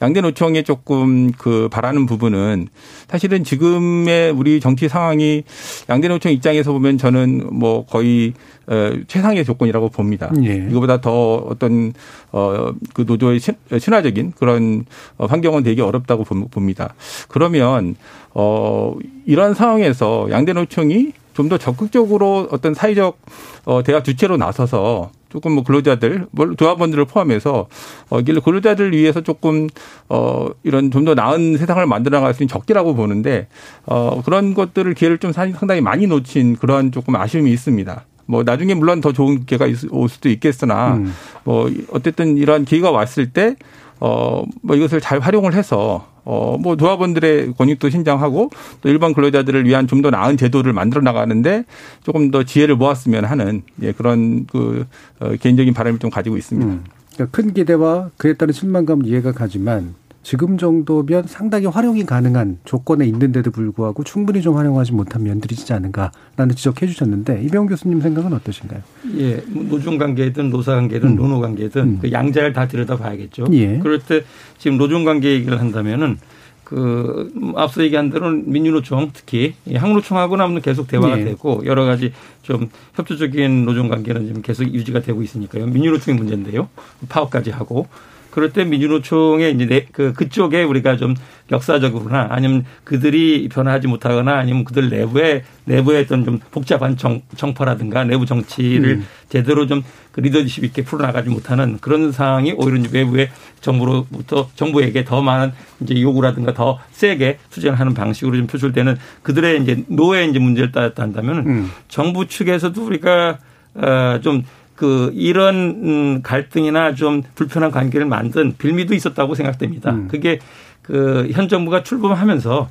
양대 0.00 0.20
노총에 0.20 0.62
조금 0.62 1.32
그 1.32 1.68
바라는 1.72 2.06
부분은 2.06 2.68
사실은 3.08 3.42
지금의 3.42 4.30
우리 4.30 4.60
정치 4.60 4.86
상황이 4.86 5.42
양대 5.88 6.06
노총 6.06 6.30
입장에서 6.30 6.72
보면 6.72 6.98
저는 6.98 7.48
뭐 7.50 7.84
거의 7.84 8.34
어, 8.68 8.92
최상의 9.08 9.44
조건이라고 9.44 9.88
봅니다. 9.88 10.30
예. 10.44 10.68
이거보다 10.70 11.00
더 11.00 11.34
어떤 11.34 11.92
어그 12.30 13.06
노조의 13.08 13.40
친화적인 13.40 14.34
그런 14.38 14.84
어, 15.18 15.26
환경은 15.26 15.64
되게 15.64 15.82
어렵다고 15.82 16.22
봅니다. 16.22 16.94
그러면 17.26 17.96
어 18.34 18.94
이런 19.26 19.54
상황에서 19.54 20.28
양대 20.30 20.52
노총이 20.52 21.14
좀 21.40 21.48
더 21.48 21.58
적극적으로 21.58 22.46
어떤 22.50 22.74
사회적 22.74 23.18
어 23.64 23.82
대화 23.82 24.02
주체로 24.02 24.36
나서서 24.36 25.10
조금 25.30 25.52
뭐 25.52 25.64
근로자들, 25.64 26.26
뭐 26.32 26.54
조합원들을 26.54 27.04
포함해서 27.06 27.66
어 28.08 28.22
근로자들 28.22 28.92
위해서 28.92 29.20
조금 29.22 29.68
어 30.08 30.48
이런 30.62 30.90
좀 30.90 31.04
더 31.04 31.14
나은 31.14 31.56
세상을 31.56 31.84
만들어 31.86 32.18
나갈 32.18 32.34
수 32.34 32.42
있는 32.42 32.48
적기라고 32.48 32.94
보는데 32.94 33.48
어 33.86 34.20
그런 34.24 34.54
것들을 34.54 34.92
기회를 34.94 35.18
좀 35.18 35.32
상당히 35.32 35.80
많이 35.80 36.06
놓친 36.06 36.56
그런 36.56 36.92
조금 36.92 37.16
아쉬움이 37.16 37.50
있습니다. 37.50 38.04
뭐 38.26 38.42
나중에 38.44 38.74
물론 38.74 39.00
더 39.00 39.12
좋은 39.12 39.44
기회가 39.46 39.66
올 39.90 40.08
수도 40.08 40.28
있겠으나 40.28 40.94
음. 40.94 41.12
뭐 41.42 41.68
어쨌든 41.90 42.36
이러한 42.36 42.64
기회가 42.64 42.90
왔을 42.90 43.32
때 43.32 43.56
어, 43.98 44.44
뭐 44.62 44.76
이것을 44.76 45.00
잘 45.00 45.18
활용을 45.18 45.54
해서 45.54 46.06
어, 46.24 46.56
뭐 46.60 46.76
조합원들의 46.76 47.54
권익도 47.56 47.90
신장하고 47.90 48.50
또 48.80 48.88
일반 48.88 49.14
근로자들을 49.14 49.66
위한 49.66 49.86
좀 49.86 50.00
더 50.00 50.08
나은 50.08 50.38
제도를 50.38 50.72
만들어 50.72 51.02
나가는데 51.02 51.64
조금 52.02 52.30
더 52.30 52.42
지혜를 52.42 52.74
모았으면 52.76 53.26
하는 53.26 53.62
예, 53.82 53.92
그런 53.92 54.46
그 54.46 54.86
어, 55.18 55.34
개인적인 55.38 55.74
바람을 55.74 55.98
좀 55.98 56.08
가지고 56.10 56.38
있습니다. 56.38 56.66
음. 56.66 56.84
그러니까 57.14 57.36
큰 57.36 57.52
기대와 57.52 58.10
그에 58.16 58.32
따른 58.34 58.54
실망감 58.54 59.04
이해가 59.04 59.32
가지만 59.32 59.94
지금 60.22 60.58
정도면 60.58 61.24
상당히 61.26 61.66
활용이 61.66 62.04
가능한 62.04 62.58
조건에 62.64 63.06
있는데도 63.06 63.50
불구하고 63.50 64.04
충분히 64.04 64.42
좀 64.42 64.56
활용하지 64.56 64.92
못한 64.92 65.22
면들이 65.22 65.54
있지 65.54 65.72
않은가라는 65.72 66.54
지적해 66.56 66.86
주셨는데 66.86 67.42
이병 67.44 67.66
교수님 67.66 68.00
생각은 68.02 68.32
어떠신가요? 68.34 68.82
예, 69.16 69.42
뭐 69.48 69.64
노중 69.64 69.96
관계든 69.96 70.50
노사 70.50 70.74
관계든 70.74 71.10
음. 71.10 71.16
노노 71.16 71.40
관계든 71.40 71.82
음. 71.82 71.98
그 72.02 72.12
양자를 72.12 72.52
다 72.52 72.68
들여다봐야겠죠. 72.68 73.46
예. 73.52 73.78
그럴 73.78 73.98
때 73.98 74.24
지금 74.58 74.76
노중 74.76 75.04
관계 75.04 75.32
얘기를 75.32 75.58
한다면은 75.58 76.18
그 76.64 77.32
앞서 77.56 77.82
얘기한 77.82 78.10
대로 78.10 78.30
민주노총 78.30 79.10
특히 79.12 79.54
항노총하고는 79.74 80.60
계속 80.60 80.86
대화가 80.86 81.18
예. 81.18 81.24
되고 81.24 81.62
여러 81.64 81.84
가지 81.84 82.12
좀 82.42 82.68
협조적인 82.94 83.64
노종 83.64 83.88
관계는 83.88 84.26
지금 84.26 84.42
계속 84.42 84.64
유지가 84.64 85.00
되고 85.00 85.20
있으니까요. 85.20 85.66
민주노총의 85.66 86.16
문제인데요. 86.16 86.68
파업까지 87.08 87.50
하고 87.50 87.88
그럴 88.30 88.52
때 88.52 88.64
민주노총의 88.64 89.54
이제 89.54 89.66
내, 89.66 89.86
그 89.92 90.12
그쪽에 90.12 90.62
우리가 90.62 90.96
좀 90.96 91.14
역사적으로나 91.50 92.28
아니면 92.30 92.64
그들이 92.84 93.48
변화하지 93.50 93.88
못하거나 93.88 94.38
아니면 94.38 94.64
그들 94.64 94.88
내부에 94.88 95.44
내부에 95.64 96.00
어떤 96.00 96.24
좀 96.24 96.38
복잡한 96.50 96.96
정, 96.96 97.22
정파라든가 97.36 98.04
내부 98.04 98.26
정치를 98.26 98.90
음. 98.90 99.06
제대로 99.28 99.66
좀 99.66 99.82
그 100.12 100.20
리더십 100.20 100.64
있게 100.64 100.82
풀어나가지 100.82 101.30
못하는 101.30 101.78
그런 101.80 102.12
상황이 102.12 102.52
오히려 102.52 102.82
외부의 102.92 103.30
정부로부터 103.60 104.48
정부에게 104.54 105.04
더 105.04 105.22
많은 105.22 105.52
이제 105.80 106.00
요구라든가 106.00 106.52
더 106.52 106.78
세게 106.92 107.38
투쟁하는 107.50 107.94
방식으로 107.94 108.36
좀 108.36 108.46
표출되는 108.46 108.96
그들의 109.22 109.62
이제 109.62 109.84
노예 109.86 110.24
이제 110.24 110.38
문제를 110.38 110.72
따졌다면 110.72 111.36
음. 111.46 111.70
정부 111.88 112.26
측에서도 112.26 112.84
우리가 112.84 113.38
어좀 113.74 114.42
그 114.80 115.12
이런 115.14 115.54
음, 115.84 116.22
갈등이나 116.22 116.94
좀 116.94 117.20
불편한 117.34 117.70
관계를 117.70 118.06
만든 118.06 118.54
빌미도 118.56 118.94
있었다고 118.94 119.34
생각됩니다. 119.34 119.90
음. 119.90 120.08
그게 120.08 120.38
그 120.80 121.28
현 121.32 121.48
정부가 121.48 121.82
출범하면서 121.82 122.70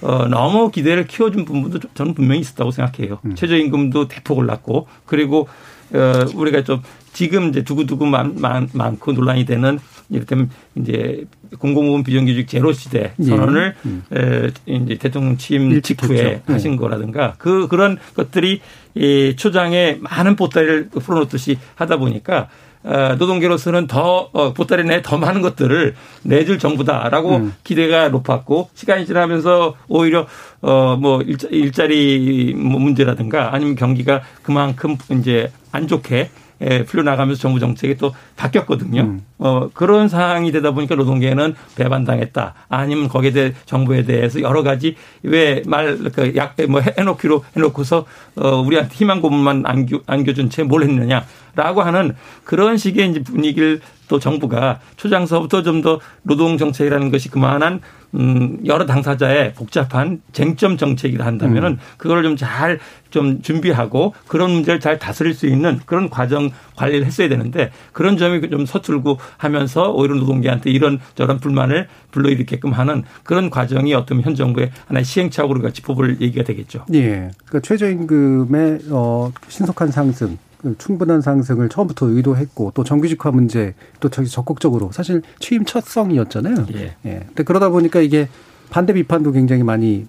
어, 0.00 0.26
너무 0.28 0.70
기대를 0.70 1.06
키워준 1.06 1.44
부분도 1.44 1.80
저는 1.92 2.14
분명히 2.14 2.40
있었다고 2.40 2.70
생각해요. 2.70 3.18
음. 3.26 3.34
최저임금도 3.34 4.08
대폭 4.08 4.38
올랐고 4.38 4.86
그리고 5.04 5.48
어, 5.92 6.24
우리가 6.34 6.64
좀 6.64 6.80
지금 7.12 7.48
이제 7.48 7.62
두고두고 7.64 8.06
많, 8.06 8.36
많, 8.38 8.68
많 8.72 8.98
고 9.00 9.12
논란이 9.12 9.44
되는 9.46 9.78
이를테면 10.10 10.50
이제 10.76 11.24
공공부문 11.58 12.04
비정규직 12.04 12.48
제로 12.48 12.72
시대 12.72 13.12
예. 13.18 13.24
선언을 13.24 13.74
예. 13.84 13.88
음. 13.88 14.02
에, 14.12 14.50
이제 14.66 14.96
대통령 14.96 15.36
취임 15.36 15.80
직후에 15.80 16.18
예. 16.18 16.42
하신 16.52 16.76
거라든가 16.76 17.34
그 17.38 17.66
그런 17.68 17.98
것들이 18.14 18.60
이 18.94 19.34
초장에 19.36 19.98
많은 20.00 20.36
보따리를 20.36 20.90
풀어놓듯이 20.90 21.58
하다 21.76 21.96
보니까 21.96 22.48
어, 22.82 23.14
노동계로서는 23.18 23.86
더 23.88 24.30
어, 24.32 24.52
보따리 24.54 24.84
내에 24.84 25.02
더 25.02 25.18
많은 25.18 25.42
것들을 25.42 25.94
내줄 26.22 26.58
정부다라고 26.58 27.36
음. 27.36 27.54
기대가 27.62 28.08
높았고 28.08 28.70
시간이 28.74 29.04
지나면서 29.06 29.76
오히려 29.88 30.26
어뭐 30.62 31.22
일자리 31.50 32.54
뭐 32.56 32.80
문제라든가 32.80 33.54
아니면 33.54 33.76
경기가 33.76 34.22
그만큼 34.42 34.96
이제 35.10 35.52
안 35.72 35.88
좋게 35.88 36.30
예, 36.62 36.84
풀려나가면서 36.84 37.40
정부 37.40 37.60
정책이 37.60 37.96
또 37.96 38.14
바뀌었거든요. 38.36 39.02
음. 39.02 39.22
어, 39.38 39.68
그런 39.74 40.08
상황이 40.08 40.52
되다 40.52 40.72
보니까 40.72 40.94
노동계는 40.94 41.54
배반당했다. 41.76 42.54
아니면 42.68 43.08
거기에 43.08 43.32
대해 43.32 43.52
정부에 43.66 44.04
대해서 44.04 44.40
여러 44.40 44.62
가지 44.62 44.96
왜 45.22 45.62
말, 45.66 45.98
그 46.12 46.34
약, 46.36 46.54
뭐 46.68 46.80
해놓기로 46.80 47.44
해놓고서 47.56 48.06
어, 48.36 48.56
우리한테 48.60 48.94
희망 48.94 49.20
고문만 49.20 49.64
안겨, 49.66 50.00
안겨준 50.06 50.48
채 50.48 50.62
뭘 50.62 50.82
했느냐라고 50.82 51.82
하는 51.82 52.14
그런 52.44 52.76
식의 52.76 53.10
이제 53.10 53.22
분위기를 53.22 53.80
또 54.10 54.18
정부가 54.18 54.80
초장서부터 54.96 55.62
좀 55.62 55.80
더 55.80 56.00
노동 56.22 56.58
정책이라는 56.58 57.10
것이 57.10 57.30
그만한 57.30 57.80
음 58.14 58.58
여러 58.66 58.86
당사자의 58.86 59.54
복잡한 59.54 60.20
쟁점 60.32 60.76
정책이라 60.76 61.24
한다면은 61.24 61.72
음. 61.72 61.78
그걸 61.96 62.22
좀 62.22 62.36
잘좀 62.36 62.78
좀 63.10 63.42
준비하고 63.42 64.14
그런 64.26 64.50
문제를 64.50 64.80
잘 64.80 64.98
다스릴 64.98 65.32
수 65.32 65.46
있는 65.46 65.78
그런 65.86 66.10
과정 66.10 66.50
관리를 66.76 67.06
했어야 67.06 67.28
되는데 67.28 67.70
그런 67.92 68.16
점이 68.16 68.50
좀 68.50 68.66
서툴고 68.66 69.18
하면서 69.36 69.90
오히려 69.92 70.16
노동계한테 70.16 70.70
이런 70.70 70.98
저런 71.14 71.38
불만을 71.38 71.88
불러일으게끔 72.10 72.72
하는 72.72 73.04
그런 73.22 73.48
과정이 73.48 73.94
어떤 73.94 74.20
현 74.22 74.34
정부의 74.34 74.70
하나의 74.88 75.04
시행착오로 75.04 75.62
같이 75.62 75.82
뽑을 75.82 76.20
얘기가 76.20 76.44
되겠죠. 76.44 76.84
예. 76.94 77.30
그러니까 77.46 77.60
최저임금의 77.62 78.80
어 78.90 79.32
신속한 79.48 79.92
상승 79.92 80.36
그 80.36 80.49
충분한 80.78 81.20
상승을 81.20 81.68
처음부터 81.68 82.06
의도했고 82.06 82.72
또 82.74 82.84
정규직화 82.84 83.30
문제 83.30 83.74
또 84.00 84.08
저기 84.08 84.28
적극적으로 84.28 84.92
사실 84.92 85.22
취임 85.38 85.64
첫 85.64 85.84
성이었잖아요. 85.84 86.66
예. 86.74 86.96
예. 87.04 87.20
근데 87.26 87.42
그러다 87.44 87.68
보니까 87.70 88.00
이게 88.00 88.28
반대 88.70 88.92
비판도 88.92 89.32
굉장히 89.32 89.62
많이 89.62 90.06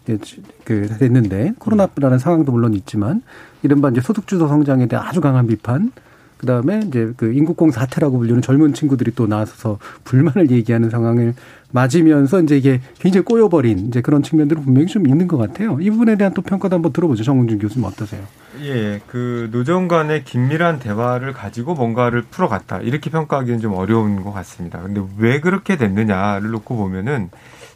그 0.64 0.88
됐는데 1.00 1.54
코로나라는 1.58 2.20
상황도 2.20 2.52
물론 2.52 2.74
있지만 2.76 3.24
이른바 3.64 3.90
이제 3.90 4.02
소득주도 4.02 4.48
성장에 4.48 4.88
대한 4.88 5.06
아주 5.06 5.20
강한 5.20 5.48
비판 5.48 5.92
그다음에 6.38 6.82
이제 6.88 7.14
그 7.18 7.34
인국공 7.34 7.72
사태라고 7.72 8.18
불리는 8.18 8.42
젊은 8.42 8.74
친구들이 8.74 9.12
또 9.16 9.28
나서서 9.28 9.78
불만을 10.04 10.50
얘기하는 10.50 10.90
상황을 10.90 11.36
맞으면서 11.72 12.42
이제 12.42 12.58
이게 12.58 12.82
굉장히 13.00 13.26
꼬여버린 13.26 13.88
이제 13.88 14.02
그런 14.02 14.24
측면들은 14.24 14.64
분명히 14.64 14.88
좀 14.88 15.08
있는 15.08 15.28
것 15.28 15.38
같아요. 15.38 15.78
이 15.82 15.90
부분에 15.90 16.16
대한 16.16 16.34
또 16.34 16.42
평가도 16.42 16.76
한번 16.76 16.94
들어보죠. 16.94 17.24
정웅준 17.24 17.60
교수님 17.60 17.86
어떠세요? 17.86 18.22
예, 18.62 19.02
그 19.08 19.50
노정 19.52 19.88
간의 19.88 20.24
긴밀한 20.24 20.80
대화를 20.80 21.34
가지고 21.34 21.74
뭔가를 21.74 22.24
풀어갔다 22.24 22.80
이렇게 22.80 23.10
평가하기는 23.10 23.60
좀 23.60 23.74
어려운 23.74 24.24
것 24.24 24.32
같습니다. 24.32 24.82
근데 24.82 25.02
왜 25.18 25.40
그렇게 25.40 25.78
됐느냐를 25.78 26.52
놓고 26.52 26.76
보면은 26.76 27.30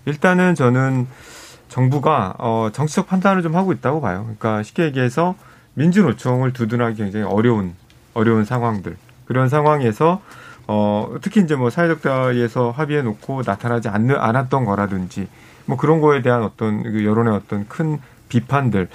일단은 0.06 0.56
저는 0.56 1.08
정부가 1.70 2.36
어 2.38 2.70
정치적 2.72 3.08
판단을 3.08 3.42
좀 3.42 3.56
하고 3.56 3.74
있다고 3.74 4.02
봐요. 4.02 4.22
그러니까 4.24 4.64
쉽게 4.64 4.84
얘기해서 4.84 5.36
민주노총을 5.74 6.54
두둔하기 6.54 6.98
굉장히 6.98 7.26
어려운 7.26 7.74
어려운 8.14 8.46
상황들 8.46 8.98
그런 9.26 9.50
상황에서 9.50 10.22
어 10.68 11.16
특히 11.22 11.42
이제 11.42 11.56
뭐 11.56 11.70
사회적 11.70 12.02
대화에서 12.02 12.72
합의해 12.72 13.02
놓고 13.04 13.44
나타나지 13.46 13.90
않, 13.90 14.10
않았던 14.10 14.66
거라든지 14.66 15.28
뭐 15.66 15.78
그런 15.78 16.02
거에 16.02 16.22
대한 16.22 16.44
어떤 16.44 16.84
그 16.84 17.06
여론의 17.06 17.34
어떤 17.34 17.68
큰 17.68 18.00
비판들 18.30 18.90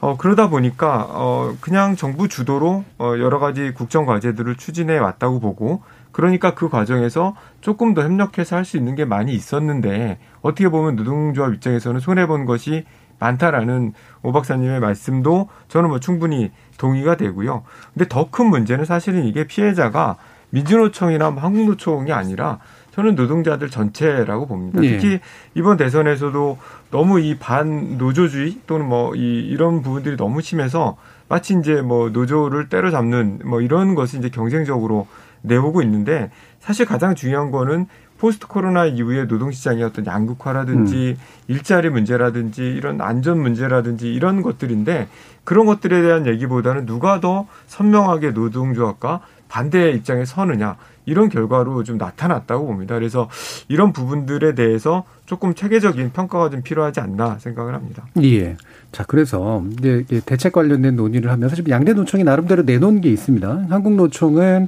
어 0.00 0.16
그러다 0.16 0.48
보니까 0.48 1.06
어 1.10 1.54
그냥 1.60 1.96
정부 1.96 2.28
주도로 2.28 2.84
어 2.98 3.14
여러 3.18 3.38
가지 3.38 3.72
국정 3.72 4.06
과제들을 4.06 4.56
추진해 4.56 4.98
왔다고 4.98 5.40
보고 5.40 5.82
그러니까 6.12 6.54
그 6.54 6.68
과정에서 6.68 7.34
조금 7.60 7.92
더 7.94 8.02
협력해서 8.02 8.56
할 8.56 8.64
수 8.64 8.76
있는 8.76 8.94
게 8.94 9.04
많이 9.04 9.34
있었는데 9.34 10.18
어떻게 10.42 10.68
보면 10.68 10.96
노동조합 10.96 11.54
입장에서는 11.54 12.00
손해 12.00 12.26
본 12.26 12.44
것이 12.46 12.84
많다라는 13.18 13.92
오 14.22 14.32
박사님의 14.32 14.80
말씀도 14.80 15.48
저는 15.68 15.88
뭐 15.88 16.00
충분히 16.00 16.50
동의가 16.78 17.16
되고요. 17.16 17.62
근데 17.94 18.08
더 18.08 18.28
큰 18.30 18.46
문제는 18.46 18.84
사실은 18.84 19.24
이게 19.24 19.46
피해자가 19.46 20.16
민주노총이나 20.54 21.30
뭐 21.30 21.42
한국노총이 21.42 22.12
아니라 22.12 22.58
저는 22.92 23.16
노동자들 23.16 23.70
전체라고 23.70 24.46
봅니다. 24.46 24.82
예. 24.84 24.96
특히 24.98 25.18
이번 25.54 25.76
대선에서도 25.76 26.58
너무 26.92 27.18
이 27.20 27.36
반노조주의 27.38 28.60
또는 28.68 28.86
뭐 28.86 29.14
이 29.16 29.40
이런 29.40 29.82
부분들이 29.82 30.16
너무 30.16 30.40
심해서 30.40 30.96
마치 31.28 31.54
이제 31.58 31.82
뭐 31.82 32.10
노조를 32.10 32.68
때려잡는 32.68 33.40
뭐 33.44 33.60
이런 33.60 33.94
것을 33.94 34.20
이제 34.20 34.28
경쟁적으로 34.28 35.06
내오고 35.42 35.82
있는데 35.82 36.30
사실 36.60 36.86
가장 36.86 37.14
중요한 37.14 37.50
거는 37.50 37.86
포스트 38.18 38.46
코로나 38.46 38.86
이후에 38.86 39.24
노동시장의 39.24 39.82
어떤 39.82 40.06
양극화라든지 40.06 41.16
음. 41.18 41.24
일자리 41.48 41.90
문제라든지 41.90 42.62
이런 42.62 43.00
안전 43.00 43.40
문제라든지 43.40 44.14
이런 44.14 44.40
것들인데 44.40 45.08
그런 45.42 45.66
것들에 45.66 46.00
대한 46.00 46.26
얘기보다는 46.26 46.86
누가 46.86 47.20
더 47.20 47.46
선명하게 47.66 48.30
노동조합과 48.30 49.20
반대 49.54 49.92
입장에 49.92 50.24
서느냐 50.24 50.76
이런 51.06 51.28
결과로 51.28 51.84
좀 51.84 51.96
나타났다고 51.96 52.66
봅니다. 52.66 52.96
그래서 52.96 53.30
이런 53.68 53.92
부분들에 53.92 54.56
대해서 54.56 55.04
조금 55.26 55.54
체계적인 55.54 56.10
평가가 56.10 56.50
좀 56.50 56.62
필요하지 56.62 56.98
않나 56.98 57.38
생각을 57.38 57.72
합니다. 57.72 58.04
예. 58.20 58.56
자, 58.90 59.04
그래서 59.06 59.62
이제 59.78 60.20
대책 60.26 60.54
관련된 60.54 60.96
논의를 60.96 61.30
하면서 61.30 61.54
지금 61.54 61.70
양대 61.70 61.92
노총이 61.92 62.24
나름대로 62.24 62.64
내놓은 62.64 63.00
게 63.00 63.10
있습니다. 63.10 63.66
한국 63.70 63.94
노총은 63.94 64.66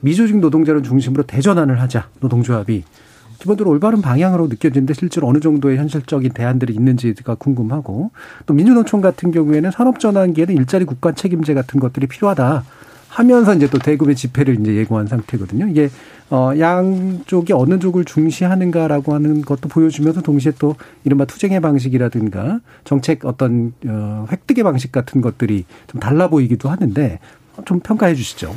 미조직 0.00 0.38
노동자를 0.38 0.82
중심으로 0.82 1.22
대전환을 1.22 1.80
하자 1.80 2.08
노동조합이 2.18 2.82
기본적으로 3.38 3.70
올바른 3.70 4.02
방향으로 4.02 4.48
느껴지는데 4.48 4.94
실제로 4.94 5.28
어느 5.28 5.38
정도의 5.38 5.78
현실적인 5.78 6.32
대안들이 6.32 6.74
있는지가 6.74 7.36
궁금하고 7.36 8.10
또 8.46 8.54
민주노총 8.54 9.00
같은 9.00 9.30
경우에는 9.30 9.70
산업 9.70 10.00
전환기에는 10.00 10.56
일자리 10.56 10.84
국가 10.86 11.12
책임제 11.12 11.54
같은 11.54 11.78
것들이 11.78 12.08
필요하다. 12.08 12.64
하면서 13.14 13.54
이제 13.54 13.68
또 13.68 13.78
대구의 13.78 14.16
집회를 14.16 14.60
이제 14.60 14.74
예고한 14.74 15.06
상태거든요. 15.06 15.68
이게 15.68 15.88
어 16.30 16.50
양쪽이 16.58 17.52
어느 17.52 17.78
쪽을 17.78 18.04
중시하는가라고 18.04 19.14
하는 19.14 19.42
것도 19.42 19.68
보여주면서 19.68 20.20
동시에 20.20 20.52
또 20.58 20.74
이른바 21.04 21.24
투쟁의 21.24 21.60
방식이라든가 21.60 22.58
정책 22.82 23.24
어떤 23.24 23.72
어 23.86 24.26
획득의 24.32 24.64
방식 24.64 24.90
같은 24.90 25.20
것들이 25.20 25.64
좀 25.86 26.00
달라 26.00 26.28
보이기도 26.28 26.68
하는데 26.68 27.20
좀 27.66 27.78
평가해 27.78 28.16
주시죠. 28.16 28.52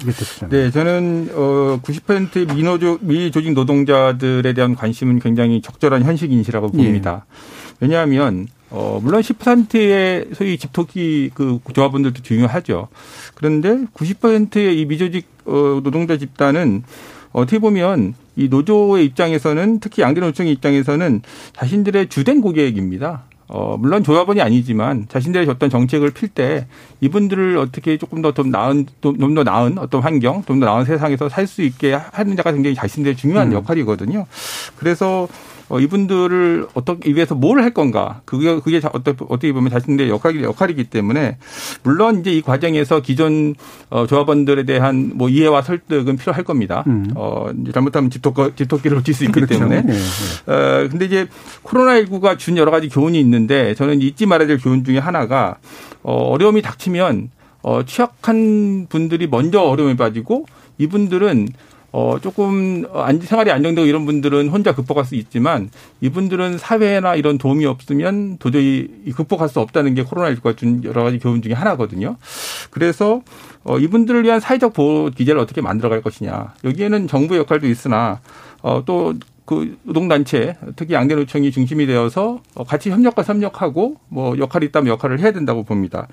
네, 0.50 0.72
저는 0.72 1.30
어 1.34 1.80
90% 1.84 2.56
미노조 2.56 2.98
미조직 3.02 3.54
노동자들에 3.54 4.54
대한 4.54 4.74
관심은 4.74 5.20
굉장히 5.20 5.62
적절한 5.62 6.02
현실 6.02 6.32
인식이라고 6.32 6.72
예. 6.74 6.78
봅니다. 6.78 7.26
예. 7.30 7.78
왜냐하면 7.82 8.48
어 8.70 9.00
물론 9.02 9.22
10%의 9.22 10.28
소위 10.34 10.58
집토끼 10.58 11.32
그 11.34 11.60
조합원들도 11.74 12.22
중요하죠. 12.22 12.90
그런데 13.36 13.86
90%의 13.94 14.80
이 14.80 14.86
미조직 14.86 15.26
어 15.46 15.80
노동자 15.84 16.18
집단은 16.18 16.84
어떻게 17.32 17.60
보면 17.60 18.14
이 18.36 18.48
노조의 18.50 19.06
입장에서는 19.06 19.80
특히 19.80 20.02
양대 20.02 20.20
노총의 20.22 20.52
입장에서는 20.54 21.22
자신들의 21.54 22.10
주된 22.10 22.42
고객입니다. 22.42 23.24
어, 23.50 23.78
물론 23.80 24.04
조합원이 24.04 24.42
아니지만 24.42 25.06
자신들의 25.08 25.48
어떤 25.48 25.70
정책을 25.70 26.12
필 26.12 26.28
때 26.28 26.68
이분들을 27.00 27.58
어떻게 27.58 27.98
조금 27.98 28.22
더 28.22 28.34
좀 28.34 28.50
나은, 28.52 28.88
좀 29.02 29.36
더 29.36 29.44
나은 29.44 29.78
어떤 29.78 30.02
환경, 30.02 30.44
좀 30.44 30.60
더 30.60 30.66
나은 30.66 30.84
세상에서 30.84 31.30
살 31.30 31.48
수 31.48 31.62
있게 31.62 31.94
하는 31.94 32.36
자가 32.36 32.52
굉장히 32.52 32.76
자신들의 32.76 33.16
중요한 33.16 33.48
음. 33.50 33.54
역할이거든요. 33.54 34.26
그래서 34.76 35.30
어, 35.70 35.80
이분들을 35.80 36.68
어떻게 36.74 37.12
위해서 37.14 37.36
뭘 37.36 37.58
할 37.58 37.72
건가 37.74 38.22
그게 38.26 38.60
그게 38.60 38.78
어떻게 38.94 39.16
어떻게 39.30 39.52
보면 39.52 39.72
자신들의 39.72 40.10
역할 40.10 40.42
역할이기 40.44 40.86
때문에 40.86 41.38
물론 41.84 42.20
이제 42.20 42.32
이 42.32 42.42
과정에서 42.42 43.02
기존 43.02 43.56
어, 43.90 44.06
조합원들에 44.08 44.64
대한 44.64 45.12
뭐 45.16 45.28
이해와 45.30 45.62
설득은 45.64 46.18
필요할 46.18 46.44
겁니다. 46.44 46.84
음. 46.88 47.08
어 47.16 47.48
잘못하면 47.74 48.10
집토끼 48.12 48.56
집토끼를 48.56 48.98
놓칠 48.98 49.14
수 49.14 49.24
있기 49.24 49.34
그렇죠. 49.34 49.56
때문에. 49.56 49.82
네, 49.82 49.94
네. 49.94 50.52
어 50.54 50.88
근데 50.90 51.06
이제 51.06 51.28
코로나 51.64 52.00
19가 52.02 52.38
준 52.38 52.58
여러 52.58 52.70
가지 52.72 52.90
교훈이 52.90 53.20
있는데 53.20 53.74
저는 53.76 54.02
잊지 54.02 54.26
말아야 54.28 54.48
될 54.48 54.60
교훈 54.60 54.84
중에 54.84 55.00
하나가 55.00 55.58
어 56.04 56.14
어려움이 56.14 56.62
닥치면 56.62 57.30
어 57.64 57.84
취약한 57.86 58.86
분들이 58.88 59.28
먼저 59.28 59.62
어려움에 59.62 59.98
빠지고 59.98 60.46
이분들은 60.78 61.48
어, 62.00 62.20
조금 62.22 62.86
안, 62.94 63.20
생활이 63.20 63.50
안정되고 63.50 63.88
이런 63.88 64.06
분들은 64.06 64.50
혼자 64.50 64.76
극복할 64.76 65.04
수 65.04 65.16
있지만 65.16 65.72
이분들은 66.00 66.60
사회나 66.60 67.16
이런 67.16 67.40
도움이 67.40 67.66
없으면 67.66 68.38
도저히 68.38 68.88
극복할 69.16 69.50
수 69.50 69.60
없다는 69.62 69.96
게 69.96 70.04
코로나19가 70.04 70.56
준 70.56 70.84
여러 70.84 71.04
가지 71.04 71.18
교훈 71.18 71.42
중에 71.42 71.54
하나거든요. 71.54 72.18
그래서 72.70 73.24
어, 73.64 73.80
이분들을 73.80 74.24
위한 74.26 74.40
사회적 74.40 74.74
보호 74.74 75.10
기제를 75.10 75.42
어떻게 75.42 75.62
만들어갈 75.62 76.04
것이냐. 76.04 76.54
여기에는 76.66 77.08
정부의 77.08 77.40
역할도 77.40 77.68
있으나 77.68 78.20
어, 78.62 78.84
또그 78.86 79.80
노동단체, 79.82 80.56
특히 80.76 80.94
양대노총이 80.94 81.50
중심이 81.52 81.88
되어서 81.88 82.42
같이 82.68 82.92
협력과 82.92 83.24
협력하고 83.24 83.96
뭐 84.10 84.38
역할이 84.38 84.68
있다면 84.68 84.94
역할을 84.94 85.20
해야 85.20 85.32
된다고 85.32 85.64
봅니다. 85.64 86.08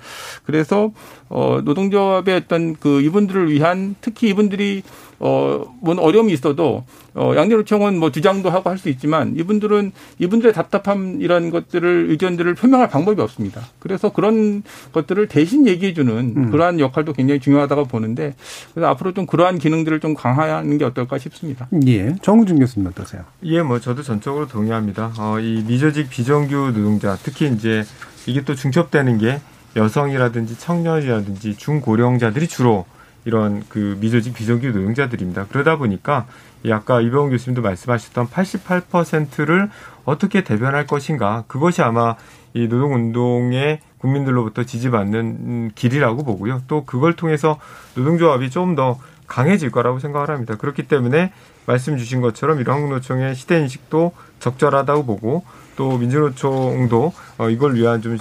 그래서 0.45 0.91
어 1.29 1.61
노동조합의 1.63 2.35
어떤 2.35 2.75
그 2.75 3.01
이분들을 3.01 3.51
위한 3.51 3.95
특히 4.01 4.29
이분들이 4.29 4.81
어뭐 5.19 5.95
어려움이 5.99 6.33
있어도 6.33 6.83
어 7.13 7.33
양대노총은 7.35 7.97
뭐 7.99 8.11
주장도 8.11 8.49
하고 8.49 8.69
할 8.69 8.75
수 8.77 8.89
있지만 8.89 9.35
이분들은 9.37 9.93
이분들의 10.19 10.53
답답함 10.53 11.21
이런 11.21 11.49
것들을 11.49 12.07
의견들을 12.09 12.55
표명할 12.55 12.89
방법이 12.89 13.21
없습니다. 13.21 13.61
그래서 13.79 14.11
그런 14.11 14.63
것들을 14.91 15.27
대신 15.27 15.65
얘기해 15.65 15.93
주는 15.93 16.33
음. 16.35 16.51
그러한 16.51 16.79
역할도 16.79 17.13
굉장히 17.13 17.39
중요하다고 17.39 17.85
보는데 17.85 18.35
그래서 18.73 18.87
앞으로 18.89 19.13
좀 19.13 19.25
그러한 19.25 19.59
기능들을 19.59 19.99
좀 20.01 20.13
강화하는 20.13 20.77
게 20.77 20.83
어떨까 20.85 21.17
싶습니다. 21.17 21.67
예. 21.87 22.15
정우준 22.21 22.59
교수님 22.59 22.87
어떠세요? 22.89 23.23
예, 23.43 23.61
뭐 23.61 23.79
저도 23.79 24.03
전적으로 24.03 24.47
동의합니다. 24.47 25.13
어, 25.17 25.39
이 25.39 25.63
미조직 25.65 26.09
비정규 26.09 26.73
노동자 26.75 27.17
특히 27.23 27.47
이제 27.47 27.83
이게 28.25 28.41
또 28.41 28.55
중첩되는 28.55 29.17
게 29.19 29.39
여성이라든지 29.75 30.57
청년이라든지 30.57 31.55
중고령자들이 31.57 32.47
주로 32.47 32.85
이런 33.25 33.63
그 33.69 33.97
미조직 33.99 34.33
비정규 34.33 34.67
노동자들입니다. 34.67 35.47
그러다 35.47 35.77
보니까 35.77 36.25
아까 36.69 37.01
이병훈 37.01 37.31
교수님도 37.31 37.61
말씀하셨던 37.61 38.27
88%를 38.27 39.69
어떻게 40.05 40.43
대변할 40.43 40.87
것인가 40.87 41.43
그것이 41.47 41.81
아마 41.81 42.15
이 42.53 42.67
노동운동의 42.67 43.79
국민들로부터 43.97 44.63
지지받는 44.63 45.71
길이라고 45.75 46.23
보고요. 46.23 46.61
또 46.67 46.85
그걸 46.85 47.15
통해서 47.15 47.59
노동조합이 47.95 48.49
좀 48.49 48.75
더 48.75 48.99
강해질 49.27 49.71
거라고 49.71 49.99
생각을 49.99 50.29
합니다. 50.29 50.55
그렇기 50.55 50.83
때문에 50.83 51.31
말씀 51.65 51.97
주신 51.97 52.21
것처럼 52.21 52.59
이런 52.59 52.75
한국노총의 52.75 53.35
시대 53.35 53.59
인식도 53.59 54.11
적절하다고 54.39 55.05
보고 55.05 55.43
또 55.75 55.97
민주노총도 55.97 57.13
어, 57.37 57.49
이걸 57.49 57.75
위한 57.75 58.01
좀 58.01 58.17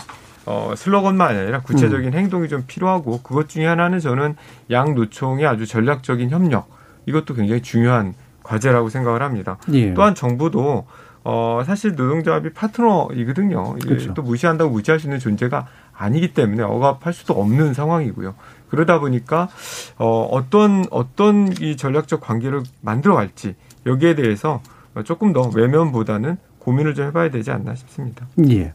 어, 0.46 0.74
슬로건만 0.76 1.36
아니라 1.36 1.60
구체적인 1.62 2.12
음. 2.12 2.18
행동이 2.18 2.48
좀 2.48 2.64
필요하고 2.66 3.20
그것 3.22 3.48
중에 3.48 3.66
하나는 3.66 3.98
저는 3.98 4.36
양 4.70 4.94
노총의 4.94 5.46
아주 5.46 5.66
전략적인 5.66 6.30
협력 6.30 6.68
이것도 7.06 7.34
굉장히 7.34 7.62
중요한 7.62 8.14
과제라고 8.42 8.90
생각을 8.90 9.22
합니다. 9.22 9.56
예. 9.72 9.94
또한 9.94 10.14
정부도 10.14 10.86
어, 11.24 11.62
사실 11.64 11.94
노동조합이 11.94 12.52
파트너이거든요. 12.52 13.76
그렇죠. 13.76 14.12
또 14.12 14.22
무시한다고 14.22 14.70
무시할 14.70 15.00
수 15.00 15.06
있는 15.06 15.18
존재가 15.18 15.66
아니기 15.94 16.34
때문에 16.34 16.62
억압할 16.62 17.14
수도 17.14 17.32
없는 17.34 17.72
상황이고요. 17.72 18.34
그러다 18.68 19.00
보니까 19.00 19.48
어, 19.96 20.28
어떤 20.30 20.84
어떤 20.90 21.52
이 21.60 21.76
전략적 21.76 22.20
관계를 22.20 22.62
만들어 22.82 23.14
갈지 23.14 23.54
여기에 23.86 24.16
대해서 24.16 24.60
조금 25.04 25.32
더 25.32 25.50
외면보다는 25.54 26.36
고민을 26.58 26.94
좀 26.94 27.06
해봐야 27.06 27.30
되지 27.30 27.50
않나 27.50 27.74
싶습니다. 27.74 28.26
예, 28.48 28.72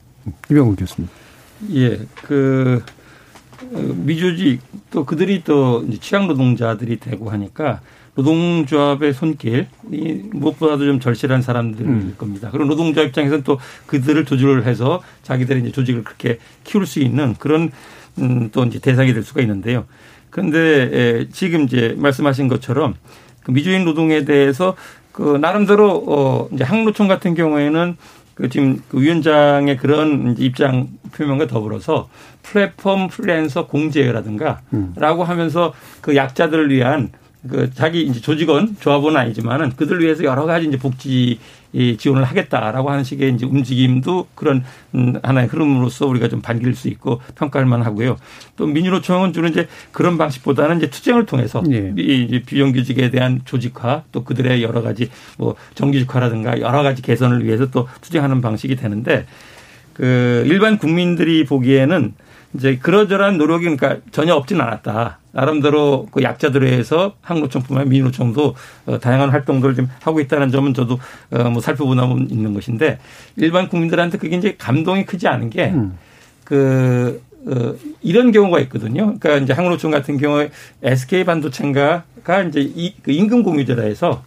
이병우 0.49 0.75
교수님. 0.75 1.09
예, 1.73 1.99
그 2.23 2.83
미조직 3.71 4.61
또 4.91 5.05
그들이 5.05 5.43
또 5.43 5.85
취약 5.99 6.27
노동자들이 6.27 6.99
되고 6.99 7.29
하니까 7.29 7.81
노동조합의 8.15 9.13
손길이 9.13 9.67
무엇보다도 10.31 10.85
좀 10.85 10.99
절실한 10.99 11.41
사람들일 11.41 11.89
음. 11.89 12.15
겁니다. 12.17 12.49
그리고 12.51 12.65
노동자 12.65 13.01
입장에서는 13.01 13.43
또 13.43 13.59
그들을 13.85 14.25
조절을 14.25 14.65
해서 14.65 15.01
자기들의 15.23 15.61
이제 15.61 15.71
조직을 15.71 16.03
그렇게 16.03 16.39
키울 16.63 16.85
수 16.85 16.99
있는 16.99 17.35
그런 17.39 17.71
음, 18.17 18.49
또 18.51 18.65
이제 18.65 18.79
대상이 18.79 19.13
될 19.13 19.23
수가 19.23 19.41
있는데요. 19.41 19.85
그런데 20.29 21.27
지금 21.31 21.63
이제 21.63 21.95
말씀하신 21.97 22.47
것처럼 22.49 22.95
그 23.43 23.51
미주인 23.51 23.85
노동에 23.85 24.25
대해서 24.25 24.75
그 25.11 25.37
나름대로 25.37 26.03
어 26.07 26.49
이제 26.53 26.63
항노총 26.63 27.07
같은 27.07 27.33
경우에는 27.35 27.97
그 28.39 28.47
지금 28.47 28.81
그 28.87 29.01
위원장의 29.01 29.75
그런 29.77 30.35
입장 30.39 30.87
표명과 31.13 31.47
더불어서 31.47 32.09
플랫폼 32.41 33.09
프리랜서 33.09 33.67
공제라든가 33.67 34.61
음. 34.73 34.93
라고 34.95 35.25
하면서 35.25 35.73
그 35.99 36.15
약자들을 36.15 36.71
위한 36.71 37.09
그 37.49 37.69
자기 37.73 38.03
이제 38.03 38.21
조직원 38.21 38.77
조합원은 38.79 39.19
아니지만은 39.19 39.75
그들 39.75 40.01
위해서 40.01 40.23
여러 40.23 40.45
가지 40.45 40.67
이제 40.67 40.77
복지 40.77 41.39
지원을 41.73 42.23
하겠다라고 42.23 42.89
하는 42.89 43.03
식의 43.03 43.33
이제 43.33 43.45
움직임도 43.45 44.27
그런 44.35 44.63
음, 44.95 45.13
하나의 45.21 45.47
흐름으로서 45.47 46.07
우리가 46.07 46.27
좀 46.27 46.41
반길 46.41 46.75
수 46.75 46.87
있고 46.87 47.21
평가할 47.35 47.67
만하고요. 47.67 48.17
또 48.55 48.65
민주노총은 48.65 49.33
주로 49.33 49.47
이제 49.47 49.67
그런 49.91 50.17
방식보다는 50.17 50.77
이제 50.77 50.89
투쟁을 50.89 51.25
통해서 51.25 51.61
네. 51.61 51.93
이 51.95 52.41
비정규직에 52.45 53.11
대한 53.11 53.41
조직화 53.45 54.03
또 54.11 54.23
그들의 54.23 54.63
여러 54.63 54.81
가지 54.81 55.09
뭐 55.37 55.55
정규직화라든가 55.75 56.59
여러 56.61 56.83
가지 56.83 57.01
개선을 57.01 57.45
위해서 57.45 57.69
또 57.69 57.87
투쟁하는 58.01 58.41
방식이 58.41 58.75
되는데 58.75 59.25
그 59.93 60.43
일반 60.47 60.77
국민들이 60.77 61.45
보기에는 61.45 62.13
이제 62.55 62.77
그러저러한 62.77 63.37
노력이 63.37 63.65
그러니까 63.65 63.97
전혀 64.11 64.33
없지는 64.33 64.61
않았다. 64.61 65.18
나름대로 65.31 66.07
그 66.11 66.23
약자들에 66.23 66.69
의해서 66.69 67.13
항노총뿐만 67.21 67.81
아니라 67.81 67.91
민노총도 67.91 68.55
어, 68.87 68.99
다양한 68.99 69.29
활동들을 69.29 69.75
좀 69.75 69.89
하고 70.01 70.19
있다는 70.19 70.51
점은 70.51 70.73
저도 70.73 70.99
어, 71.31 71.49
뭐 71.49 71.61
살펴보면 71.61 72.29
있는 72.29 72.53
것인데 72.53 72.99
일반 73.35 73.69
국민들한테 73.69 74.17
그게 74.17 74.37
이제 74.37 74.55
감동이 74.57 75.05
크지 75.05 75.27
않은 75.27 75.49
게그 75.49 75.75
음. 75.75 75.97
그, 76.43 77.21
어, 77.47 77.75
이런 78.01 78.31
경우가 78.31 78.59
있거든요. 78.61 79.17
그러니까 79.19 79.35
이제 79.37 79.53
항노총 79.53 79.91
같은 79.91 80.17
경우에 80.17 80.49
SK 80.83 81.23
반도체인가가 81.23 82.43
이제 82.43 82.61
이, 82.61 82.95
그 83.01 83.11
임금 83.11 83.43
공유제라 83.43 83.83
해서 83.83 84.23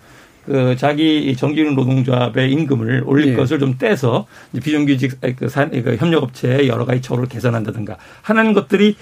그 0.46 0.74
자기 0.76 1.34
정규직 1.36 1.74
노동조합의 1.74 2.50
임금을 2.50 3.05
올릴 3.07 3.28
예. 3.28 3.34
것을 3.34 3.59
좀 3.59 3.78
떼서 3.78 4.26
비정규직 4.61 5.20
그, 5.36 5.48
산, 5.48 5.70
그 5.70 5.96
협력업체의 5.96 6.68
여러 6.68 6.84
가지 6.84 7.00
처우를 7.00 7.28
개선한다든가 7.28 7.96
하는 8.22 8.53
것들이 8.53 8.96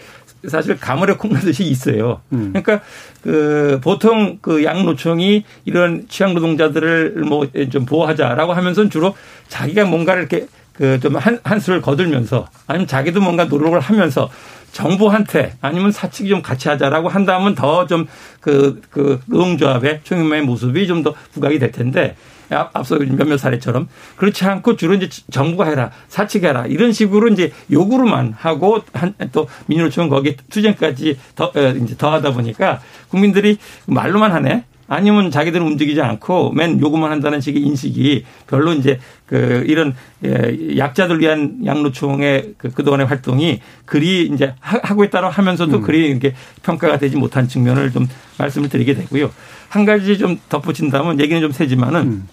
사실 0.49 0.79
가물에 0.79 1.15
콩나듯이 1.15 1.65
있어요. 1.65 2.21
음. 2.33 2.53
그러니까 2.53 2.81
그 3.23 3.79
보통 3.83 4.39
그 4.41 4.65
양노총이 4.65 5.45
이런 5.65 6.07
취약 6.09 6.33
노동자들을 6.33 7.15
뭐 7.27 7.47
좀 7.71 7.85
보호하자라고 7.85 8.53
하면서 8.55 8.89
주로 8.89 9.15
자기가 9.49 9.85
뭔가를 9.85 10.23
이렇게 10.23 10.47
그 10.73 10.99
좀 11.01 11.17
한, 11.17 11.39
한수를 11.45 11.83
거들면서 11.83 12.47
아니면 12.67 12.87
자기도 12.87 13.21
뭔가 13.21 13.45
노력을 13.45 13.79
하면서 13.79 14.31
정부한테 14.73 15.55
아니면 15.61 15.93
사측이 15.93 16.29
좀 16.29 16.41
같이 16.43 16.69
하자라고 16.69 17.09
한다면 17.09 17.55
더 17.55 17.87
좀 17.87 18.07
그, 18.41 18.81
그 18.91 19.21
노동조합의 19.27 20.01
총연맹의 20.05 20.47
모습이 20.47 20.87
좀 20.87 21.03
더 21.03 21.15
부각이 21.33 21.59
될 21.59 21.71
텐데 21.73 22.17
앞서 22.51 22.99
몇몇 22.99 23.37
사례처럼 23.37 23.89
그렇지 24.17 24.45
않고 24.45 24.77
주로 24.77 24.95
이제 24.95 25.09
정부가 25.31 25.67
해라 25.67 25.91
사측 26.09 26.45
해라 26.45 26.67
이런 26.67 26.93
식으로 26.93 27.29
이제 27.29 27.53
요구로만 27.71 28.35
하고 28.37 28.81
한 28.93 29.15
또 29.33 29.49
민주노총은 29.67 30.09
거기에 30.09 30.37
투쟁까지 30.51 31.19
더 31.35 31.53
이제 31.83 31.97
더하다 31.97 32.33
보니까 32.33 32.81
국민들이 33.09 33.59
말로만 33.87 34.33
하네 34.33 34.65
아니면 34.91 35.31
자기들은 35.31 35.65
움직이지 35.65 36.03
않고 36.03 36.51
맨 36.51 36.81
요구만 36.81 37.13
한다는 37.13 37.41
식의 37.41 37.63
인식이 37.63 38.25
별로 38.49 38.73
이제 38.73 38.99
그 39.25 39.65
이런 39.69 39.95
예, 40.25 40.77
약자들 40.77 41.21
위한 41.21 41.61
양로총의 41.65 42.55
그 42.59 42.71
그동안의 42.71 43.07
활동이 43.07 43.61
그리 43.85 44.27
이제 44.27 44.53
하고 44.59 45.05
있다고 45.05 45.29
하면서도 45.29 45.77
음. 45.77 45.83
그리 45.83 46.09
이렇게 46.09 46.35
평가가 46.65 46.99
되지 46.99 47.17
못한 47.17 47.47
측면을 47.47 47.93
좀 47.93 48.09
말씀을 48.37 48.69
드리게 48.69 48.95
되고요. 48.95 49.31
한 49.69 49.85
가지 49.85 50.19
좀 50.19 50.41
덧붙인다면 50.49 51.21
얘기는 51.21 51.41
좀 51.41 51.53
세지만은 51.53 52.01
음. 52.01 52.29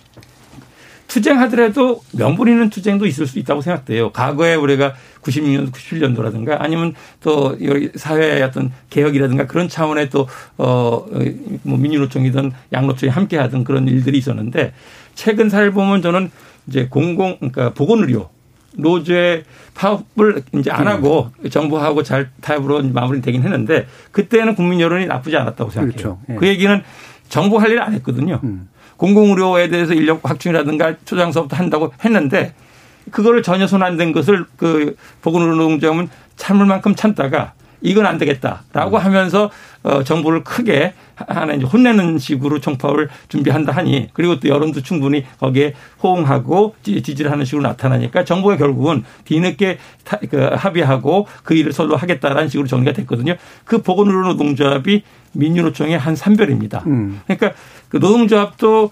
투쟁하더라도 1.07 2.01
명분 2.13 2.47
있는 2.49 2.69
투쟁도 2.69 3.05
있을 3.05 3.27
수 3.27 3.39
있다고 3.39 3.61
생각돼요. 3.61 4.11
과거에 4.11 4.55
우리가 4.55 4.93
96년, 5.21 5.71
97년도라든가 5.71 6.57
아니면 6.59 6.93
또 7.21 7.57
사회의 7.95 8.41
어떤 8.43 8.71
개혁이라든가 8.89 9.47
그런 9.47 9.67
차원의 9.69 10.09
또, 10.09 10.27
어, 10.57 11.05
뭐 11.63 11.77
민주노총이든 11.77 12.51
양노총이 12.73 13.09
함께 13.11 13.37
하던 13.37 13.63
그런 13.63 13.87
일들이 13.87 14.17
있었는데 14.17 14.73
최근 15.15 15.49
사례를 15.49 15.71
보면 15.71 16.01
저는 16.01 16.29
이제 16.67 16.87
공공, 16.89 17.37
그러니까 17.37 17.73
보건의료 17.73 18.29
노조의 18.73 19.43
파업을 19.73 20.43
이제 20.55 20.69
안 20.69 20.87
하고 20.87 21.31
정부하고 21.49 22.03
잘 22.03 22.29
타협으로 22.41 22.83
마무리 22.83 23.21
되긴 23.21 23.41
했는데 23.43 23.87
그때는 24.11 24.55
국민 24.55 24.79
여론이 24.81 25.07
나쁘지 25.07 25.35
않았다고 25.37 25.71
생각해요. 25.71 25.93
그렇죠. 25.97 26.19
예. 26.29 26.35
그 26.35 26.47
얘기는 26.47 26.83
정부 27.29 27.57
할 27.57 27.71
일 27.71 27.79
안 27.81 27.93
했거든요. 27.93 28.39
음. 28.43 28.69
공공의료에 28.97 29.69
대해서 29.69 29.93
인력 29.93 30.21
확충이라든가 30.23 30.95
초장서부터 31.05 31.55
한다고 31.55 31.93
했는데 32.03 32.53
그거를 33.11 33.41
전혀 33.41 33.67
손 33.67 33.83
안 33.83 33.97
댄 33.97 34.11
것을 34.11 34.45
그 34.57 34.95
보건의료 35.21 35.55
노동자은 35.55 36.09
참을 36.35 36.65
만큼 36.65 36.93
참다가 36.95 37.53
이건 37.81 38.07
안 38.07 38.17
되겠다라고 38.17 38.97
음. 38.97 39.05
하면서 39.05 39.51
어 39.83 40.03
정부를 40.03 40.43
크게 40.43 40.93
하나 41.15 41.53
이제 41.53 41.63
혼내는 41.63 42.17
식으로 42.17 42.59
총파업을 42.59 43.07
준비한다 43.29 43.71
하니 43.71 44.09
그리고 44.13 44.39
또 44.39 44.49
여론도 44.49 44.81
충분히 44.81 45.23
거기에 45.39 45.73
호응하고 46.01 46.75
지지를 46.83 47.31
하는 47.31 47.45
식으로 47.45 47.61
나타나니까 47.61 48.25
정부가 48.25 48.57
결국은 48.57 49.03
뒤늦게 49.25 49.77
그 50.29 50.49
합의하고 50.53 51.27
그 51.43 51.53
일을 51.53 51.71
서로 51.71 51.95
하겠다라는 51.95 52.49
식으로 52.49 52.67
정리가 52.67 52.93
됐거든요. 52.93 53.35
그 53.63 53.81
보건의료 53.83 54.23
노동조합이 54.23 55.03
민주노총의 55.37 55.97
한 55.97 56.15
산별입니다. 56.15 56.83
음. 56.87 57.21
그러니까 57.25 57.53
그 57.89 57.97
노동조합도 57.97 58.91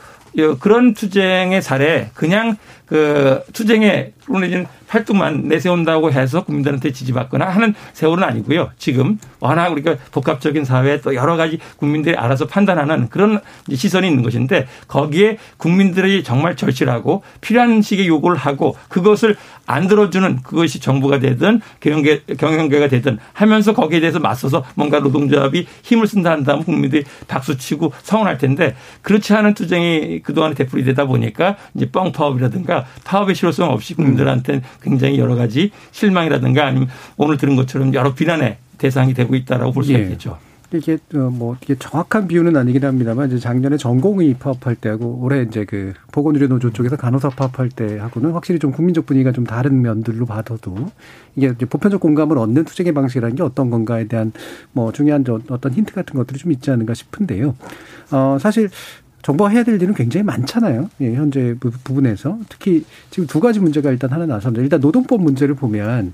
그런 0.60 0.94
투쟁의 0.94 1.62
사례 1.62 2.10
그냥 2.14 2.58
그 2.86 3.42
투쟁에 3.54 4.12
내지는 4.28 4.66
활동만 4.88 5.48
내세운다고 5.48 6.12
해서 6.12 6.44
국민들한테 6.44 6.92
지지받거나 6.92 7.46
하는 7.46 7.74
세월은 7.94 8.24
아니고요. 8.24 8.72
지금 8.78 9.20
워낙 9.40 9.70
우리가 9.72 9.96
복합적인 10.12 10.66
사회 10.66 11.02
또 11.02 11.16
여러 11.16 11.38
가지 11.38 11.60
국민들이 11.78 12.16
알아서 12.16 12.46
판단하는 12.48 13.10
그런 13.10 13.40
시선이 13.74 14.08
있는 14.08 14.24
것인데 14.24 14.68
거기에 14.88 15.38
국민들이 15.58 16.24
정말 16.24 16.56
절실하고 16.56 17.24
필요한 17.42 17.82
식의 17.82 18.08
요구를 18.08 18.38
하고 18.38 18.76
그것을 18.90 19.36
안 19.66 19.88
들어주는 19.88 20.42
그것이 20.44 20.80
정부가 20.80 21.20
되든 21.20 21.62
경영계, 21.80 22.22
경영계가 22.38 22.88
되든 22.88 23.18
하면서 23.34 23.74
거기에 23.74 24.00
대해서 24.00 24.20
맞서서 24.20 24.64
뭔가 24.76 25.00
노동조합이 25.00 25.68
힘을 25.84 26.08
쓴다 26.08 26.32
한다면 26.32 26.64
국민들이 26.64 27.04
박수치고 27.28 27.94
성원할 28.04 28.38
텐데 28.38 28.76
그렇지 29.02 29.34
않은 29.34 29.56
투쟁이 29.56 30.22
그동안에 30.22 30.54
되풀이 30.54 30.84
되다 30.84 31.06
보니까 31.06 31.56
이제 31.74 31.90
뻥파업이라든가 31.90 32.75
파업의 33.04 33.36
실효성 33.36 33.70
없이 33.70 33.94
국민들한테 33.94 34.62
굉장히 34.82 35.20
여러 35.20 35.36
가지 35.36 35.72
실망이라든가 35.92 36.66
아니면 36.66 36.90
오늘 37.18 37.38
들은 37.38 37.56
것처럼 37.56 37.94
여러 37.94 38.14
비난의 38.14 38.58
대상이 38.78 39.14
되고 39.14 39.36
있다라고 39.36 39.72
볼 39.72 39.84
수가 39.84 40.00
예. 40.00 40.04
있겠죠. 40.04 40.38
이게 40.74 40.98
어, 41.14 41.30
뭐 41.32 41.56
이게 41.62 41.76
정확한 41.76 42.28
비유는 42.28 42.56
아니긴 42.58 42.84
합니다만 42.84 43.28
이제 43.28 43.40
작년에 43.40 43.78
전공의 43.78 44.36
파업할 44.40 44.76
때하고 44.76 45.20
올해 45.22 45.44
이제 45.44 45.64
그 45.66 45.94
보건의료 46.12 46.48
노조 46.48 46.72
쪽에서 46.72 46.96
간호사 46.96 47.30
파업할 47.30 47.70
때하고는 47.70 48.32
확실히 48.32 48.60
좀 48.60 48.72
국민적 48.72 49.06
분위기가 49.06 49.32
좀 49.32 49.46
다른 49.46 49.82
면들로 49.82 50.26
봐도 50.26 50.58
이게 51.36 51.54
보편적 51.54 52.00
공감을 52.00 52.38
얻는 52.38 52.66
투쟁의 52.66 52.94
방식이라는 52.94 53.36
게 53.36 53.44
어떤 53.44 53.70
건가에 53.70 54.08
대한 54.08 54.32
뭐 54.72 54.92
중요한 54.92 55.24
어떤 55.50 55.74
힌트 55.74 55.94
같은 55.94 56.16
것들이 56.16 56.40
좀 56.40 56.52
있지 56.52 56.72
않은가 56.72 56.94
싶은데요. 56.94 57.56
어 58.12 58.38
사실 58.40 58.70
정부가 59.26 59.50
해야 59.50 59.64
될 59.64 59.82
일은 59.82 59.96
굉장히 59.96 60.24
많잖아요. 60.24 60.88
예, 61.02 61.16
현재 61.16 61.56
부분에서 61.60 62.38
특히 62.48 62.86
지금 63.10 63.26
두 63.26 63.40
가지 63.40 63.60
문제가 63.60 63.90
일단 63.90 64.12
하나 64.12 64.28
나섰는데 64.28 64.62
일단 64.62 64.80
노동법 64.80 65.20
문제를 65.20 65.56
보면 65.56 66.14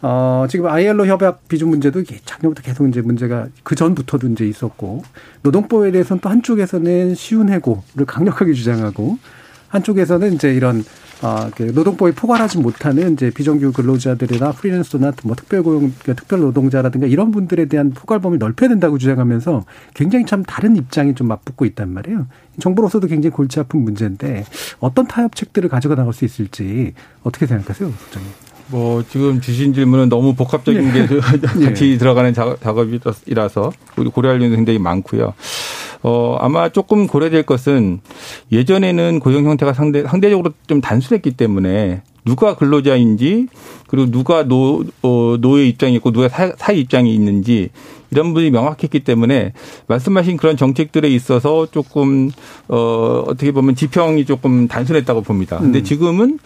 어, 0.00 0.46
지금 0.48 0.66
ILO 0.66 1.06
협약 1.06 1.48
비준 1.48 1.70
문제도 1.70 2.00
작년부터 2.24 2.62
계속 2.62 2.86
이제 2.86 3.00
문제가 3.00 3.48
그 3.64 3.74
전부터도 3.74 4.28
이제 4.28 4.46
있었고 4.46 5.02
노동법에 5.42 5.90
대해서는 5.90 6.20
또 6.20 6.28
한쪽에서는 6.28 7.16
쉬운 7.16 7.48
해고를 7.48 8.06
강력하게 8.06 8.52
주장하고 8.52 9.18
한쪽에서는 9.66 10.34
이제 10.34 10.54
이런 10.54 10.84
아, 11.22 11.50
그 11.54 11.62
노동법이 11.74 12.12
포괄하지 12.12 12.58
못하는 12.58 13.14
이제 13.14 13.30
비정규 13.30 13.72
근로자들이나 13.72 14.52
프리랜서나 14.52 15.12
뭐 15.24 15.34
특별고용, 15.34 15.94
그 16.04 16.14
특별 16.14 16.40
노동자라든가 16.40 17.06
이런 17.06 17.30
분들에 17.30 17.66
대한 17.66 17.90
포괄 17.90 18.20
범위를 18.20 18.38
넓혀야 18.38 18.68
된다고 18.68 18.98
주장하면서 18.98 19.64
굉장히 19.94 20.26
참 20.26 20.42
다른 20.42 20.76
입장이 20.76 21.14
좀 21.14 21.28
맞붙고 21.28 21.64
있단 21.64 21.88
말이에요. 21.88 22.26
정부로서도 22.60 23.06
굉장히 23.06 23.32
골치 23.32 23.60
아픈 23.60 23.80
문제인데 23.80 24.44
어떤 24.80 25.06
타협책들을 25.06 25.68
가져가 25.68 25.94
나갈 25.94 26.12
수 26.12 26.24
있을지 26.24 26.94
어떻게 27.22 27.46
생각하세요, 27.46 27.90
소장님? 27.90 28.45
뭐 28.68 29.02
지금 29.08 29.40
주신 29.40 29.72
질문은 29.72 30.08
너무 30.08 30.34
복합적인 30.34 30.88
예. 30.88 30.92
게 30.92 31.20
같이 31.64 31.92
예. 31.92 31.98
들어가는 31.98 32.34
작업이라서 32.34 33.72
우리 33.96 34.10
고려할 34.10 34.40
일은 34.40 34.56
굉장히 34.56 34.78
많고요. 34.78 35.34
어, 36.02 36.36
아마 36.40 36.68
조금 36.68 37.06
고려될 37.06 37.44
것은 37.44 38.00
예전에는 38.52 39.20
고용 39.20 39.46
형태가 39.46 39.72
상대, 39.72 40.02
상대적으로 40.04 40.52
좀 40.66 40.80
단순했기 40.80 41.32
때문에 41.32 42.02
누가 42.24 42.56
근로자인지 42.56 43.46
그리고 43.86 44.10
누가 44.10 44.42
노, 44.42 44.84
어, 45.02 45.36
노의 45.40 45.68
입장이 45.68 45.94
있고 45.96 46.12
누가 46.12 46.28
사, 46.28 46.52
사의 46.56 46.80
입장이 46.80 47.14
있는지 47.14 47.70
이런 48.16 48.32
분이 48.32 48.50
명확했기 48.50 49.00
때문에 49.00 49.52
말씀하신 49.88 50.38
그런 50.38 50.56
정책들에 50.56 51.06
있어서 51.10 51.66
조금 51.70 52.30
어 52.66 53.24
어떻게 53.28 53.52
보면 53.52 53.76
지평이 53.76 54.24
조금 54.24 54.68
단순했다고 54.68 55.20
봅니다. 55.20 55.58
근데 55.58 55.80
음. 55.80 55.84
지금은 55.84 56.38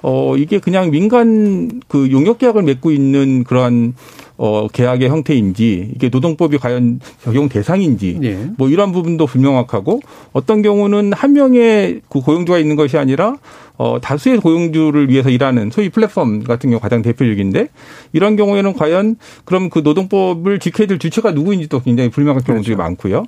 어 0.00 0.34
이게 0.38 0.58
그냥 0.58 0.90
민간 0.90 1.82
그 1.88 2.10
용역 2.10 2.38
계약을 2.38 2.62
맺고 2.62 2.90
있는 2.90 3.44
그러한 3.44 3.94
어, 4.42 4.68
계약의 4.68 5.10
형태인지 5.10 5.92
이게 5.94 6.08
노동법이 6.08 6.56
과연 6.56 7.00
적용 7.22 7.50
대상인지 7.50 8.16
네. 8.22 8.50
뭐 8.56 8.70
이런 8.70 8.90
부분도 8.90 9.26
불명확하고 9.26 10.00
어떤 10.32 10.62
경우는 10.62 11.12
한 11.12 11.34
명의 11.34 12.00
그 12.08 12.22
고용주가 12.22 12.58
있는 12.58 12.74
것이 12.74 12.96
아니라 12.96 13.36
어, 13.76 13.98
다수의 14.00 14.40
고용주를 14.40 15.10
위해서 15.10 15.28
일하는 15.28 15.70
소위 15.70 15.90
플랫폼 15.90 16.42
같은 16.44 16.70
경우 16.70 16.80
가장 16.80 17.02
대표적인데 17.02 17.68
이런 18.14 18.36
경우에는 18.36 18.72
과연 18.72 19.16
그럼 19.44 19.68
그 19.68 19.80
노동법을 19.80 20.58
지켜야 20.58 20.86
될 20.86 20.98
주체가 20.98 21.32
누구인지도 21.32 21.82
굉장히 21.82 22.08
불명확한 22.08 22.44
경우들이 22.44 22.76
그렇죠. 22.76 22.82
많고요. 22.82 23.24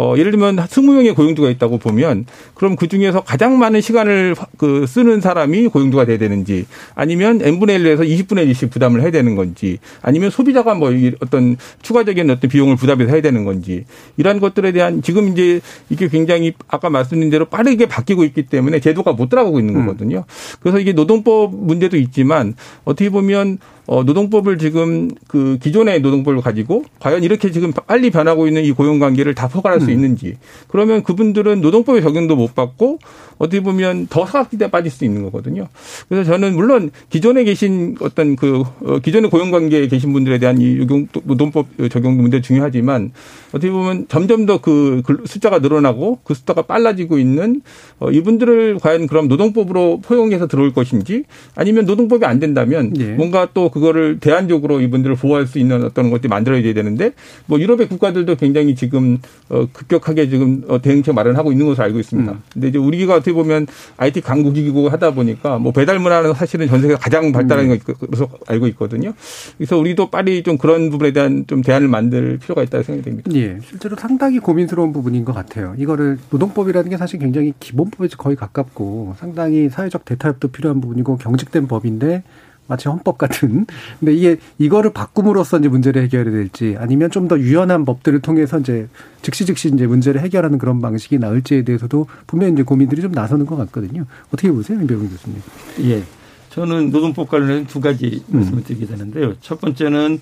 어, 0.00 0.14
예를 0.16 0.30
들면 0.30 0.56
20명의 0.56 1.14
고용주가 1.14 1.50
있다고 1.50 1.76
보면 1.76 2.24
그럼 2.54 2.74
그 2.74 2.88
중에서 2.88 3.20
가장 3.20 3.58
많은 3.58 3.82
시간을 3.82 4.34
그 4.56 4.86
쓰는 4.86 5.20
사람이 5.20 5.68
고용주가 5.68 6.06
돼야 6.06 6.16
되는지 6.16 6.64
아니면 6.94 7.42
n분의 7.42 7.78
1에서 7.80 8.00
20분의 8.08 8.50
1씩 8.50 8.70
부담을 8.70 9.02
해야 9.02 9.10
되는 9.10 9.36
건지 9.36 9.76
아니면 10.00 10.30
소비자가 10.30 10.72
뭐 10.72 10.90
어떤 11.20 11.58
추가적인 11.82 12.30
어떤 12.30 12.48
비용을 12.48 12.76
부담해서 12.76 13.12
해야 13.12 13.20
되는 13.20 13.44
건지 13.44 13.84
이러한 14.16 14.40
것들에 14.40 14.72
대한 14.72 15.02
지금 15.02 15.28
이제 15.28 15.60
이게 15.90 16.08
굉장히 16.08 16.54
아까 16.68 16.88
말씀드린 16.88 17.28
대로 17.28 17.44
빠르게 17.44 17.84
바뀌고 17.84 18.24
있기 18.24 18.46
때문에 18.46 18.80
제도가 18.80 19.12
못 19.12 19.28
따라가고 19.28 19.60
있는 19.60 19.76
음. 19.76 19.84
거거든요. 19.84 20.24
그래서 20.60 20.80
이게 20.80 20.94
노동법 20.94 21.54
문제도 21.54 21.98
있지만 21.98 22.54
어떻게 22.86 23.10
보면 23.10 23.58
어, 23.90 24.04
노동법을 24.04 24.56
지금 24.58 25.10
그 25.26 25.58
기존의 25.60 26.00
노동법을 26.00 26.42
가지고 26.42 26.84
과연 27.00 27.24
이렇게 27.24 27.50
지금 27.50 27.72
빨리 27.72 28.10
변하고 28.10 28.46
있는 28.46 28.62
이 28.62 28.70
고용 28.70 29.00
관계를 29.00 29.34
다 29.34 29.48
포괄할 29.48 29.80
수 29.80 29.86
음. 29.86 29.90
있는지 29.90 30.36
그러면 30.68 31.02
그분들은 31.02 31.60
노동법의 31.60 32.00
적용도 32.00 32.36
못 32.36 32.54
받고 32.54 33.00
어떻게 33.40 33.60
보면 33.60 34.06
더 34.06 34.24
사각지대에 34.24 34.70
빠질 34.70 34.92
수 34.92 35.04
있는 35.04 35.24
거거든요. 35.24 35.66
그래서 36.08 36.30
저는 36.30 36.54
물론 36.54 36.92
기존에 37.08 37.42
계신 37.42 37.96
어떤 38.00 38.36
그 38.36 38.62
어, 38.84 39.00
기존의 39.00 39.30
고용 39.30 39.50
관계에 39.50 39.88
계신 39.88 40.12
분들에 40.12 40.38
대한 40.38 40.60
이 40.60 40.86
노동법 41.24 41.66
적용 41.90 42.16
문제 42.16 42.40
중요하지만 42.40 43.10
어떻게 43.48 43.70
보면 43.70 44.06
점점 44.08 44.46
더 44.46 44.60
그 44.60 45.02
숫자가 45.24 45.58
늘어나고 45.58 46.20
그 46.24 46.34
숫자가 46.34 46.62
빨라지고 46.62 47.18
있는 47.18 47.62
어, 47.98 48.10
이분들을 48.10 48.78
과연 48.80 49.06
그럼 49.06 49.28
노동법으로 49.28 50.00
포용해서 50.02 50.46
들어올 50.46 50.72
것인지 50.72 51.24
아니면 51.54 51.86
노동법이 51.86 52.24
안 52.24 52.38
된다면 52.38 52.92
예. 52.98 53.12
뭔가 53.12 53.48
또 53.52 53.70
그거를 53.70 54.18
대안적으로 54.20 54.80
이분들을 54.80 55.16
보호할 55.16 55.46
수 55.46 55.58
있는 55.58 55.84
어떤 55.84 56.10
것들이 56.10 56.28
만들어져야 56.28 56.74
되는데 56.74 57.12
뭐 57.46 57.58
유럽의 57.58 57.88
국가들도 57.88 58.36
굉장히 58.36 58.74
지금 58.74 59.18
어, 59.48 59.66
급격하게 59.72 60.28
지금 60.28 60.62
어, 60.68 60.80
대응책 60.80 61.14
마련하고 61.14 61.52
있는 61.52 61.66
것으로 61.66 61.84
알고 61.84 61.98
있습니다. 61.98 62.32
음. 62.32 62.42
근데 62.52 62.68
이제 62.68 62.78
우리가 62.78 63.14
어떻게 63.14 63.29
보면 63.32 63.66
IT 63.96 64.20
강국이고 64.20 64.88
하다 64.88 65.12
보니까 65.12 65.58
뭐 65.58 65.72
배달 65.72 65.98
문화는 65.98 66.34
사실은 66.34 66.68
전 66.68 66.80
세계가 66.80 66.98
가장 67.00 67.32
발달한 67.32 67.70
음. 67.70 67.78
것으로 67.78 68.28
알고 68.46 68.66
있거든요. 68.68 69.12
그래서 69.56 69.78
우리도 69.78 70.10
빨리 70.10 70.42
좀 70.42 70.58
그런 70.58 70.90
부분에 70.90 71.12
대한 71.12 71.44
좀 71.46 71.62
대안을 71.62 71.88
만들 71.88 72.38
필요가 72.38 72.62
있다고 72.62 72.82
생각이 72.84 73.04
됩니다. 73.04 73.30
예. 73.34 73.58
실제로 73.64 73.96
상당히 73.96 74.38
고민스러운 74.38 74.92
부분인 74.92 75.24
것 75.24 75.32
같아요. 75.32 75.74
이거를 75.78 76.18
노동법이라는 76.30 76.90
게 76.90 76.96
사실 76.96 77.18
굉장히 77.18 77.52
기본법에 77.60 78.08
거의 78.16 78.36
가깝고 78.36 79.14
상당히 79.18 79.68
사회적 79.68 80.04
대타협도 80.04 80.48
필요한 80.48 80.80
부분이고 80.80 81.18
경직된 81.18 81.68
법인데 81.68 82.22
마치 82.70 82.88
헌법 82.88 83.18
같은. 83.18 83.66
근데 83.98 84.14
이게 84.14 84.36
이거를 84.58 84.92
바꿈으로써 84.92 85.58
이제 85.58 85.68
문제를 85.68 86.02
해결해야 86.04 86.32
될지 86.34 86.76
아니면 86.78 87.10
좀 87.10 87.28
더 87.28 87.38
유연한 87.38 87.84
법들을 87.84 88.20
통해서 88.22 88.58
이제 88.58 88.88
즉시 89.22 89.44
즉시 89.44 89.68
이제 89.68 89.86
문제를 89.86 90.20
해결하는 90.22 90.58
그런 90.58 90.80
방식이 90.80 91.18
나을지에 91.18 91.62
대해서도 91.62 92.06
분명히 92.26 92.54
이제 92.54 92.62
고민들이 92.62 93.02
좀 93.02 93.12
나서는 93.12 93.46
것 93.46 93.56
같거든요. 93.56 94.04
어떻게 94.28 94.50
보세요, 94.50 94.80
임배우 94.80 94.98
교수님? 95.08 95.40
예. 95.82 96.02
저는 96.48 96.90
노동법 96.90 97.28
관련해서 97.28 97.66
두 97.68 97.80
가지 97.80 98.24
음. 98.32 98.38
말씀을 98.38 98.64
드리게 98.64 98.86
되는데요. 98.86 99.34
첫 99.40 99.60
번째는 99.60 100.20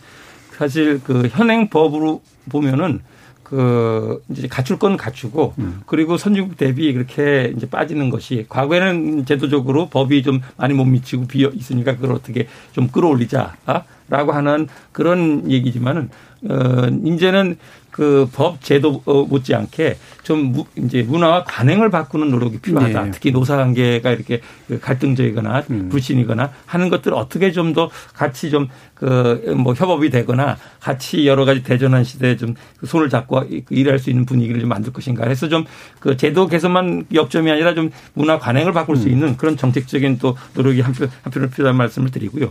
사실 0.59 1.01
그 1.03 1.29
현행 1.31 1.71
법으로 1.71 2.21
보면은 2.51 3.01
그 3.49 4.23
이제 4.29 4.47
갖출 4.47 4.79
건 4.79 4.99
갖추고 4.99 5.55
음. 5.59 5.81
그리고 5.87 6.19
선진국 6.19 6.59
대비 6.59 6.93
그렇게 6.93 7.53
이제 7.57 7.69
빠지는 7.69 8.11
것이 8.11 8.45
과거에는 8.49 9.25
제도적으로 9.25 9.89
법이 9.89 10.23
좀 10.23 10.41
많이 10.57 10.75
못 10.75 10.85
미치고 10.85 11.27
비어 11.27 11.49
있으니까 11.49 11.97
그걸 11.97 12.13
어떻게 12.13 12.47
좀 12.73 12.89
끌어올리자라고 12.89 14.33
하는 14.33 14.69
그런 14.93 15.51
얘기지만은 15.51 16.11
어 16.49 16.87
이제는 17.05 17.57
그 17.99 18.29
법 18.33 18.63
제도 18.63 19.03
어, 19.07 19.25
못지않게 19.25 19.99
좀 20.23 20.55
이제 20.77 21.03
문화와 21.03 21.43
관행을 21.43 21.91
바꾸는 21.91 22.31
노력이 22.31 22.59
필요하다. 22.61 23.03
네. 23.03 23.11
특히 23.11 23.33
노사관계가 23.33 24.13
이렇게 24.13 24.41
그 24.69 24.79
갈등적이거나 24.79 25.65
음. 25.71 25.89
불신이거나 25.89 26.53
하는 26.67 26.89
것들을 26.91 27.17
어떻게 27.17 27.51
좀 27.51 27.73
더 27.75 27.91
같이 28.15 28.51
좀 28.51 28.69
그 28.95 29.55
뭐 29.57 29.75
협업이 29.75 30.11
되거나 30.11 30.57
같이 30.81 31.27
여러 31.27 31.45
가지 31.45 31.63
대전환 31.63 32.03
시대에 32.05 32.37
좀 32.37 32.55
손을 32.85 33.09
잡고 33.09 33.43
일할 33.71 33.99
수 33.99 34.11
있는 34.11 34.25
분위기를 34.27 34.61
좀 34.61 34.69
만들 34.69 34.93
것인가 34.93 35.27
해서 35.29 35.49
좀 35.49 35.65
그 36.01 36.17
제도 36.17 36.47
개선만 36.47 37.07
역점이 37.13 37.51
아니라 37.51 37.75
좀 37.75 37.91
문화 38.15 38.39
관행을 38.39 38.73
바꿀 38.73 38.97
수 38.97 39.09
음. 39.09 39.13
있는 39.13 39.37
그런 39.37 39.57
정책적인 39.57 40.19
또 40.19 40.37
노력이 40.55 40.81
한편 40.83 41.11
한편으로 41.23 41.51
필요한 41.51 41.77
말씀을 41.77 42.11
드리고요. 42.11 42.51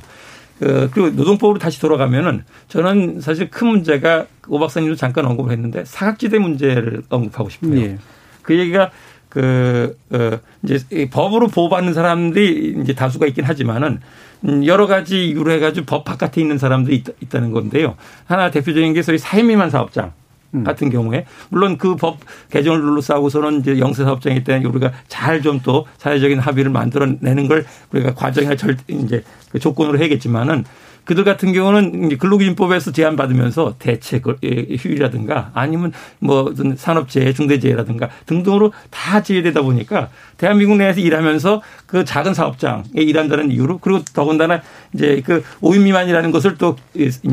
그, 0.59 1.13
노동법으로 1.15 1.59
다시 1.59 1.79
돌아가면은 1.79 2.43
저는 2.67 3.21
사실 3.21 3.49
큰 3.49 3.67
문제가 3.67 4.25
오 4.47 4.59
박사님도 4.59 4.95
잠깐 4.95 5.25
언급을 5.25 5.51
했는데 5.51 5.85
사각지대 5.85 6.39
문제를 6.39 7.03
언급하고 7.09 7.49
싶어요. 7.49 7.79
예. 7.79 7.97
그 8.41 8.57
얘기가 8.57 8.91
그, 9.29 9.97
어, 10.11 10.39
이제 10.63 10.79
법으로 11.11 11.47
보호받는 11.47 11.93
사람들이 11.93 12.77
이제 12.81 12.93
다수가 12.93 13.27
있긴 13.27 13.43
하지만은 13.43 13.99
음, 14.45 14.65
여러 14.65 14.87
가지 14.87 15.27
이유로 15.27 15.51
해가지고 15.51 15.85
법 15.85 16.05
바깥에 16.05 16.41
있는 16.41 16.57
사람들이 16.57 17.03
있, 17.19 17.29
다는 17.29 17.51
건데요. 17.51 17.95
하나 18.25 18.49
대표적인 18.51 18.93
게 18.93 19.01
소위 19.01 19.17
사회미만 19.17 19.69
사업장. 19.69 20.13
음. 20.59 20.63
같은 20.63 20.89
경우에 20.89 21.25
물론 21.49 21.77
그 21.77 21.95
법 21.97 22.17
개정을 22.51 22.81
둘러싸고서는 22.81 23.61
이제 23.61 23.79
영세 23.79 24.03
사업장에 24.03 24.43
대한 24.43 24.63
우리가 24.65 24.91
잘 25.07 25.41
좀 25.41 25.59
또 25.63 25.87
사회적인 25.97 26.39
합의를 26.39 26.71
만들어내는 26.71 27.47
걸 27.47 27.65
우리가 27.91 28.13
과정이나 28.13 28.55
절 28.55 28.77
이제 28.87 29.23
그 29.51 29.59
조건으로 29.59 29.97
해야겠지만은 29.97 30.65
그들 31.03 31.23
같은 31.23 31.53
경우는 31.53 32.17
근로기준법에서 32.17 32.91
제한받으면서 32.91 33.75
대책 33.79 34.25
휴일이라든가 34.43 35.51
아니면 35.53 35.93
뭐 36.19 36.53
산업재해, 36.75 37.31
중대재해라든가 37.33 38.09
등등으로 38.25 38.73
다 38.89 39.23
제외되다 39.23 39.61
보니까 39.61 40.09
대한민국 40.37 40.75
내에서 40.77 40.99
일하면서 40.99 41.61
그 41.85 42.03
작은 42.03 42.33
사업장에 42.33 42.83
일한다는 42.95 43.51
이유로 43.51 43.77
그리고 43.77 44.03
더군다나 44.13 44.61
이제 44.93 45.21
그 45.25 45.43
5인 45.61 45.83
미만이라는 45.83 46.31
것을 46.31 46.57
또 46.57 46.75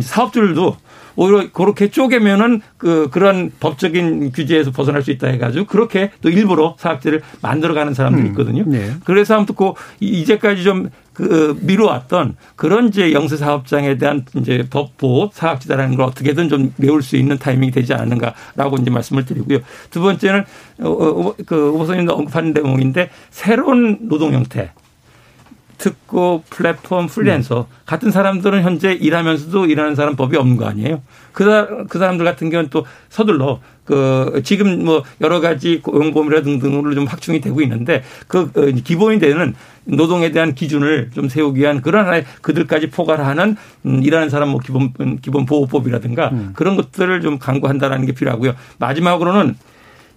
사업주들도 0.01 0.77
오히려 1.17 1.51
그렇게 1.53 1.89
쪼개면은 1.89 2.61
그 2.77 3.09
그런 3.11 3.51
법적인 3.61 4.33
규제에서 4.33 4.71
벗어날 4.71 5.03
수 5.03 5.11
있다 5.11 5.29
해가지고 5.29 5.67
그렇게 5.67 6.11
또 6.21 6.31
일부러 6.31 6.75
사학제를 6.79 7.23
만들어가는 7.43 7.95
사람들이 7.95 8.27
음. 8.27 8.31
있거든요. 8.31 8.63
음, 8.63 8.71
네. 8.71 8.93
그래서 9.05 9.35
아무튼 9.37 9.55
그 9.55 9.73
이제까지 10.01 10.65
좀그 10.65 11.59
미루었던 11.61 12.37
그런 12.57 12.89
이제 12.89 13.13
영세 13.13 13.37
사업장에 13.37 13.97
대한 13.99 14.25
이제 14.37 14.67
법 14.69 14.97
보호 14.97 15.31
사학지다라는 15.33 15.97
걸 15.97 16.07
어떻게든 16.07 16.49
좀 16.49 16.73
메울 16.77 17.03
수 17.03 17.17
있는 17.17 17.39
타이밍이 17.39 17.71
되지 17.71 17.95
않는가라고 17.95 18.77
이제 18.81 18.91
말씀을 18.91 19.25
드리고요. 19.25 19.61
두 19.91 20.01
번째는 20.01 20.45
어, 20.81 20.89
어, 20.89 21.35
그 21.47 21.73
오보선님도 21.73 22.15
언급하는 22.15 22.53
대목인데 22.53 23.11
새로운 23.31 24.09
노동 24.09 24.33
형태 24.33 24.73
특고 25.85 26.45
플랫폼 26.49 27.09
프리랜서 27.09 27.67
음. 27.71 27.77
같은 27.85 28.11
사람들은 28.11 28.63
현재 28.63 28.95
일하면서도 28.95 29.67
일하는 29.67 29.95
사람 29.95 30.17
법이 30.17 30.35
없는 30.35 30.57
거 30.57 30.65
아니에요. 30.65 31.03
그, 31.33 31.85
그 31.91 31.99
사람들 31.99 32.25
같은 32.25 32.49
경우는 32.49 32.71
또 32.71 32.87
서둘러 33.11 33.61
그 33.85 34.41
지금 34.45 34.83
뭐 34.83 35.03
여러 35.21 35.41
가지 35.41 35.83
고용보험이라 35.83 36.41
등등으로 36.41 36.95
좀 36.95 37.05
확충이 37.05 37.43
되고 37.43 37.61
있는데 37.61 38.03
그 38.29 38.51
어, 38.57 38.65
기본이 38.83 39.19
되는 39.19 39.55
노동에 39.85 40.31
대한 40.31 40.55
기준을 40.55 41.11
좀 41.15 41.29
세우기 41.29 41.61
위한 41.61 41.83
그런 41.83 42.07
하나의 42.07 42.25
그들까지 42.41 42.89
포괄하는 42.89 43.57
음, 43.85 44.03
일하는 44.03 44.31
사람 44.31 44.49
뭐 44.49 44.61
기본 44.61 44.91
기본 45.21 45.45
보호법이라든가 45.45 46.31
음. 46.31 46.53
그런 46.55 46.77
것들을 46.77 47.21
좀 47.21 47.39
강구한다라는 47.39 48.07
게 48.07 48.13
필요하고요. 48.13 48.55
마지막으로는 48.79 49.55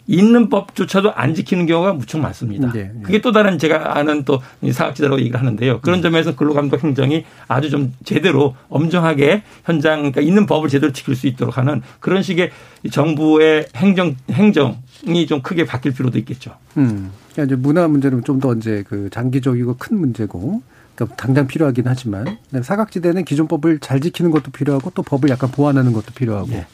있는 0.07 0.49
법조차도 0.49 1.13
안 1.13 1.35
지키는 1.35 1.65
경우가 1.65 1.93
무척 1.93 2.19
많습니다. 2.19 2.71
네, 2.71 2.91
네. 2.93 3.01
그게 3.03 3.19
또 3.21 3.31
다른 3.31 3.59
제가 3.59 3.97
아는 3.97 4.23
또 4.23 4.41
사학지대라고 4.71 5.19
얘기를 5.19 5.39
하는데요. 5.39 5.81
그런 5.81 5.99
음. 5.99 6.01
점에서 6.01 6.35
근로감독 6.35 6.83
행정이 6.83 7.25
아주 7.47 7.69
좀 7.69 7.93
제대로 8.05 8.55
엄정하게 8.69 9.43
현장 9.65 9.99
그러니까 9.99 10.21
있는 10.21 10.45
법을 10.45 10.69
제대로 10.69 10.93
지킬 10.93 11.15
수 11.15 11.27
있도록 11.27 11.57
하는 11.57 11.81
그런 11.99 12.23
식의 12.23 12.51
정부의 12.89 13.67
행정 13.75 14.15
행정이 14.31 15.27
좀 15.27 15.41
크게 15.41 15.65
바뀔 15.65 15.93
필요도 15.93 16.17
있겠죠. 16.19 16.55
음. 16.77 17.11
그러니까 17.33 17.53
이제 17.53 17.61
문화 17.61 17.87
문제는 17.87 18.23
좀 18.23 18.37
더 18.39 18.53
이제 18.53 18.83
그 18.87 19.09
장기적이고 19.11 19.77
큰 19.77 19.99
문제고 19.99 20.61
그러니까 20.95 21.15
당장 21.15 21.47
필요하긴 21.47 21.85
하지만 21.87 22.37
사각지대는 22.61 23.25
기존 23.25 23.47
법을 23.47 23.79
잘 23.79 23.99
지키는 23.99 24.31
것도 24.31 24.51
필요하고 24.51 24.91
또 24.95 25.03
법을 25.03 25.29
약간 25.29 25.51
보완하는 25.51 25.91
것도 25.93 26.13
필요하고 26.15 26.49
예. 26.53 26.65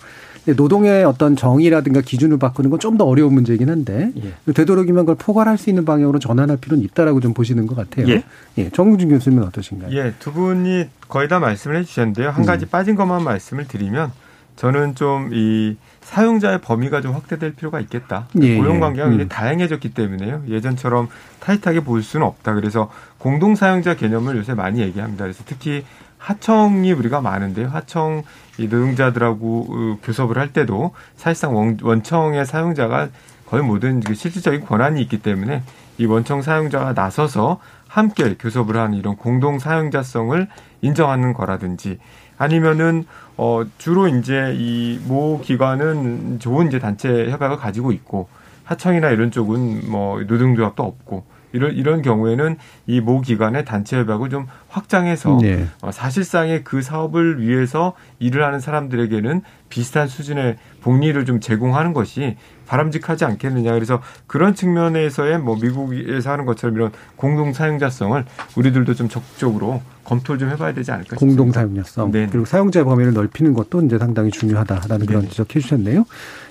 노동의 0.46 1.04
어떤 1.06 1.36
정의라든가 1.36 2.02
기준을 2.02 2.38
바꾸는 2.38 2.70
건 2.70 2.80
좀 2.80 2.98
더 2.98 3.06
어려운 3.06 3.34
문제이긴 3.34 3.70
한데 3.70 4.12
예. 4.22 4.54
되도록이면 4.54 5.06
그걸 5.06 5.16
포괄할 5.16 5.58
수 5.58 5.70
있는 5.70 5.86
방향으로 5.86 6.20
전환할 6.20 6.58
필요는 6.58 6.84
있다라고 6.84 7.22
좀 7.22 7.34
보시는 7.34 7.66
것 7.66 7.76
같아요. 7.76 8.08
예. 8.10 8.24
예. 8.58 8.70
정국진 8.70 9.10
교수님은 9.10 9.44
어떠신가요? 9.48 9.96
예, 9.98 10.14
두 10.20 10.34
분이 10.34 10.90
거의 11.08 11.28
다 11.30 11.40
말씀을 11.40 11.78
해주셨는데요. 11.78 12.30
한 12.30 12.46
가지 12.46 12.66
음. 12.66 12.68
빠진 12.70 12.96
것만 12.96 13.24
말씀을 13.24 13.68
드리면 13.68 14.12
저는 14.58 14.96
좀 14.96 15.30
이 15.34 15.76
사용자의 16.04 16.60
범위가 16.62 17.00
좀 17.02 17.14
확대될 17.14 17.54
필요가 17.56 17.80
있겠다. 17.80 18.28
예. 18.42 18.58
고용 18.58 18.80
관계가 18.82 19.08
음. 19.08 19.28
다양해졌기 19.30 19.94
때문에요. 19.94 20.44
예전처럼 20.50 21.08
타이트하게 21.40 21.80
볼 21.80 22.04
수는 22.04 22.26
없다. 22.28 22.54
그래서 22.56 22.92
공동 23.18 23.56
사용자 23.56 23.96
개념을 23.96 24.36
요새 24.36 24.54
많이 24.54 24.82
얘기합니다. 24.82 25.24
그래서 25.24 25.44
특히 25.46 25.84
하청이 26.24 26.94
우리가 26.94 27.20
많은데요. 27.20 27.68
하청 27.68 28.24
이 28.58 28.68
노동자들하고 28.68 29.68
어, 29.70 29.98
교섭을 30.04 30.38
할 30.38 30.54
때도 30.54 30.94
사실상 31.18 31.76
원청의 31.82 32.46
사용자가 32.46 33.10
거의 33.46 33.62
모든 33.62 34.00
그 34.00 34.16
실질적인 34.16 34.62
권한이 34.62 35.02
있기 35.02 35.22
때문에 35.22 35.64
이 35.98 36.06
원청 36.06 36.42
사용자가 36.42 36.94
나서서 36.94 37.60
함께 37.90 38.36
교섭을 38.38 38.78
하는 38.78 38.98
이런 38.98 39.18
공동 39.18 39.60
사용자성을 39.60 40.48
인정하는 40.82 41.34
거라든지 41.34 42.00
아니면은 42.38 43.06
어 43.38 43.64
주로 43.78 44.08
이제 44.08 44.54
이 44.56 45.00
모 45.06 45.42
기관은 45.42 46.40
좋은 46.40 46.68
이제 46.68 46.80
단체 46.80 47.30
협약을 47.30 47.58
가지고 47.58 47.92
있고 47.92 48.30
하청이나 48.64 49.10
이런 49.10 49.30
쪽은 49.30 49.92
뭐 49.92 50.22
노동조합도 50.22 50.82
없고 50.84 51.26
이런 51.54 51.74
이런 51.76 52.02
경우에는 52.02 52.58
이 52.88 53.00
모 53.00 53.22
기관의 53.22 53.66
단체 53.66 53.98
협약을 53.98 54.30
좀 54.30 54.48
확장해서 54.70 55.38
네. 55.42 55.68
어, 55.82 55.92
사실상의 55.92 56.64
그 56.64 56.82
사업을 56.82 57.42
위해서 57.42 57.94
일을 58.20 58.44
하는 58.44 58.60
사람들에게는 58.60 59.42
비슷한 59.70 60.08
수준의 60.08 60.58
복리를 60.82 61.24
좀 61.26 61.40
제공하는 61.40 61.94
것이 61.94 62.38
바람직하지 62.68 63.26
않겠느냐. 63.26 63.74
그래서 63.74 64.02
그런 64.28 64.56
측면에서의 64.56 65.40
뭐 65.40 65.58
미국에서 65.62 66.32
하는 66.32 66.46
것처럼 66.46 66.76
이런 66.76 66.92
공동 67.16 67.54
사용자성을 67.54 68.24
우리들도 68.56 68.94
좀 68.94 69.10
적극적으로 69.10 69.82
검토를 70.06 70.40
좀 70.40 70.50
해봐야 70.50 70.74
되지 70.74 70.92
않을까 70.92 71.16
싶습니다. 71.16 71.38
공동 71.38 71.52
사용자성 71.52 72.12
네. 72.12 72.28
그리고 72.32 72.46
사용자 72.46 72.84
범위를 72.84 73.14
넓히는 73.14 73.54
것도 73.54 73.82
이제 73.82 73.98
상당히 73.98 74.32
중요하다라는 74.32 75.06
그런 75.06 75.24
네. 75.24 75.30
지적해 75.30 75.60
주셨네요. 75.60 76.06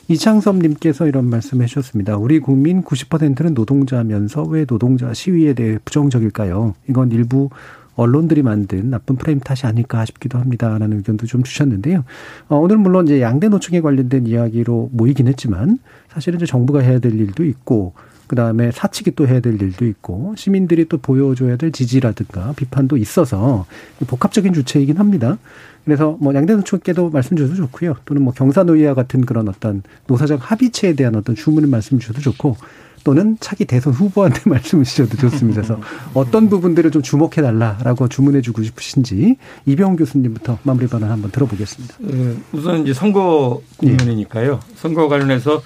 이창섭님께서 0.08 1.06
이런 1.06 1.26
말씀해 1.26 1.66
주셨습니다. 1.66 2.16
우리 2.16 2.40
국민 2.40 2.82
90%는 2.82 3.54
노동자면서 3.54 4.42
왜 4.42 4.64
노동자 4.64 5.14
시위에 5.14 5.54
대해 5.54 5.78
부정적일까요? 5.84 6.74
이건 6.88 7.12
일부 7.12 7.50
언론들이 7.94 8.42
만든 8.42 8.90
나쁜 8.90 9.16
프레임 9.16 9.38
탓이 9.38 9.66
아닐까 9.66 10.04
싶기도 10.04 10.38
합니다라는 10.38 10.96
의견도 10.98 11.26
좀 11.26 11.42
주셨는데요. 11.42 12.04
어, 12.48 12.56
오늘 12.56 12.78
물론 12.78 13.06
이제 13.06 13.20
양대 13.20 13.48
노총에 13.48 13.80
관련된 13.80 14.26
이야기로 14.26 14.90
모이긴 14.92 15.28
했지만 15.28 15.78
사실은 16.08 16.38
이제 16.38 16.46
정부가 16.46 16.80
해야 16.80 16.98
될 16.98 17.18
일도 17.18 17.44
있고 17.44 17.92
그 18.32 18.36
다음에 18.36 18.70
사측이 18.70 19.10
또 19.10 19.28
해야 19.28 19.40
될 19.40 19.60
일도 19.60 19.84
있고 19.84 20.34
시민들이 20.38 20.86
또 20.88 20.96
보여줘야 20.96 21.56
될 21.56 21.70
지지라든가 21.70 22.54
비판도 22.56 22.96
있어서 22.96 23.66
복합적인 24.06 24.54
주체이긴 24.54 24.96
합니다. 24.96 25.36
그래서 25.84 26.16
뭐 26.18 26.34
양대 26.34 26.54
노총께도 26.54 27.10
말씀 27.10 27.36
주셔도 27.36 27.56
좋고요. 27.56 27.96
또는 28.06 28.22
뭐 28.22 28.32
경사노위와 28.32 28.94
같은 28.94 29.26
그런 29.26 29.50
어떤 29.50 29.82
노사적 30.06 30.50
합의체에 30.50 30.94
대한 30.94 31.14
어떤 31.14 31.34
주문을 31.34 31.68
말씀 31.68 31.98
주셔도 31.98 32.22
좋고 32.22 32.56
또는 33.04 33.36
차기 33.38 33.66
대선 33.66 33.92
후보한테 33.92 34.40
말씀을 34.48 34.86
주셔도 34.86 35.14
좋습니다. 35.18 35.60
그래서 35.60 35.78
어떤 36.14 36.48
부분들을 36.48 36.90
좀 36.90 37.02
주목해 37.02 37.42
달라라고 37.42 38.08
주문해 38.08 38.40
주고 38.40 38.62
싶으신지 38.62 39.36
이병훈 39.66 39.96
교수님부터 39.96 40.58
마무리 40.62 40.86
발언 40.86 41.10
한번 41.10 41.30
들어보겠습니다. 41.32 41.96
어, 42.00 42.36
우선 42.52 42.80
이제 42.84 42.94
선거 42.94 43.60
국면이니까요. 43.76 44.60
선거 44.76 45.08
관련해서 45.08 45.60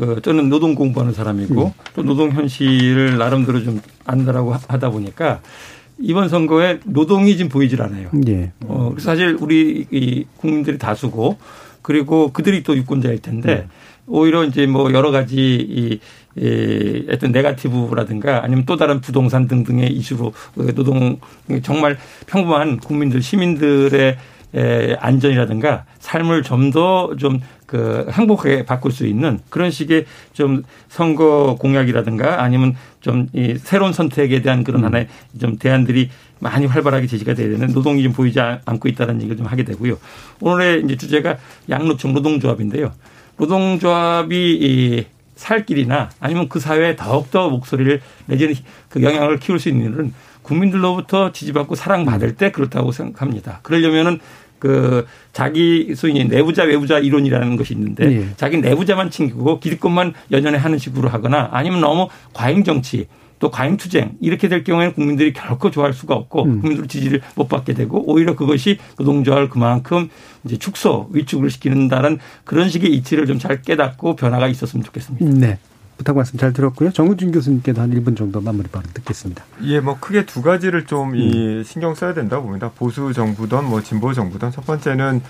그 0.00 0.22
저는 0.22 0.48
노동 0.48 0.74
공부하는 0.74 1.12
사람이고 1.12 1.74
또 1.94 2.02
노동 2.02 2.30
현실을 2.30 3.18
나름대로 3.18 3.62
좀 3.62 3.82
안다라고 4.06 4.54
하다 4.54 4.90
보니까 4.90 5.42
이번 5.98 6.30
선거에 6.30 6.80
노동이 6.84 7.36
지금 7.36 7.50
보이질 7.50 7.82
않아요. 7.82 8.08
예. 8.26 8.52
어, 8.64 8.94
사실 8.96 9.36
우리 9.38 9.86
이 9.90 10.24
국민들이 10.38 10.78
다수고 10.78 11.36
그리고 11.82 12.32
그들이 12.32 12.62
또 12.62 12.74
유권자일 12.74 13.20
텐데 13.20 13.68
오히려 14.06 14.44
이제 14.44 14.64
뭐 14.66 14.90
여러 14.92 15.10
가지 15.10 15.36
이, 15.36 16.00
이 16.36 17.06
어떤 17.10 17.32
네가티브라든가 17.32 18.42
아니면 18.42 18.64
또 18.64 18.76
다른 18.76 19.02
부동산 19.02 19.46
등등의 19.48 19.92
이슈로 19.92 20.32
노동 20.74 21.18
정말 21.62 21.98
평범한 22.26 22.78
국민들 22.78 23.20
시민들의 23.20 24.16
에, 24.52 24.96
안전이라든가 24.98 25.84
삶을 25.98 26.42
좀 26.42 26.70
더좀 26.70 27.40
그 27.70 28.04
행복하게 28.10 28.64
바꿀 28.64 28.90
수 28.90 29.06
있는 29.06 29.38
그런 29.48 29.70
식의 29.70 30.06
좀 30.32 30.64
선거 30.88 31.56
공약이라든가 31.60 32.42
아니면 32.42 32.74
좀 33.00 33.28
이 33.32 33.54
새로운 33.58 33.92
선택에 33.92 34.42
대한 34.42 34.64
그런 34.64 34.84
하나의 34.84 35.06
좀 35.40 35.56
대안들이 35.56 36.10
많이 36.40 36.66
활발하게 36.66 37.06
제시가 37.06 37.34
돼야 37.34 37.48
되는 37.48 37.72
노동이 37.72 38.02
좀 38.02 38.12
보이지 38.12 38.40
않고 38.40 38.88
있다는 38.88 39.20
얘기를 39.20 39.36
좀 39.36 39.46
하게 39.46 39.62
되고요. 39.62 39.98
오늘의 40.40 40.82
이제 40.84 40.96
주제가 40.96 41.36
양노총 41.68 42.12
노동조합인데요. 42.12 42.92
노동조합이 43.38 44.58
이 44.60 45.20
살 45.40 45.64
길이나 45.64 46.10
아니면 46.20 46.50
그 46.50 46.60
사회에 46.60 46.96
더욱더 46.96 47.48
목소리를 47.48 48.02
내지는 48.26 48.54
그 48.90 49.02
영향을 49.02 49.38
키울 49.38 49.58
수 49.58 49.70
있는 49.70 49.90
일은 49.90 50.12
국민들로부터 50.42 51.32
지지받고 51.32 51.76
사랑받을 51.76 52.36
때 52.36 52.52
그렇다고 52.52 52.92
생각합니다. 52.92 53.60
그러려면은 53.62 54.20
그 54.60 55.06
자기 55.32 55.94
소위 55.96 56.22
내부자 56.24 56.62
외부자 56.62 56.98
이론이라는 56.98 57.56
것이 57.56 57.74
있는데 57.74 58.04
예. 58.12 58.26
자기 58.36 58.58
내부자만 58.58 59.10
챙기고 59.10 59.58
기득권만 59.58 60.14
연연해 60.30 60.58
하는 60.58 60.78
식으로 60.78 61.08
하거나 61.08 61.48
아니면 61.50 61.80
너무 61.80 62.08
과잉 62.32 62.62
정치 62.62 63.08
또 63.40 63.50
과잉 63.50 63.78
투쟁 63.78 64.12
이렇게 64.20 64.48
될 64.48 64.62
경우에는 64.62 64.92
국민들이 64.92 65.32
결코 65.32 65.70
좋아할 65.70 65.94
수가 65.94 66.14
없고 66.14 66.44
음. 66.44 66.60
국민들 66.60 66.86
지지를 66.86 67.22
못 67.34 67.48
받게 67.48 67.72
되고 67.72 68.04
오히려 68.06 68.36
그것이 68.36 68.76
노동조합을 68.98 69.48
그만큼 69.48 70.10
이제 70.44 70.58
축소 70.58 71.08
위축을 71.10 71.50
시키는다는 71.50 72.18
그런 72.44 72.68
식의 72.68 72.92
이치를 72.94 73.26
좀 73.26 73.40
잘 73.40 73.62
깨닫고 73.62 74.16
변화가 74.16 74.48
있었으면 74.48 74.84
좋겠습니다. 74.84 75.24
네. 75.38 75.58
부탁 76.00 76.16
말씀 76.16 76.38
잘 76.38 76.54
들었고요. 76.54 76.92
정우준 76.92 77.30
교수님께도 77.30 77.82
한 77.82 77.90
1분 77.90 78.16
정도 78.16 78.40
마무리 78.40 78.68
발언 78.68 78.90
듣겠습니다. 78.94 79.44
예, 79.64 79.80
뭐 79.80 79.98
크게 80.00 80.24
두 80.24 80.40
가지를 80.40 80.86
좀 80.86 81.10
이 81.14 81.62
신경 81.64 81.94
써야 81.94 82.14
된다고 82.14 82.44
봅니다. 82.44 82.70
보수 82.74 83.12
정부든 83.12 83.64
뭐 83.64 83.82
진보 83.82 84.14
정부든 84.14 84.50
첫 84.50 84.64
번째는 84.64 85.20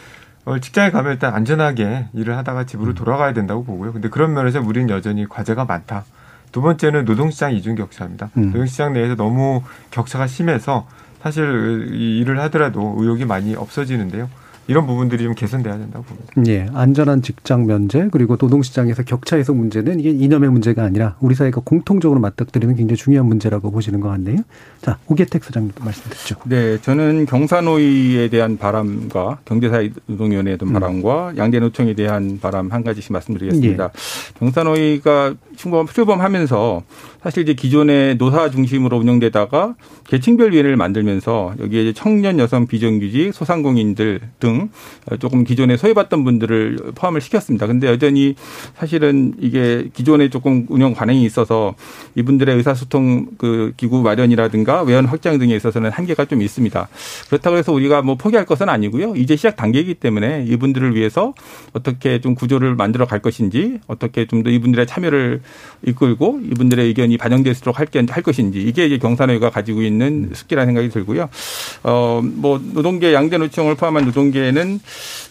어, 0.44 0.58
직장에 0.60 0.90
가면 0.92 1.12
일단 1.12 1.34
안전하게 1.34 2.06
일을 2.12 2.36
하다가 2.36 2.64
집으로 2.66 2.94
돌아가야 2.94 3.32
된다고 3.32 3.64
보고요. 3.64 3.92
근데 3.92 4.08
그런 4.08 4.32
면에서 4.32 4.60
우리는 4.60 4.88
여전히 4.90 5.28
과제가 5.28 5.64
많다. 5.64 6.04
두 6.52 6.60
번째는 6.62 7.04
노동시장 7.04 7.52
이중 7.52 7.74
격차입니다. 7.74 8.30
음. 8.36 8.46
노동시장 8.52 8.92
내에서 8.92 9.16
너무 9.16 9.62
격차가 9.90 10.26
심해서 10.28 10.86
사실 11.22 11.88
이 11.92 12.18
일을 12.20 12.38
하더라도 12.42 12.94
의욕이 12.98 13.24
많이 13.24 13.56
없어지는데요. 13.56 14.28
이런 14.70 14.86
부분들이 14.86 15.24
좀 15.24 15.34
개선돼야 15.34 15.76
된다고 15.78 16.04
봅니다. 16.04 16.32
예, 16.46 16.64
안전한 16.72 17.22
직장 17.22 17.66
면제 17.66 18.08
그리고 18.12 18.36
노동시장에서 18.40 19.02
격차 19.02 19.36
해소 19.36 19.52
문제는 19.52 19.98
이게 19.98 20.10
이념의 20.10 20.48
문제가 20.48 20.84
아니라 20.84 21.16
우리 21.18 21.34
사회가 21.34 21.60
공통적으로 21.64 22.20
맞닥뜨리는 22.20 22.76
굉장히 22.76 22.96
중요한 22.96 23.26
문제라고 23.26 23.72
보시는 23.72 23.98
것 23.98 24.10
같네요. 24.10 24.36
자, 24.80 24.98
오계택 25.08 25.42
소장님도 25.42 25.82
말씀 25.82 26.08
듣죠. 26.10 26.36
네, 26.44 26.80
저는 26.80 27.26
경사노위에 27.26 28.28
대한 28.28 28.58
바람과 28.58 29.40
경제사회 29.44 29.90
노동위원회에 30.06 30.56
대한 30.56 30.72
바람과 30.72 31.32
양대노총에 31.36 31.94
대한 31.94 32.38
바람 32.40 32.70
한 32.70 32.84
가지씩 32.84 33.12
말씀드리겠습니다. 33.12 33.90
경사노위가 34.38 35.34
출범, 35.60 35.86
출범하면서 35.86 36.82
사실 37.22 37.42
이제 37.44 37.54
기존의 37.54 38.16
노사 38.16 38.50
중심으로 38.50 38.96
운영되다가 38.98 39.74
계층별 40.08 40.52
위원회를 40.52 40.76
만들면서 40.76 41.54
여기에 41.60 41.82
이제 41.82 41.92
청년, 41.92 42.38
여성, 42.38 42.66
비정규직, 42.66 43.32
소상공인들 43.32 44.20
등 44.40 44.70
조금 45.20 45.44
기존에 45.44 45.76
소외받던 45.76 46.24
분들을 46.24 46.78
포함을 46.94 47.20
시켰습니다. 47.20 47.66
근데 47.66 47.86
여전히 47.86 48.34
사실은 48.76 49.34
이게 49.38 49.88
기존에 49.92 50.30
조금 50.30 50.66
운영 50.68 50.94
관행이 50.94 51.24
있어서 51.24 51.74
이분들의 52.14 52.56
의사소통 52.56 53.28
그 53.38 53.72
기구 53.76 54.02
마련이라든가 54.02 54.82
외연 54.82 55.04
확장 55.04 55.38
등에 55.38 55.54
있어서는 55.54 55.90
한계가 55.90 56.24
좀 56.24 56.42
있습니다. 56.42 56.88
그렇다고 57.28 57.56
해서 57.56 57.72
우리가 57.72 58.02
뭐 58.02 58.16
포기할 58.16 58.46
것은 58.46 58.68
아니고요. 58.68 59.14
이제 59.16 59.36
시작 59.36 59.56
단계이기 59.56 59.94
때문에 59.94 60.44
이분들을 60.48 60.96
위해서 60.96 61.34
어떻게 61.72 62.20
좀 62.20 62.34
구조를 62.34 62.74
만들어 62.74 63.06
갈 63.06 63.20
것인지 63.20 63.78
어떻게 63.86 64.26
좀 64.26 64.40
더 64.40 64.48
이분들의 64.48 64.86
참여를 64.86 65.42
이끌고 65.82 66.40
이분들의 66.50 66.86
의견이 66.86 67.16
반영될수록 67.16 67.78
할, 67.78 67.86
게, 67.86 68.04
할 68.08 68.22
것인지 68.22 68.60
이게 68.60 68.86
이제 68.86 68.98
경산회가 68.98 69.50
가지고 69.50 69.82
있는 69.82 70.30
숙기라는 70.34 70.66
생각이 70.66 70.88
들고요. 70.90 71.28
어, 71.84 72.20
뭐 72.22 72.60
노동계 72.62 73.14
양대 73.14 73.38
노총을 73.38 73.76
포함한 73.76 74.04
노동계는 74.04 74.80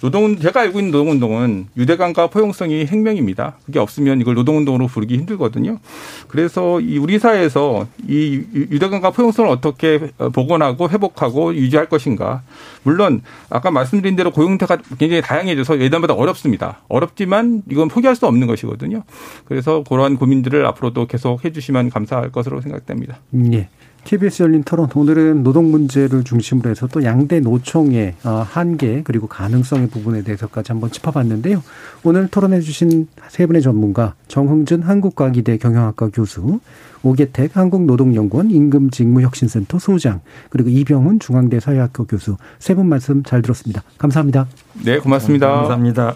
노동 0.02 0.40
제가 0.40 0.62
알고 0.62 0.80
있는 0.80 0.92
노동운동은 0.92 1.68
유대감과 1.78 2.28
포용성이 2.28 2.86
핵명입니다. 2.86 3.58
그게 3.66 3.80
없으면 3.80 4.22
이걸 4.22 4.36
노동운동으로 4.36 4.88
부르기 4.88 5.18
힘들거든요. 5.18 5.80
그래서 6.28 6.80
이 6.80 6.98
우리 6.98 7.20
사회에서 7.20 7.88
이 8.08 8.42
유대감과 8.54 9.12
포용성을 9.12 9.50
어떻게 9.50 10.00
복원하고 10.34 10.90
회복하고 10.90 11.56
유지할 11.56 11.88
것인가. 11.88 12.42
물론 12.84 13.22
아까 13.50 13.72
말씀드린 13.72 14.16
대로 14.16 14.32
고용태가 14.32 14.78
굉장히 14.98 15.22
다양해져서 15.22 15.80
예전보다 15.80 16.14
어렵습니다. 16.14 16.80
어렵지만 16.88 17.64
이건 17.70 17.88
포기할 17.88 18.16
수 18.16 18.26
없는 18.26 18.48
것이거든요. 18.48 19.04
그래서 19.46 19.84
그 19.88 19.96
러한 20.10 20.18
고민들을 20.18 20.66
앞으로도 20.66 21.08
계속 21.08 21.46
해주시면 21.46 21.90
감사할 21.92 22.32
것으로 22.32 22.62
생각됩니다. 22.62 23.20
예. 23.54 23.70
KBS 24.06 24.44
열린 24.44 24.64
토론 24.64 24.88
오늘은 24.96 25.44
노동 25.44 25.72
문제를 25.72 26.24
중심으로 26.24 26.70
해서 26.70 26.88
또 26.88 27.04
양대 27.04 27.42
노총의 27.42 28.16
어, 28.24 28.46
한계 28.50 29.02
그리고 29.04 29.28
가능성의 29.28 29.90
부분에 29.90 30.24
대해서까지 30.24 30.72
한번 30.72 30.90
짚어봤는데요. 30.90 31.62
오늘 32.04 32.30
토론해 32.30 32.62
주신 32.62 33.08
세 33.28 33.46
분의 33.46 33.62
전문가 33.62 34.16
정흥준 34.30 34.84
한국과기대 34.84 35.58
경영학과 35.58 36.10
교수 36.14 36.62
오계택 37.04 37.58
한국노동연구원 37.58 38.52
임금직무혁신센터 38.52 39.80
소장 39.80 40.22
그리고 40.50 40.70
이병훈 40.70 41.20
중앙대 41.20 41.60
사회학교 41.60 42.06
교수 42.06 42.38
세 42.58 42.74
분 42.74 42.88
말씀 42.88 43.24
잘 43.24 43.42
들었습니다. 43.42 43.84
감사합니다. 43.98 44.48
네, 44.86 45.00
고맙습니다. 45.00 45.48
감사합니다. 45.50 46.16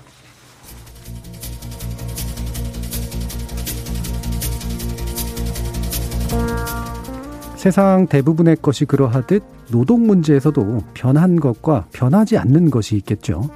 세상 7.64 8.08
대부분의 8.08 8.58
것이 8.62 8.84
그러하듯 8.84 9.42
노동 9.72 10.06
문제에서도 10.06 10.84
변한 10.94 11.38
것과 11.38 11.86
변하지 11.94 12.38
않는 12.38 12.70
것이 12.70 12.98
있겠죠. 12.98 13.50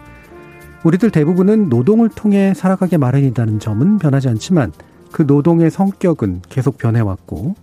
우리들 0.85 1.11
대부분은 1.11 1.67
노동을 1.67 2.07
통해 2.07 2.53
살아가게 2.55 2.95
마련이라는 2.95 3.59
점은 3.59 3.97
변하지 3.97 4.29
않지만 4.29 4.71
그 5.11 5.23
노동의 5.23 5.69
성격은 5.69 6.43
계속 6.47 6.77
변해왔고 6.77 7.55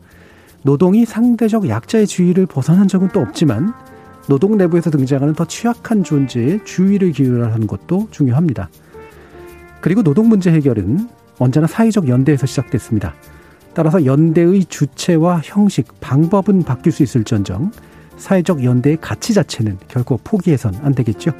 노동이 0.64 1.06
상대적 1.06 1.66
약자의 1.70 2.06
주의를 2.06 2.44
벗어난 2.44 2.88
적은 2.88 3.08
또 3.14 3.20
없지만 3.20 3.72
노동 4.28 4.58
내부에서 4.58 4.90
등장하는 4.90 5.32
더 5.32 5.46
취약한 5.46 6.04
존재의 6.04 6.62
주의를 6.66 7.12
기울하는 7.12 7.66
것도 7.66 8.08
중요합니다. 8.10 8.68
그리고 9.80 10.02
노동 10.02 10.28
문제 10.28 10.52
해결은 10.52 11.08
언제나 11.38 11.66
사회적 11.66 12.06
연대에서 12.06 12.44
시작됐습니다. 12.44 13.14
따라서 13.74 14.04
연대의 14.04 14.66
주체와 14.66 15.40
형식, 15.44 16.00
방법은 16.00 16.62
바뀔 16.62 16.92
수 16.92 17.02
있을전정 17.02 17.72
사회적 18.16 18.64
연대의 18.64 18.98
가치 19.00 19.34
자체는 19.34 19.78
결코 19.88 20.18
포기해선 20.22 20.76
안 20.82 20.94
되겠죠. 20.94 21.32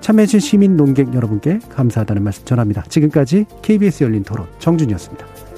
참여해주신 0.00 0.40
시민 0.40 0.76
논객 0.76 1.14
여러분께 1.14 1.60
감사하다는 1.70 2.24
말씀 2.24 2.44
전합니다. 2.44 2.82
지금까지 2.88 3.46
KBS 3.62 4.02
열린 4.02 4.24
토론 4.24 4.46
정준이었습니다. 4.58 5.51